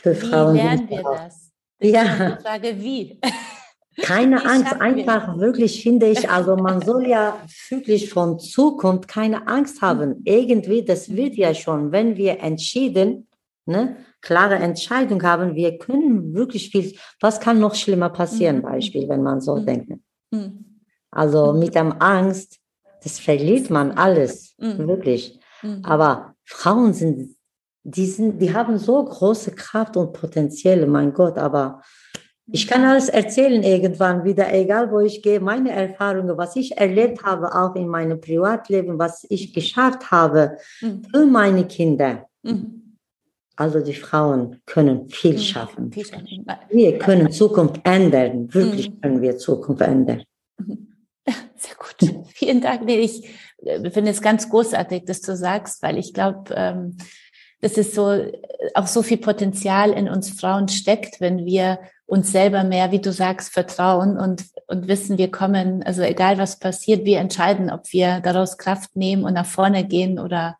Für 0.00 0.14
wie 0.14 0.26
Frauen 0.26 0.56
lernen 0.56 0.88
wir 0.90 1.02
das? 1.02 1.50
Ich 1.80 1.92
ja. 1.92 2.38
Frage, 2.42 2.78
wie? 2.78 3.18
Keine 4.00 4.44
Angst, 4.44 4.80
einfach 4.80 5.34
wir? 5.34 5.40
wirklich 5.40 5.82
finde 5.82 6.06
ich, 6.06 6.30
also 6.30 6.56
man 6.56 6.80
soll 6.86 7.06
ja 7.06 7.36
wirklich 7.68 8.10
von 8.10 8.38
Zukunft 8.38 9.08
keine 9.08 9.46
Angst 9.48 9.82
haben. 9.82 10.22
Irgendwie, 10.24 10.84
das 10.84 11.14
wird 11.14 11.34
ja 11.34 11.54
schon, 11.54 11.92
wenn 11.92 12.16
wir 12.16 12.40
entschieden, 12.40 13.28
ne, 13.66 13.96
klare 14.20 14.56
Entscheidung 14.56 15.22
haben, 15.22 15.54
wir 15.54 15.78
können 15.78 16.34
wirklich 16.34 16.70
viel, 16.70 16.94
was 17.20 17.40
kann 17.40 17.60
noch 17.60 17.74
schlimmer 17.74 18.10
passieren, 18.10 18.58
mhm. 18.58 18.62
Beispiel, 18.62 19.08
wenn 19.08 19.22
man 19.22 19.40
so 19.40 19.56
mhm. 19.56 19.66
denkt. 19.66 19.92
Mhm. 20.30 20.82
Also 21.10 21.52
mit 21.52 21.74
der 21.74 22.00
Angst, 22.02 22.58
das 23.02 23.18
verliert 23.18 23.70
man 23.70 23.92
alles, 23.92 24.54
mhm. 24.58 24.86
wirklich. 24.86 25.38
Mhm. 25.62 25.84
Aber 25.84 26.34
Frauen 26.44 26.92
sind, 26.92 27.36
die 27.84 28.06
sind, 28.06 28.40
die 28.40 28.52
haben 28.52 28.78
so 28.78 29.04
große 29.04 29.52
Kraft 29.52 29.96
und 29.96 30.12
Potenziale, 30.12 30.86
mein 30.86 31.12
Gott, 31.12 31.38
aber 31.38 31.82
ich 32.50 32.66
kann 32.66 32.84
alles 32.84 33.08
erzählen 33.08 33.62
irgendwann 33.62 34.24
wieder, 34.24 34.52
egal 34.54 34.90
wo 34.90 35.00
ich 35.00 35.22
gehe, 35.22 35.40
meine 35.40 35.70
Erfahrungen, 35.70 36.36
was 36.38 36.56
ich 36.56 36.78
erlebt 36.78 37.22
habe, 37.22 37.54
auch 37.54 37.74
in 37.74 37.88
meinem 37.88 38.20
Privatleben, 38.20 38.98
was 38.98 39.26
ich 39.28 39.52
geschafft 39.52 40.10
habe 40.10 40.56
mhm. 40.80 41.02
für 41.04 41.26
meine 41.26 41.66
Kinder. 41.66 42.26
Mhm. 42.42 42.96
Also 43.56 43.80
die 43.80 43.94
Frauen 43.94 44.62
können 44.66 45.08
viel 45.10 45.34
mhm. 45.34 45.38
schaffen. 45.38 45.90
Wir 46.70 46.98
können 46.98 47.30
Zukunft 47.30 47.80
ändern. 47.84 48.52
Wirklich 48.54 49.00
können 49.00 49.20
wir 49.20 49.36
Zukunft 49.36 49.82
ändern. 49.82 50.22
Sehr 51.56 51.74
gut. 51.76 52.28
Vielen 52.28 52.60
Dank. 52.60 52.84
Nee, 52.84 53.00
ich 53.00 53.28
äh, 53.64 53.90
finde 53.90 54.12
es 54.12 54.22
ganz 54.22 54.48
großartig, 54.48 55.04
dass 55.04 55.20
du 55.20 55.36
sagst, 55.36 55.82
weil 55.82 55.98
ich 55.98 56.14
glaube, 56.14 56.54
ähm, 56.54 56.96
dass 57.60 57.76
es 57.76 57.94
so 57.94 58.30
auch 58.74 58.86
so 58.86 59.02
viel 59.02 59.18
Potenzial 59.18 59.90
in 59.90 60.08
uns 60.08 60.30
Frauen 60.30 60.68
steckt, 60.68 61.20
wenn 61.20 61.44
wir 61.44 61.80
uns 62.08 62.32
selber 62.32 62.64
mehr, 62.64 62.90
wie 62.90 63.00
du 63.00 63.12
sagst, 63.12 63.52
vertrauen 63.52 64.16
und, 64.16 64.46
und 64.66 64.88
wissen, 64.88 65.18
wir 65.18 65.30
kommen, 65.30 65.82
also 65.82 66.00
egal 66.00 66.38
was 66.38 66.58
passiert, 66.58 67.04
wir 67.04 67.18
entscheiden, 67.18 67.70
ob 67.70 67.92
wir 67.92 68.20
daraus 68.20 68.56
Kraft 68.56 68.96
nehmen 68.96 69.24
und 69.24 69.34
nach 69.34 69.44
vorne 69.44 69.84
gehen 69.84 70.18
oder, 70.18 70.56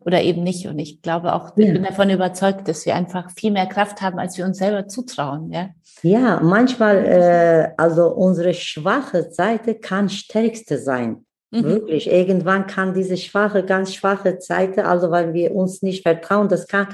oder 0.00 0.22
eben 0.22 0.42
nicht. 0.42 0.66
Und 0.66 0.80
ich 0.80 1.00
glaube 1.00 1.34
auch, 1.34 1.56
ja. 1.56 1.66
ich 1.66 1.72
bin 1.72 1.84
davon 1.84 2.10
überzeugt, 2.10 2.66
dass 2.66 2.84
wir 2.84 2.96
einfach 2.96 3.30
viel 3.30 3.52
mehr 3.52 3.66
Kraft 3.66 4.02
haben, 4.02 4.18
als 4.18 4.36
wir 4.38 4.44
uns 4.44 4.58
selber 4.58 4.88
zutrauen. 4.88 5.52
Ja, 5.52 5.68
ja 6.02 6.40
manchmal, 6.42 7.04
äh, 7.06 7.68
also 7.76 8.08
unsere 8.08 8.52
schwache 8.52 9.30
Seite 9.30 9.76
kann 9.76 10.08
stärkste 10.08 10.78
sein. 10.78 11.24
Mhm. 11.52 11.62
Wirklich, 11.62 12.10
irgendwann 12.10 12.66
kann 12.66 12.92
diese 12.92 13.16
schwache, 13.16 13.62
ganz 13.62 13.94
schwache 13.94 14.38
Seite, 14.40 14.84
also 14.84 15.12
weil 15.12 15.32
wir 15.32 15.54
uns 15.54 15.80
nicht 15.80 16.02
vertrauen, 16.02 16.48
das 16.48 16.66
kann 16.66 16.88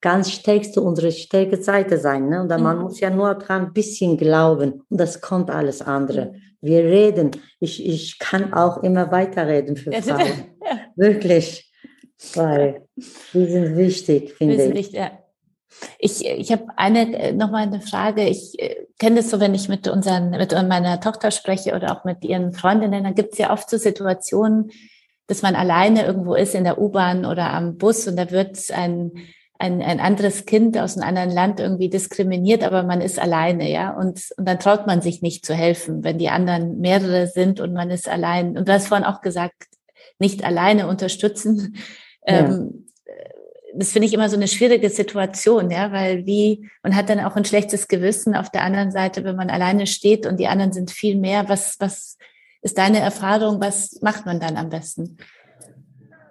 ganz 0.00 0.30
stärkste, 0.30 0.80
unsere 0.80 1.12
stärke 1.12 1.56
Seite 1.62 1.98
sein. 1.98 2.28
Ne? 2.28 2.42
Und 2.42 2.48
dann, 2.48 2.60
mhm. 2.60 2.66
man 2.66 2.78
muss 2.78 3.00
ja 3.00 3.10
nur 3.10 3.34
dran 3.34 3.66
ein 3.66 3.72
bisschen 3.72 4.16
glauben 4.16 4.82
und 4.88 5.00
das 5.00 5.20
kommt 5.20 5.50
alles 5.50 5.82
andere. 5.82 6.34
Wir 6.60 6.84
reden. 6.84 7.30
Ich, 7.60 7.84
ich 7.84 8.18
kann 8.18 8.52
auch 8.52 8.82
immer 8.82 9.10
weiterreden 9.10 9.76
für 9.76 9.92
Frauen. 9.92 10.20
ja. 10.64 10.78
Wirklich. 10.96 11.70
Weil 12.34 12.82
die 13.32 13.46
sind 13.46 13.76
wichtig, 13.76 14.34
finde 14.34 14.54
ich. 14.54 14.74
Wichtig, 14.74 14.92
ja. 14.92 15.10
Ich, 15.98 16.24
ich 16.24 16.50
habe 16.50 16.64
eine 16.76 17.16
äh, 17.16 17.32
noch 17.32 17.50
mal 17.50 17.62
eine 17.62 17.80
Frage. 17.80 18.26
Ich 18.26 18.58
äh, 18.58 18.86
kenne 18.98 19.16
das 19.16 19.30
so, 19.30 19.38
wenn 19.38 19.54
ich 19.54 19.68
mit 19.68 19.86
unseren, 19.86 20.30
mit 20.30 20.52
meiner 20.52 21.00
Tochter 21.00 21.30
spreche 21.30 21.76
oder 21.76 21.92
auch 21.92 22.04
mit 22.04 22.24
ihren 22.24 22.52
Freundinnen, 22.52 23.04
dann 23.04 23.14
gibt 23.14 23.34
es 23.34 23.38
ja 23.38 23.52
oft 23.52 23.70
so 23.70 23.76
Situationen, 23.76 24.72
dass 25.28 25.42
man 25.42 25.54
alleine 25.54 26.04
irgendwo 26.04 26.34
ist 26.34 26.54
in 26.54 26.64
der 26.64 26.80
U-Bahn 26.80 27.24
oder 27.24 27.52
am 27.52 27.76
Bus 27.76 28.08
und 28.08 28.16
da 28.16 28.30
wird 28.30 28.58
ein, 28.72 29.12
ein, 29.58 29.82
ein 29.82 29.98
anderes 29.98 30.46
Kind 30.46 30.78
aus 30.78 30.96
einem 30.96 31.08
anderen 31.08 31.30
Land 31.30 31.58
irgendwie 31.58 31.90
diskriminiert, 31.90 32.62
aber 32.62 32.84
man 32.84 33.00
ist 33.00 33.18
alleine, 33.18 33.68
ja. 33.70 33.90
Und, 33.90 34.32
und 34.36 34.46
dann 34.46 34.60
traut 34.60 34.86
man 34.86 35.02
sich 35.02 35.20
nicht 35.20 35.44
zu 35.44 35.54
helfen, 35.54 36.04
wenn 36.04 36.18
die 36.18 36.28
anderen 36.28 36.78
mehrere 36.78 37.26
sind 37.26 37.58
und 37.60 37.72
man 37.72 37.90
ist 37.90 38.08
allein. 38.08 38.56
Und 38.56 38.68
du 38.68 38.72
hast 38.72 38.86
vorhin 38.86 39.06
auch 39.06 39.20
gesagt, 39.20 39.66
nicht 40.20 40.44
alleine 40.44 40.86
unterstützen. 40.86 41.76
Ja. 42.26 42.46
Ähm, 42.46 42.84
das 43.74 43.92
finde 43.92 44.06
ich 44.06 44.14
immer 44.14 44.28
so 44.28 44.36
eine 44.36 44.48
schwierige 44.48 44.90
Situation, 44.90 45.70
ja, 45.70 45.92
weil 45.92 46.26
wie, 46.26 46.68
man 46.82 46.96
hat 46.96 47.08
dann 47.08 47.20
auch 47.20 47.36
ein 47.36 47.44
schlechtes 47.44 47.86
Gewissen 47.86 48.34
auf 48.34 48.50
der 48.50 48.62
anderen 48.62 48.90
Seite, 48.90 49.24
wenn 49.24 49.36
man 49.36 49.50
alleine 49.50 49.86
steht 49.86 50.26
und 50.26 50.40
die 50.40 50.48
anderen 50.48 50.72
sind 50.72 50.90
viel 50.90 51.16
mehr. 51.16 51.48
Was, 51.48 51.76
was 51.78 52.16
ist 52.62 52.78
deine 52.78 52.98
Erfahrung? 52.98 53.60
Was 53.60 54.00
macht 54.02 54.26
man 54.26 54.40
dann 54.40 54.56
am 54.56 54.70
besten? 54.70 55.18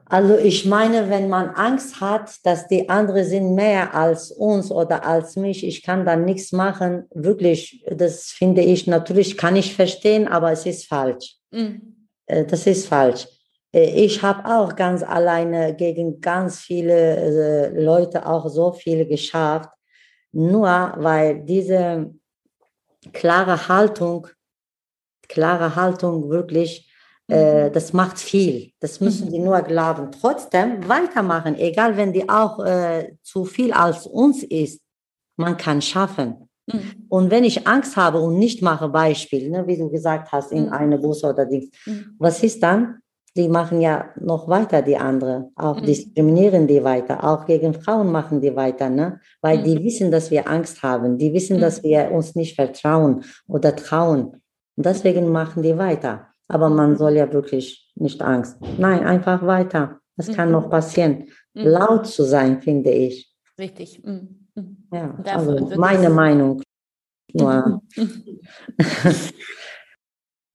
Also 0.10 0.38
ich 0.38 0.66
meine, 0.66 1.10
wenn 1.10 1.28
man 1.28 1.50
Angst 1.50 2.00
hat, 2.00 2.34
dass 2.44 2.68
die 2.68 2.88
anderen 2.88 3.26
sind 3.26 3.56
mehr 3.56 3.94
als 3.94 4.32
uns 4.32 4.72
oder 4.72 5.06
als 5.06 5.36
mich, 5.36 5.66
ich 5.66 5.84
kann 5.84 6.06
dann 6.06 6.24
nichts 6.24 6.54
machen. 6.54 7.06
Wirklich, 7.14 7.84
das 7.90 8.28
finde 8.28 8.62
ich 8.62 8.88
natürlich, 8.88 9.38
kann 9.38 9.58
ich 9.58 9.76
verstehen, 9.76 10.28
aber 10.28 10.52
es 10.54 10.66
ist 10.66 10.88
falsch. 10.88 11.36
Mhm. 11.52 12.08
Äh, 12.26 12.46
das 12.46 12.66
ist 12.68 12.88
falsch. 12.88 13.28
Äh, 13.74 14.06
ich 14.06 14.22
habe 14.22 14.46
auch 14.46 14.76
ganz 14.76 15.04
alleine 15.04 15.76
gegen 15.76 16.22
ganz 16.22 16.60
viele 16.60 17.18
äh, 17.18 17.82
Leute 17.82 18.26
auch 18.26 18.48
so 18.50 18.72
viel 18.72 19.06
geschafft, 19.06 19.70
nur 20.32 20.94
weil 20.96 21.44
diese 21.44 22.14
klare 23.12 23.68
Haltung, 23.68 24.28
klare 25.28 25.76
Haltung 25.76 26.30
wirklich, 26.30 26.90
äh, 27.30 27.68
mhm. 27.68 27.74
das 27.74 27.94
macht 27.94 28.20
viel. 28.20 28.72
Das 28.80 29.00
müssen 29.02 29.32
die 29.32 29.40
mhm. 29.40 29.46
nur 29.46 29.62
glauben. 29.62 30.12
Trotzdem 30.12 30.88
weitermachen, 30.88 31.58
egal 31.58 31.98
wenn 31.98 32.14
die 32.14 32.28
auch 32.30 32.64
äh, 32.64 33.16
zu 33.24 33.46
viel 33.46 33.74
als 33.74 34.08
uns 34.08 34.44
ist, 34.44 34.82
man 35.36 35.58
kann 35.58 35.82
schaffen. 35.82 36.50
Mhm. 36.68 37.06
Und 37.10 37.32
wenn 37.32 37.44
ich 37.44 37.68
Angst 37.68 37.96
habe 37.96 38.20
und 38.20 38.38
nicht 38.38 38.62
mache, 38.62 38.90
Beispiel, 38.90 39.50
ne, 39.50 39.68
wie 39.68 39.78
du 39.78 39.90
gesagt 39.90 40.32
hast, 40.32 40.52
in 40.52 40.68
mhm. 40.68 40.74
eine 40.74 40.98
Bus 40.98 41.24
oder 41.24 41.46
Dings, 41.46 41.70
mhm. 41.86 42.16
was 42.18 42.44
ist 42.44 42.64
dann? 42.64 43.00
die 43.38 43.48
machen 43.48 43.82
ja 43.82 44.10
noch 44.20 44.48
weiter, 44.50 44.82
die 44.82 44.98
andere, 44.98 45.52
auch 45.56 45.80
mhm. 45.80 45.86
diskriminieren 45.86 46.68
die 46.68 46.84
weiter, 46.84 47.24
auch 47.24 47.46
gegen 47.46 47.74
Frauen 47.76 48.12
machen 48.12 48.42
die 48.42 48.56
weiter, 48.56 48.90
ne? 48.90 49.20
weil 49.42 49.62
die 49.62 49.82
wissen, 49.84 50.12
dass 50.12 50.32
wir 50.32 50.50
Angst 50.50 50.82
haben, 50.82 51.18
die 51.18 51.32
wissen, 51.34 51.62
dass 51.62 51.84
wir 51.84 52.12
uns 52.12 52.36
nicht 52.36 52.56
vertrauen 52.56 53.24
oder 53.48 53.76
trauen 53.76 54.42
und 54.76 54.86
deswegen 54.86 55.32
machen 55.32 55.62
die 55.62 55.78
weiter. 55.78 56.28
Aber 56.48 56.70
man 56.70 56.98
soll 56.98 57.14
ja 57.14 57.32
wirklich 57.32 57.92
nicht 57.96 58.22
Angst. 58.22 58.58
Nein, 58.78 59.06
einfach 59.06 59.46
weiter. 59.46 60.00
Das 60.16 60.32
kann 60.34 60.52
noch 60.52 60.66
mhm. 60.68 60.72
passieren. 60.72 61.28
Mhm. 61.54 61.64
Laut 61.64 62.08
zu 62.08 62.24
sein, 62.24 62.62
finde 62.62 62.92
ich. 62.92 63.32
Richtig. 63.60 64.04
Mhm. 64.04 64.48
Ja, 64.92 65.16
also 65.26 65.76
meine 65.76 66.10
Meinung. 66.10 66.62
Nur. 67.34 67.82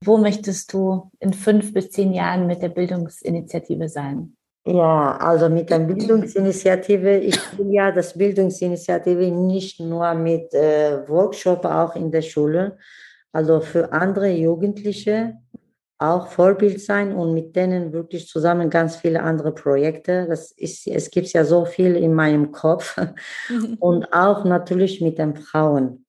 Wo 0.05 0.19
möchtest 0.19 0.73
du 0.73 1.11
in 1.21 1.33
fünf 1.33 1.73
bis 1.73 1.91
zehn 1.91 2.13
Jahren 2.13 2.49
mit 2.49 2.61
der 2.63 2.71
Bildungsinitiative 2.71 3.89
sein? 3.89 4.37
Ja, 4.65 5.17
also 5.17 5.49
mit 5.49 5.71
der 5.71 5.81
Bildungsinitiative, 5.81 7.19
ich 7.19 7.37
will 7.59 7.73
ja 7.73 7.93
das 7.93 8.17
Bildungsinitiative 8.17 9.31
nicht 9.31 9.81
nur 9.81 10.15
mit 10.15 10.55
äh, 10.55 11.09
Workshop 11.09 11.65
auch 11.65 11.95
in 11.97 12.11
der 12.11 12.23
Schule, 12.23 12.79
also 13.33 13.61
für 13.61 13.93
andere 13.93 14.31
Jugendliche 14.31 15.37
auch 16.03 16.29
Vorbild 16.29 16.81
sein 16.81 17.15
und 17.15 17.35
mit 17.35 17.55
denen 17.55 17.93
wirklich 17.93 18.27
zusammen 18.29 18.71
ganz 18.71 18.97
viele 18.97 19.23
andere 19.23 19.53
Projekte. 19.53 20.27
Das 20.29 20.51
ist, 20.53 20.87
es 20.87 21.11
gibt 21.11 21.29
ja 21.29 21.45
so 21.45 21.65
viel 21.65 21.97
in 21.97 22.15
meinem 22.15 22.53
Kopf 22.53 22.97
und 23.79 24.13
auch 24.13 24.45
natürlich 24.45 25.01
mit 25.01 25.19
den 25.19 25.37
Frauen. 25.37 26.07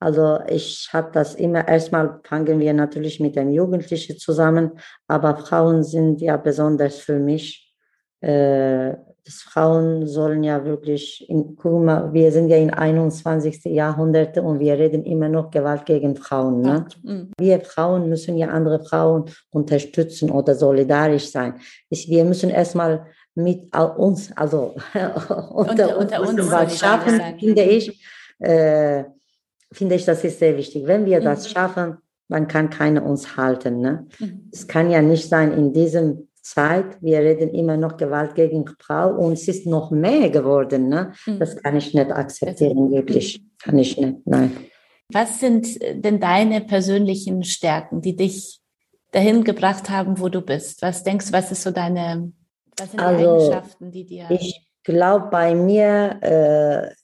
Also 0.00 0.40
ich 0.48 0.90
habe 0.92 1.10
das 1.12 1.34
immer, 1.34 1.66
erstmal 1.66 2.20
fangen 2.24 2.58
wir 2.60 2.74
natürlich 2.74 3.20
mit 3.20 3.36
den 3.36 3.52
Jugendlichen 3.52 4.18
zusammen, 4.18 4.72
aber 5.08 5.36
Frauen 5.36 5.82
sind 5.82 6.20
ja 6.20 6.36
besonders 6.36 6.98
für 6.98 7.18
mich. 7.18 7.74
Äh, 8.20 8.94
das 9.24 9.36
Frauen 9.36 10.06
sollen 10.06 10.44
ja 10.44 10.64
wirklich, 10.66 11.26
in, 11.30 11.56
guck 11.56 11.82
mal, 11.82 12.12
wir 12.12 12.30
sind 12.30 12.48
ja 12.48 12.58
im 12.58 12.72
21. 12.72 13.64
Jahrhundert 13.64 14.36
und 14.36 14.60
wir 14.60 14.78
reden 14.78 15.02
immer 15.04 15.30
noch 15.30 15.50
Gewalt 15.50 15.86
gegen 15.86 16.14
Frauen. 16.14 16.60
Ne? 16.60 16.84
Mhm. 17.02 17.30
Wir 17.38 17.60
Frauen 17.60 18.10
müssen 18.10 18.36
ja 18.36 18.48
andere 18.48 18.84
Frauen 18.84 19.24
unterstützen 19.50 20.30
oder 20.30 20.54
solidarisch 20.54 21.30
sein. 21.30 21.54
Wir 21.88 22.24
müssen 22.24 22.50
erstmal 22.50 23.06
mit 23.34 23.74
uns, 23.96 24.30
also 24.36 24.74
unter, 25.50 25.98
unter, 25.98 26.20
uns, 26.20 26.40
uns 26.40 26.50
was 26.50 26.78
schaffen, 26.78 27.20
finde 27.40 27.62
ich. 27.62 28.04
Äh, 28.40 29.04
finde 29.72 29.94
ich, 29.94 30.04
das 30.04 30.22
ist 30.22 30.38
sehr 30.38 30.56
wichtig. 30.56 30.86
Wenn 30.86 31.06
wir 31.06 31.20
das 31.20 31.48
mhm. 31.48 31.52
schaffen, 31.52 31.96
dann 32.28 32.46
kann 32.46 32.68
keiner 32.68 33.04
uns 33.04 33.38
halten. 33.38 33.80
Ne? 33.80 34.06
Mhm. 34.18 34.50
Es 34.52 34.68
kann 34.68 34.90
ja 34.90 35.00
nicht 35.00 35.30
sein, 35.30 35.52
in 35.52 35.72
diesem 35.72 36.28
Zeit, 36.44 37.00
wir 37.00 37.20
reden 37.20 37.48
immer 37.50 37.76
noch 37.76 37.96
Gewalt 37.96 38.34
gegen 38.34 38.64
Frau 38.78 39.10
und 39.10 39.32
es 39.32 39.48
ist 39.48 39.66
noch 39.66 39.90
mehr 39.90 40.30
geworden. 40.30 40.88
Ne? 40.88 41.12
Mhm. 41.26 41.38
Das 41.38 41.56
kann 41.56 41.76
ich 41.76 41.94
nicht 41.94 42.12
akzeptieren, 42.12 42.90
wirklich. 42.90 43.42
Kann 43.62 43.78
ich 43.78 43.96
nicht, 43.96 44.26
nein. 44.26 44.56
Was 45.12 45.40
sind 45.40 45.78
denn 45.82 46.20
deine 46.20 46.60
persönlichen 46.60 47.44
Stärken, 47.44 48.00
die 48.00 48.16
dich 48.16 48.60
dahin 49.10 49.44
gebracht 49.44 49.90
haben, 49.90 50.20
wo 50.20 50.28
du 50.28 50.40
bist? 50.40 50.82
Was 50.82 51.02
denkst 51.02 51.26
du, 51.28 51.32
was 51.32 51.50
ist 51.50 51.62
so 51.62 51.70
deine, 51.70 52.32
was 52.78 52.90
sind 52.90 53.00
die 53.00 53.04
also, 53.04 53.36
Eigenschaften, 53.36 53.90
die 53.90 54.04
dir... 54.04 54.26
Ich 54.30 54.66
glaube, 54.82 55.28
bei 55.30 55.54
mir 55.54 56.18
äh, 56.20 56.94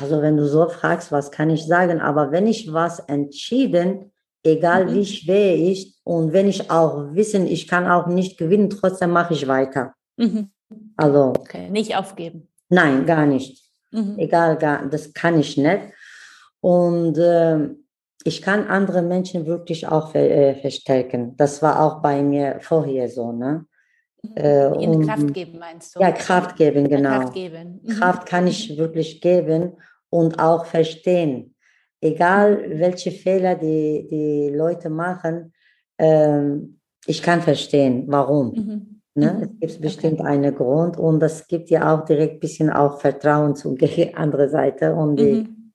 also 0.00 0.22
wenn 0.22 0.36
du 0.36 0.46
so 0.46 0.68
fragst, 0.68 1.12
was 1.12 1.30
kann 1.30 1.50
ich 1.50 1.66
sagen? 1.66 2.00
Aber 2.00 2.32
wenn 2.32 2.46
ich 2.46 2.72
was 2.72 3.00
entschieden, 3.00 4.12
egal 4.44 4.86
mhm. 4.86 4.94
wie 4.94 5.06
schwer 5.06 5.56
ist 5.56 6.00
und 6.04 6.32
wenn 6.32 6.48
ich 6.48 6.70
auch 6.70 7.14
wissen, 7.14 7.46
ich 7.46 7.66
kann 7.66 7.90
auch 7.90 8.06
nicht 8.06 8.38
gewinnen, 8.38 8.70
trotzdem 8.70 9.10
mache 9.10 9.34
ich 9.34 9.48
weiter. 9.48 9.94
Mhm. 10.16 10.50
Also 10.96 11.32
okay. 11.38 11.70
nicht 11.70 11.96
aufgeben. 11.96 12.48
Nein, 12.68 13.06
gar 13.06 13.26
nicht. 13.26 13.70
Mhm. 13.90 14.18
Egal, 14.18 14.56
gar, 14.58 14.86
das 14.86 15.12
kann 15.12 15.38
ich 15.38 15.56
nicht. 15.56 15.80
Und 16.60 17.18
äh, 17.18 17.70
ich 18.24 18.42
kann 18.42 18.68
andere 18.68 19.02
Menschen 19.02 19.46
wirklich 19.46 19.86
auch 19.86 20.12
ver 20.12 20.30
äh, 20.30 20.54
verstärken. 20.54 21.36
Das 21.36 21.62
war 21.62 21.80
auch 21.80 22.00
bei 22.00 22.22
mir 22.22 22.58
vorher 22.60 23.08
so. 23.08 23.32
Ne? 23.32 23.66
Äh, 24.34 24.82
Ihnen 24.82 25.06
Kraft 25.06 25.34
geben, 25.34 25.58
meinst 25.58 25.94
du? 25.94 26.00
Ja, 26.00 26.10
Kraft 26.12 26.56
geben, 26.56 26.88
genau. 26.88 27.20
Kraft, 27.20 27.34
geben. 27.34 27.80
Mhm. 27.82 27.88
Kraft 27.90 28.26
kann 28.26 28.46
ich 28.46 28.76
wirklich 28.76 29.20
geben 29.20 29.72
und 30.08 30.38
auch 30.38 30.64
verstehen. 30.64 31.53
Egal, 32.04 32.68
mhm. 32.68 32.80
welche 32.80 33.10
Fehler 33.10 33.54
die, 33.54 34.06
die 34.10 34.54
Leute 34.54 34.90
machen, 34.90 35.54
ähm, 35.98 36.78
ich 37.06 37.22
kann 37.22 37.40
verstehen, 37.40 38.04
warum. 38.08 38.52
Mhm. 38.52 39.00
Ne? 39.14 39.32
Mhm. 39.32 39.56
Es 39.60 39.72
gibt 39.72 39.82
bestimmt 39.82 40.20
okay. 40.20 40.28
einen 40.28 40.54
Grund 40.54 40.98
und 40.98 41.20
das 41.20 41.48
gibt 41.48 41.70
ja 41.70 41.94
auch 41.94 42.04
direkt 42.04 42.34
ein 42.34 42.40
bisschen 42.40 42.68
auch 42.68 43.00
Vertrauen 43.00 43.56
zur 43.56 43.74
andere 44.14 44.50
Seite. 44.50 44.94
Und 44.94 45.16
die, 45.16 45.32
mhm. 45.32 45.72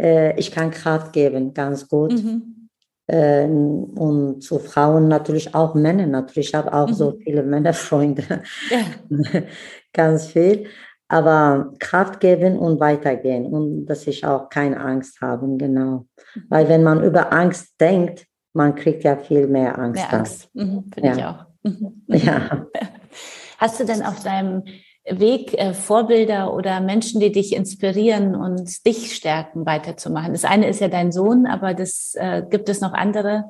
äh, 0.00 0.38
ich 0.38 0.50
kann 0.50 0.70
Kraft 0.70 1.12
geben, 1.12 1.52
ganz 1.52 1.86
gut. 1.86 2.12
Mhm. 2.12 2.68
Ähm, 3.08 3.84
und 3.98 4.40
zu 4.40 4.58
Frauen 4.58 5.08
natürlich 5.08 5.54
auch 5.54 5.74
Männer 5.74 6.06
natürlich. 6.06 6.48
Ich 6.48 6.54
habe 6.54 6.72
auch 6.72 6.88
mhm. 6.88 6.94
so 6.94 7.18
viele 7.22 7.42
Männerfreunde, 7.54 8.42
ja. 8.70 9.42
ganz 9.92 10.28
viel. 10.28 10.68
Aber 11.08 11.72
Kraft 11.78 12.20
geben 12.20 12.58
und 12.58 12.80
weitergehen 12.80 13.46
und 13.46 13.86
dass 13.86 14.06
ich 14.06 14.26
auch 14.26 14.48
keine 14.48 14.80
Angst 14.80 15.20
haben, 15.20 15.58
genau. 15.58 16.06
Weil 16.48 16.68
wenn 16.68 16.82
man 16.82 17.02
über 17.02 17.32
Angst 17.32 17.80
denkt, 17.80 18.26
man 18.52 18.74
kriegt 18.74 19.04
ja 19.04 19.16
viel 19.16 19.46
mehr 19.46 19.78
Angst. 19.78 20.02
Mehr 20.02 20.18
Angst, 20.18 20.54
mhm, 20.54 20.90
finde 20.92 21.08
ja. 21.08 21.16
ich 21.16 21.24
auch. 21.24 21.46
Mhm. 21.62 22.02
Ja. 22.08 22.66
Hast 23.58 23.80
du 23.80 23.84
denn 23.84 24.02
auf 24.02 24.22
deinem 24.22 24.64
Weg 25.08 25.54
äh, 25.54 25.72
Vorbilder 25.72 26.52
oder 26.52 26.80
Menschen, 26.80 27.20
die 27.20 27.30
dich 27.30 27.54
inspirieren 27.54 28.34
und 28.34 28.84
dich 28.84 29.14
stärken, 29.14 29.64
weiterzumachen? 29.64 30.32
Das 30.32 30.44
eine 30.44 30.68
ist 30.68 30.80
ja 30.80 30.88
dein 30.88 31.12
Sohn, 31.12 31.46
aber 31.46 31.74
das 31.74 32.14
äh, 32.16 32.42
gibt 32.48 32.68
es 32.68 32.80
noch 32.80 32.92
andere 32.92 33.44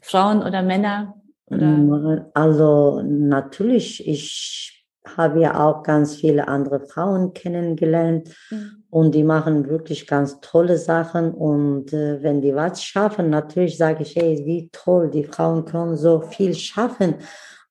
Frauen 0.00 0.42
oder 0.42 0.62
Männer? 0.62 1.14
Oder? 1.46 2.30
Also 2.34 3.02
natürlich, 3.02 4.06
ich 4.06 4.73
habe 5.16 5.40
ja 5.40 5.64
auch 5.64 5.82
ganz 5.82 6.16
viele 6.16 6.48
andere 6.48 6.80
Frauen 6.80 7.34
kennengelernt 7.34 8.30
mhm. 8.50 8.84
und 8.90 9.14
die 9.14 9.22
machen 9.22 9.68
wirklich 9.68 10.06
ganz 10.06 10.40
tolle 10.40 10.78
Sachen. 10.78 11.32
Und 11.32 11.92
äh, 11.92 12.22
wenn 12.22 12.40
die 12.40 12.54
was 12.54 12.82
schaffen, 12.82 13.30
natürlich 13.30 13.76
sage 13.76 14.02
ich, 14.02 14.16
hey, 14.16 14.42
wie 14.44 14.70
toll, 14.72 15.10
die 15.10 15.24
Frauen 15.24 15.64
können 15.64 15.96
so 15.96 16.20
viel 16.20 16.54
schaffen. 16.54 17.16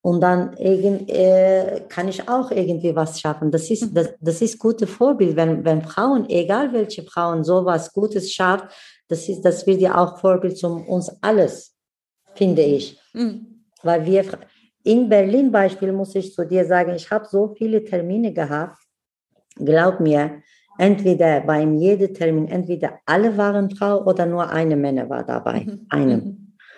Und 0.00 0.20
dann 0.20 0.54
irgend, 0.58 1.10
äh, 1.10 1.82
kann 1.88 2.08
ich 2.08 2.28
auch 2.28 2.50
irgendwie 2.50 2.94
was 2.94 3.20
schaffen. 3.20 3.50
Das 3.50 3.70
ist, 3.70 3.90
mhm. 3.90 3.94
das, 3.94 4.10
das 4.20 4.42
ist 4.42 4.58
gute 4.58 4.86
Vorbild. 4.86 5.34
Wenn, 5.34 5.64
wenn 5.64 5.82
Frauen, 5.82 6.28
egal 6.28 6.72
welche 6.72 7.02
Frauen, 7.04 7.42
so 7.42 7.64
was 7.64 7.92
Gutes 7.92 8.30
schafft, 8.30 8.66
das, 9.08 9.28
ist, 9.28 9.42
das 9.42 9.66
wird 9.66 9.80
ja 9.80 9.96
auch 9.96 10.18
Vorbild 10.18 10.58
zum 10.58 10.86
uns 10.86 11.10
alles, 11.22 11.74
finde 12.34 12.62
ich. 12.62 12.98
Mhm. 13.12 13.64
Weil 13.82 14.04
wir, 14.04 14.24
in 14.84 15.08
Berlin 15.08 15.50
Beispiel 15.50 15.92
muss 15.92 16.14
ich 16.14 16.32
zu 16.32 16.46
dir 16.46 16.64
sagen, 16.64 16.94
ich 16.94 17.10
habe 17.10 17.26
so 17.26 17.54
viele 17.56 17.82
Termine 17.82 18.32
gehabt. 18.32 18.78
Glaub 19.56 19.98
mir, 20.00 20.42
entweder 20.78 21.40
beim 21.40 21.76
jedem 21.76 22.12
Termin, 22.12 22.48
entweder 22.48 22.98
alle 23.06 23.36
waren 23.36 23.70
Frau 23.70 24.04
oder 24.04 24.26
nur 24.26 24.48
eine 24.48 24.76
Männer 24.76 25.08
war 25.08 25.24
dabei. 25.24 25.60
Mhm. 25.60 25.86
Eine. 25.88 26.16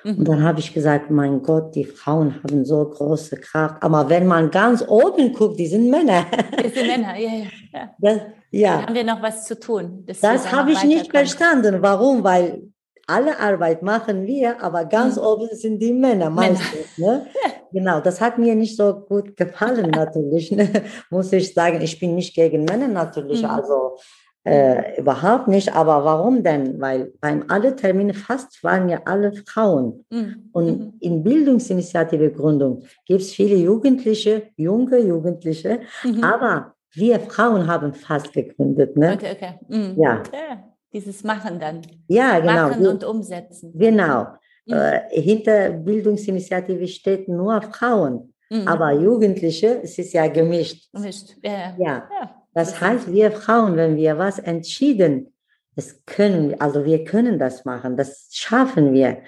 Mhm. 0.04 0.18
Und 0.18 0.28
dann 0.28 0.42
habe 0.44 0.60
ich 0.60 0.72
gesagt, 0.72 1.10
mein 1.10 1.42
Gott, 1.42 1.74
die 1.74 1.84
Frauen 1.84 2.40
haben 2.42 2.64
so 2.64 2.84
große 2.84 3.38
Kraft. 3.38 3.82
Aber 3.82 4.08
wenn 4.08 4.26
man 4.26 4.52
ganz 4.52 4.84
oben 4.86 5.32
guckt, 5.32 5.58
die 5.58 5.66
sind 5.66 5.90
Männer. 5.90 6.26
Die 6.62 6.68
sind 6.68 6.86
Männer, 6.86 7.16
ja, 7.18 7.30
ja. 7.72 7.90
Das, 7.98 8.20
ja. 8.52 8.76
Da 8.76 8.86
haben 8.86 8.94
wir 8.94 9.04
noch 9.04 9.20
was 9.20 9.44
zu 9.46 9.58
tun. 9.58 10.06
Das 10.06 10.52
habe 10.52 10.70
ich 10.70 10.84
nicht 10.84 11.10
verstanden. 11.10 11.82
Warum? 11.82 12.22
Weil 12.22 12.68
alle 13.06 13.38
Arbeit 13.38 13.82
machen 13.82 14.26
wir, 14.26 14.62
aber 14.62 14.84
ganz 14.84 15.16
mhm. 15.16 15.22
oben 15.22 15.48
sind 15.52 15.80
die 15.80 15.92
Männer 15.92 16.30
meistens. 16.30 16.98
Ne? 16.98 17.26
Genau, 17.72 18.00
das 18.00 18.20
hat 18.20 18.38
mir 18.38 18.54
nicht 18.54 18.76
so 18.76 18.94
gut 18.94 19.36
gefallen 19.36 19.90
natürlich, 19.90 20.50
ne? 20.50 20.70
muss 21.10 21.32
ich 21.32 21.52
sagen. 21.52 21.80
Ich 21.82 21.98
bin 21.98 22.14
nicht 22.14 22.34
gegen 22.34 22.64
Männer 22.64 22.88
natürlich, 22.88 23.42
mhm. 23.42 23.50
also 23.50 23.96
äh, 24.44 24.98
überhaupt 24.98 25.48
nicht. 25.48 25.74
Aber 25.74 26.04
warum 26.04 26.42
denn? 26.42 26.80
Weil 26.80 27.12
beim 27.20 27.44
alle 27.48 27.74
Termine 27.76 28.14
fast 28.14 28.62
waren 28.62 28.88
ja 28.88 29.00
alle 29.04 29.32
Frauen. 29.32 30.06
Mhm. 30.10 30.48
Und 30.52 30.66
mhm. 30.66 30.92
in 31.00 31.22
Bildungsinitiative 31.22 32.30
Gründung 32.30 32.84
gibt 33.04 33.20
es 33.20 33.32
viele 33.32 33.56
Jugendliche, 33.56 34.44
junge 34.56 34.98
Jugendliche, 35.00 35.80
mhm. 36.04 36.22
aber 36.22 36.74
wir 36.92 37.20
Frauen 37.20 37.66
haben 37.66 37.92
fast 37.92 38.32
gegründet. 38.32 38.96
Ne? 38.96 39.14
Okay, 39.14 39.32
okay. 39.32 39.54
Mhm. 39.68 40.00
Ja. 40.00 40.20
Okay. 40.20 40.75
Dieses 40.96 41.22
Machen 41.24 41.60
dann. 41.60 41.82
Ja, 42.08 42.38
genau. 42.38 42.68
Machen 42.70 42.86
und 42.86 43.04
umsetzen. 43.04 43.70
Genau. 43.76 44.28
Mhm. 44.64 44.72
Äh, 44.72 45.00
hinter 45.10 45.68
Bildungsinitiative 45.68 46.88
steht 46.88 47.28
nur 47.28 47.60
Frauen. 47.60 48.32
Mhm. 48.48 48.66
Aber 48.66 48.92
Jugendliche, 48.92 49.82
es 49.82 49.98
ist 49.98 50.14
ja 50.14 50.26
gemischt. 50.26 50.90
Gemischt, 50.94 51.36
ja. 51.42 51.74
ja. 51.76 52.08
ja. 52.10 52.34
Das 52.54 52.80
heißt, 52.80 53.12
wir 53.12 53.30
Frauen, 53.30 53.76
wenn 53.76 53.96
wir 53.96 54.16
was 54.16 54.38
entschieden, 54.38 55.34
das 55.74 56.02
können, 56.06 56.58
also 56.58 56.86
wir 56.86 57.04
können 57.04 57.38
das 57.38 57.66
machen, 57.66 57.98
das 57.98 58.28
schaffen 58.32 58.94
wir. 58.94 59.18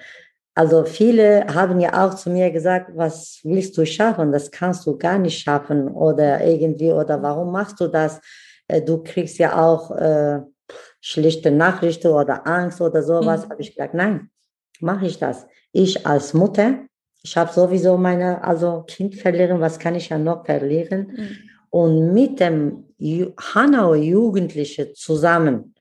Also 0.55 0.85
viele 0.85 1.45
haben 1.53 1.79
ja 1.79 2.03
auch 2.03 2.15
zu 2.15 2.31
mir 2.31 2.49
gesagt, 2.49 2.89
was 2.95 3.41
willst 3.43 3.77
du 3.77 3.85
schaffen? 3.85 4.31
Das 4.31 4.49
kannst 4.49 4.87
du 4.87 4.97
gar 4.97 5.19
nicht 5.19 5.39
schaffen 5.39 5.87
oder 5.89 6.43
irgendwie 6.43 6.91
oder 6.91 7.21
warum 7.21 7.51
machst 7.51 7.79
du 7.79 7.87
das? 7.87 8.19
Äh, 8.67 8.81
du 8.81 9.03
kriegst 9.03 9.37
ja 9.37 9.63
auch 9.63 9.91
äh, 9.91 10.39
schlechte 11.01 11.51
Nachrichten 11.51 12.07
oder 12.07 12.45
Angst 12.45 12.81
oder 12.81 13.01
sowas, 13.03 13.45
mhm. 13.45 13.51
habe 13.51 13.61
ich 13.61 13.75
gesagt, 13.75 13.93
nein, 13.93 14.29
mache 14.79 15.05
ich 15.05 15.17
das. 15.17 15.45
Ich 15.71 16.05
als 16.05 16.33
Mutter, 16.33 16.85
ich 17.23 17.35
habe 17.35 17.51
sowieso 17.51 17.97
meine, 17.97 18.43
also 18.43 18.83
Kind 18.87 19.15
verlieren, 19.15 19.59
was 19.59 19.79
kann 19.79 19.95
ich 19.95 20.09
ja 20.09 20.17
noch 20.17 20.45
verlieren? 20.45 21.13
Mhm. 21.15 21.37
Und 21.69 22.13
mit 22.13 22.39
dem 22.39 22.85
Hanauer 23.53 23.95
Jugendliche 23.95 24.93
zusammen, 24.93 25.75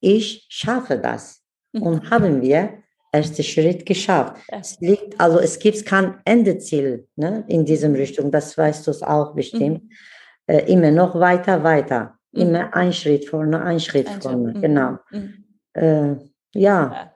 ich 0.00 0.46
schaffe 0.48 0.98
das. 0.98 1.42
Mhm. 1.72 1.82
Und 1.82 2.10
haben 2.10 2.42
wir 2.42 2.84
erste 3.12 3.42
Schritt 3.42 3.86
geschafft. 3.86 4.36
Ja. 4.50 4.58
Es 4.58 4.78
liegt, 4.80 5.20
also 5.20 5.38
es 5.38 5.58
gibt 5.58 5.86
kein 5.86 6.18
Endeziel 6.24 7.06
ne, 7.16 7.44
in 7.48 7.64
diesem 7.64 7.92
mhm. 7.92 7.98
Richtung, 7.98 8.30
das 8.30 8.56
weißt 8.56 8.86
du 8.86 8.90
es 8.90 9.02
auch 9.02 9.34
bestimmt. 9.34 9.84
Mhm. 9.84 9.90
Äh, 10.46 10.72
immer 10.72 10.90
noch 10.90 11.18
weiter, 11.18 11.62
weiter. 11.62 12.18
Immer 12.34 12.66
mhm. 12.66 12.72
ein 12.72 12.92
Schritt 12.92 13.28
vorne, 13.28 13.62
ein 13.62 13.80
Schritt 13.80 14.08
ein 14.08 14.20
vorne, 14.20 14.52
Schritt. 14.52 14.62
genau. 14.62 14.98
Mhm. 15.10 15.44
Äh, 15.74 16.16
ja. 16.54 17.12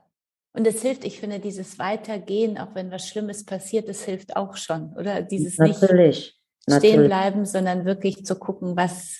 Und 0.52 0.66
es 0.66 0.82
hilft, 0.82 1.04
ich 1.04 1.20
finde, 1.20 1.38
dieses 1.38 1.78
Weitergehen, 1.78 2.58
auch 2.58 2.74
wenn 2.74 2.90
was 2.90 3.06
Schlimmes 3.06 3.44
passiert, 3.44 3.88
das 3.88 4.02
hilft 4.02 4.36
auch 4.36 4.56
schon, 4.56 4.92
oder? 4.94 5.22
Dieses 5.22 5.58
natürlich, 5.58 6.38
nicht 6.66 6.78
stehen 6.78 7.04
bleiben, 7.04 7.44
sondern 7.44 7.84
wirklich 7.84 8.24
zu 8.24 8.36
gucken, 8.36 8.76
was, 8.76 9.18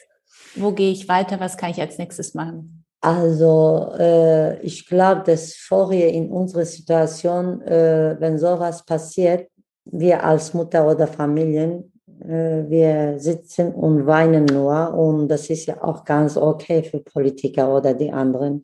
wo 0.55 0.72
gehe 0.72 0.90
ich 0.90 1.09
weiter, 1.09 1.38
was 1.40 1.57
kann 1.57 1.70
ich 1.70 1.80
als 1.80 1.99
nächstes 1.99 2.34
machen? 2.34 2.84
Also 3.01 3.92
äh, 3.99 4.61
ich 4.62 4.86
glaube, 4.86 5.22
dass 5.24 5.55
vorher 5.55 6.12
in 6.12 6.30
unserer 6.30 6.64
Situation, 6.64 7.62
äh, 7.62 8.16
wenn 8.18 8.38
sowas 8.38 8.84
passiert, 8.84 9.49
wir 9.84 10.24
als 10.24 10.53
Mutter 10.53 10.86
oder 10.88 11.07
Familien 11.07 11.92
wir 12.21 13.19
sitzen 13.19 13.73
und 13.73 14.07
weinen 14.07 14.45
nur 14.47 14.95
und 14.95 15.29
das 15.29 15.51
ist 15.51 15.66
ja 15.66 15.83
auch 15.83 16.05
ganz 16.05 16.37
okay 16.37 16.83
für 16.83 17.01
Politiker 17.01 17.75
oder 17.75 17.95
die 17.95 18.12
anderen. 18.12 18.62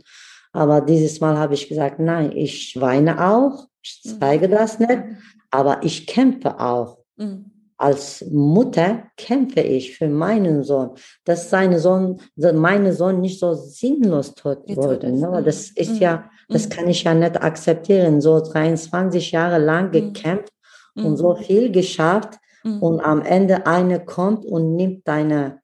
Aber 0.53 0.81
dieses 0.81 1.21
Mal 1.21 1.37
habe 1.37 1.55
ich 1.55 1.69
gesagt, 1.69 1.99
nein, 1.99 2.33
ich 2.33 2.81
weine 2.81 3.29
auch, 3.29 3.67
ich 3.83 4.01
mhm. 4.05 4.21
zeige 4.21 4.49
das 4.49 4.79
nicht, 4.79 5.03
aber 5.51 5.83
ich 5.83 6.07
kämpfe 6.07 6.61
auch. 6.61 6.99
Mhm. 7.17 7.51
Als 7.77 8.25
Mutter 8.31 9.03
kämpfe 9.17 9.61
ich 9.61 9.97
für 9.97 10.09
meinen 10.09 10.63
Sohn, 10.63 10.91
dass 11.25 11.51
sein 11.51 11.77
Sohn, 11.79 12.21
mein 12.37 12.93
Sohn 12.93 13.21
nicht 13.21 13.41
so 13.41 13.55
sinnlos 13.55 14.35
tot 14.35 14.63
wurde. 14.69 15.13
Ne? 15.13 15.43
Das 15.45 15.71
ist 15.71 15.99
ja, 15.99 16.17
mhm. 16.49 16.53
das 16.53 16.69
kann 16.69 16.89
ich 16.89 17.03
ja 17.03 17.15
nicht 17.15 17.43
akzeptieren. 17.43 18.21
So 18.21 18.41
23 18.41 19.33
Jahre 19.33 19.59
lang 19.59 19.91
gekämpft 19.91 20.53
und 20.95 21.17
so 21.17 21.35
viel 21.35 21.73
geschafft 21.73 22.39
Mhm. 22.65 22.83
Und 22.83 23.01
am 23.01 23.23
Ende 23.23 23.67
eine 23.67 24.05
kommt 24.05 24.45
und 24.45 24.75
nimmt 24.75 25.07
deine 25.07 25.61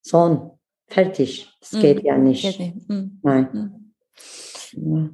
Sohn 0.00 0.52
fertig. 0.86 1.52
Das 1.60 1.72
mhm. 1.72 1.80
geht 1.80 2.04
ja 2.04 2.16
nicht. 2.16 2.60
Mhm. 2.88 3.20
Nein. 3.22 3.92
Ja. 4.72 5.10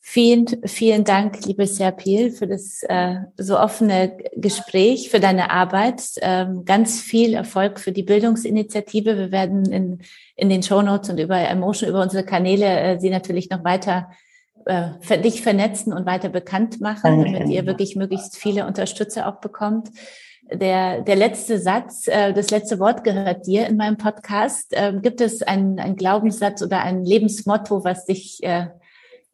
Vielen, 0.00 0.46
vielen 0.64 1.04
Dank, 1.04 1.44
liebe 1.44 1.66
Serpil, 1.66 2.30
für 2.30 2.46
das 2.46 2.82
äh, 2.88 3.16
so 3.36 3.58
offene 3.58 4.16
Gespräch, 4.36 5.10
für 5.10 5.20
deine 5.20 5.50
Arbeit. 5.50 6.00
Ähm, 6.22 6.64
ganz 6.64 6.98
viel 7.02 7.34
Erfolg 7.34 7.78
für 7.78 7.92
die 7.92 8.04
Bildungsinitiative. 8.04 9.18
Wir 9.18 9.30
werden 9.32 9.70
in, 9.70 9.98
in 10.34 10.48
den 10.48 10.62
Show 10.62 10.80
Notes 10.80 11.10
und 11.10 11.20
über 11.20 11.36
Emotion, 11.36 11.90
über 11.90 12.00
unsere 12.00 12.24
Kanäle 12.24 12.80
äh, 12.80 12.98
sie 12.98 13.10
natürlich 13.10 13.50
noch 13.50 13.64
weiter 13.64 14.08
äh, 14.64 14.92
für 15.00 15.18
dich 15.18 15.42
vernetzen 15.42 15.92
und 15.92 16.06
weiter 16.06 16.30
bekannt 16.30 16.80
machen, 16.80 17.22
Danke. 17.22 17.32
damit 17.32 17.50
ihr 17.50 17.66
wirklich 17.66 17.94
möglichst 17.94 18.38
viele 18.38 18.66
Unterstützer 18.66 19.28
auch 19.28 19.40
bekommt 19.40 19.90
der, 20.52 21.02
der 21.02 21.16
letzte 21.16 21.58
Satz, 21.58 22.06
äh, 22.08 22.32
das 22.32 22.50
letzte 22.50 22.78
Wort 22.78 23.04
gehört 23.04 23.46
dir 23.46 23.66
in 23.66 23.76
meinem 23.76 23.96
Podcast. 23.96 24.68
Ähm, 24.72 25.02
gibt 25.02 25.20
es 25.20 25.42
einen, 25.42 25.78
einen 25.78 25.96
Glaubenssatz 25.96 26.62
oder 26.62 26.82
ein 26.82 27.04
Lebensmotto, 27.04 27.84
was 27.84 28.06
dich 28.06 28.42
äh, 28.42 28.66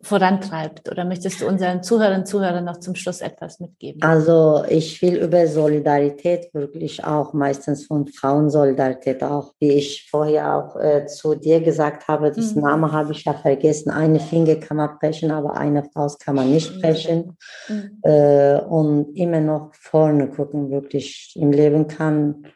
vorantreibt? 0.04 0.90
Oder 0.90 1.04
möchtest 1.04 1.40
du 1.40 1.46
unseren 1.46 1.82
Zuhörern 1.82 2.20
und 2.20 2.26
Zuhörern 2.26 2.64
noch 2.64 2.78
zum 2.78 2.94
Schluss 2.94 3.20
etwas 3.20 3.58
mitgeben? 3.58 4.02
Also 4.02 4.64
ich 4.68 5.00
will 5.02 5.16
über 5.16 5.46
Solidarität 5.46 6.52
wirklich 6.52 7.02
auch, 7.04 7.32
meistens 7.32 7.86
von 7.86 8.06
Frauensolidarität 8.06 9.22
auch, 9.22 9.54
wie 9.58 9.72
ich 9.72 10.08
vorher 10.10 10.56
auch 10.56 10.76
äh, 10.76 11.06
zu 11.06 11.34
dir 11.34 11.60
gesagt 11.60 12.06
habe, 12.06 12.30
das 12.30 12.54
mhm. 12.54 12.62
Name 12.62 12.92
habe 12.92 13.12
ich 13.12 13.24
ja 13.24 13.32
vergessen. 13.32 13.90
Eine 13.90 14.20
Finger 14.20 14.56
kann 14.56 14.76
man 14.76 14.98
brechen, 14.98 15.30
aber 15.30 15.56
eine 15.56 15.84
Faust 15.92 16.20
kann 16.20 16.36
man 16.36 16.50
nicht 16.50 16.80
brechen. 16.80 17.36
Mhm. 17.68 17.98
Äh, 18.02 18.60
und 18.60 19.16
immer 19.16 19.40
noch 19.40 19.72
vorne 19.74 20.28
gucken, 20.28 20.70
wirklich. 20.70 21.32
Im 21.36 21.50
Leben 21.50 21.88
kann 21.88 22.46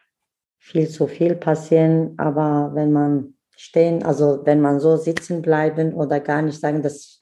viel 0.59 0.88
zu 0.88 1.07
viel 1.07 1.34
passieren, 1.34 2.14
aber 2.18 2.72
wenn 2.74 2.92
man 2.92 3.34
stehen, 3.57 4.05
also 4.05 4.40
wenn 4.44 4.61
man 4.61 4.80
so 4.80 4.96
sitzen 4.96 5.42
bleiben 5.42 5.94
oder 5.94 6.20
gar 6.20 6.42
nicht 6.42 6.61
sagen, 6.61 6.82
das 6.82 7.18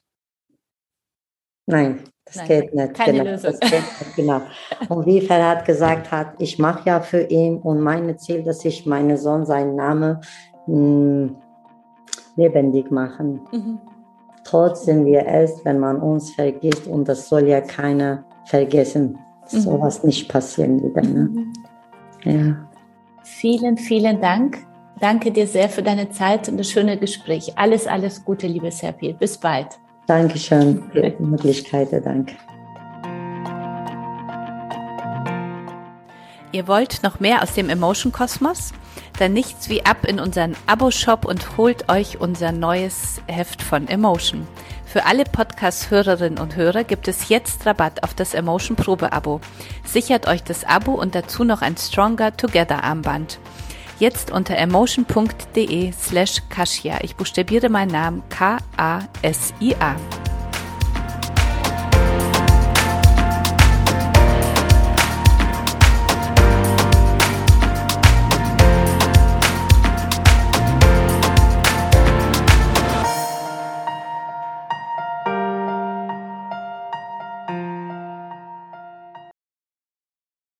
Nein, 1.67 1.99
das 2.25 2.37
Nein, 2.37 2.47
geht 2.47 2.73
nicht. 2.73 2.93
Keine 2.93 3.19
genau, 3.19 3.31
Lösung. 3.31 3.51
Nicht, 3.61 4.15
genau. 4.15 4.41
Und 4.87 5.05
wie 5.05 5.21
Ferhat 5.21 5.65
gesagt 5.65 6.11
hat, 6.11 6.33
ich 6.39 6.57
mache 6.57 6.89
ja 6.89 7.01
für 7.01 7.23
ihn 7.23 7.57
und 7.57 7.81
mein 7.81 8.17
Ziel, 8.17 8.41
dass 8.41 8.63
ich 8.63 8.85
meinen 8.85 9.17
Sohn 9.17 9.45
seinen 9.45 9.75
Namen 9.75 10.17
mh, 10.65 11.29
lebendig 12.37 12.89
machen. 12.89 13.41
Mhm. 13.51 13.79
Trotzdem 14.45 15.05
wir 15.05 15.27
es, 15.27 15.63
wenn 15.65 15.79
man 15.79 16.01
uns 16.01 16.31
vergisst 16.31 16.87
und 16.87 17.09
das 17.09 17.27
soll 17.27 17.47
ja 17.47 17.59
keiner 17.59 18.23
vergessen. 18.45 19.19
Mhm. 19.51 19.59
Sowas 19.59 20.05
nicht 20.05 20.29
passieren 20.29 20.81
wieder. 20.81 21.01
Ne? 21.01 21.29
Mhm. 21.29 21.53
Ja. 22.23 22.69
Vielen, 23.23 23.77
vielen 23.77 24.21
Dank. 24.21 24.59
Danke 25.01 25.31
dir 25.31 25.47
sehr 25.47 25.67
für 25.67 25.83
deine 25.83 26.09
Zeit 26.11 26.47
und 26.47 26.57
das 26.57 26.69
schöne 26.69 26.97
Gespräch. 26.97 27.53
Alles, 27.57 27.87
alles 27.87 28.23
Gute, 28.23 28.47
liebe 28.47 28.71
Serpil. 28.71 29.13
Bis 29.13 29.37
bald. 29.37 29.77
Dankeschön 30.07 30.89
für 30.91 31.01
die 31.01 31.23
Möglichkeit. 31.23 31.89
Danke. 32.03 32.33
Ihr 36.53 36.67
wollt 36.67 37.03
noch 37.03 37.19
mehr 37.19 37.43
aus 37.43 37.53
dem 37.53 37.69
Emotion 37.69 38.13
Kosmos? 38.13 38.71
Dann 39.19 39.33
nichts 39.33 39.69
wie 39.69 39.85
ab 39.85 40.05
in 40.07 40.19
unseren 40.19 40.55
Abo-Shop 40.65 41.25
und 41.25 41.57
holt 41.57 41.89
euch 41.89 42.21
unser 42.21 42.51
neues 42.51 43.21
Heft 43.27 43.61
von 43.61 43.87
Emotion. 43.87 44.47
Für 44.85 45.05
alle 45.05 45.25
Podcast-Hörerinnen 45.25 46.39
und 46.39 46.55
Hörer 46.55 46.85
gibt 46.85 47.09
es 47.09 47.27
jetzt 47.27 47.65
Rabatt 47.65 48.03
auf 48.03 48.13
das 48.13 48.33
Emotion 48.33 48.77
Probe-Abo. 48.77 49.41
Sichert 49.83 50.27
euch 50.27 50.43
das 50.43 50.63
Abo 50.63 50.93
und 50.93 51.15
dazu 51.15 51.43
noch 51.43 51.61
ein 51.61 51.75
Stronger 51.75 52.35
Together 52.37 52.83
Armband. 52.83 53.39
Jetzt 53.99 54.31
unter 54.31 54.57
emotion.de 54.57 55.91
slash 55.91 56.43
Kasia. 56.49 56.99
Ich 57.01 57.15
buchstabiere 57.15 57.69
meinen 57.69 57.91
Namen 57.91 58.23
K-A-S-I-A. 58.29 59.95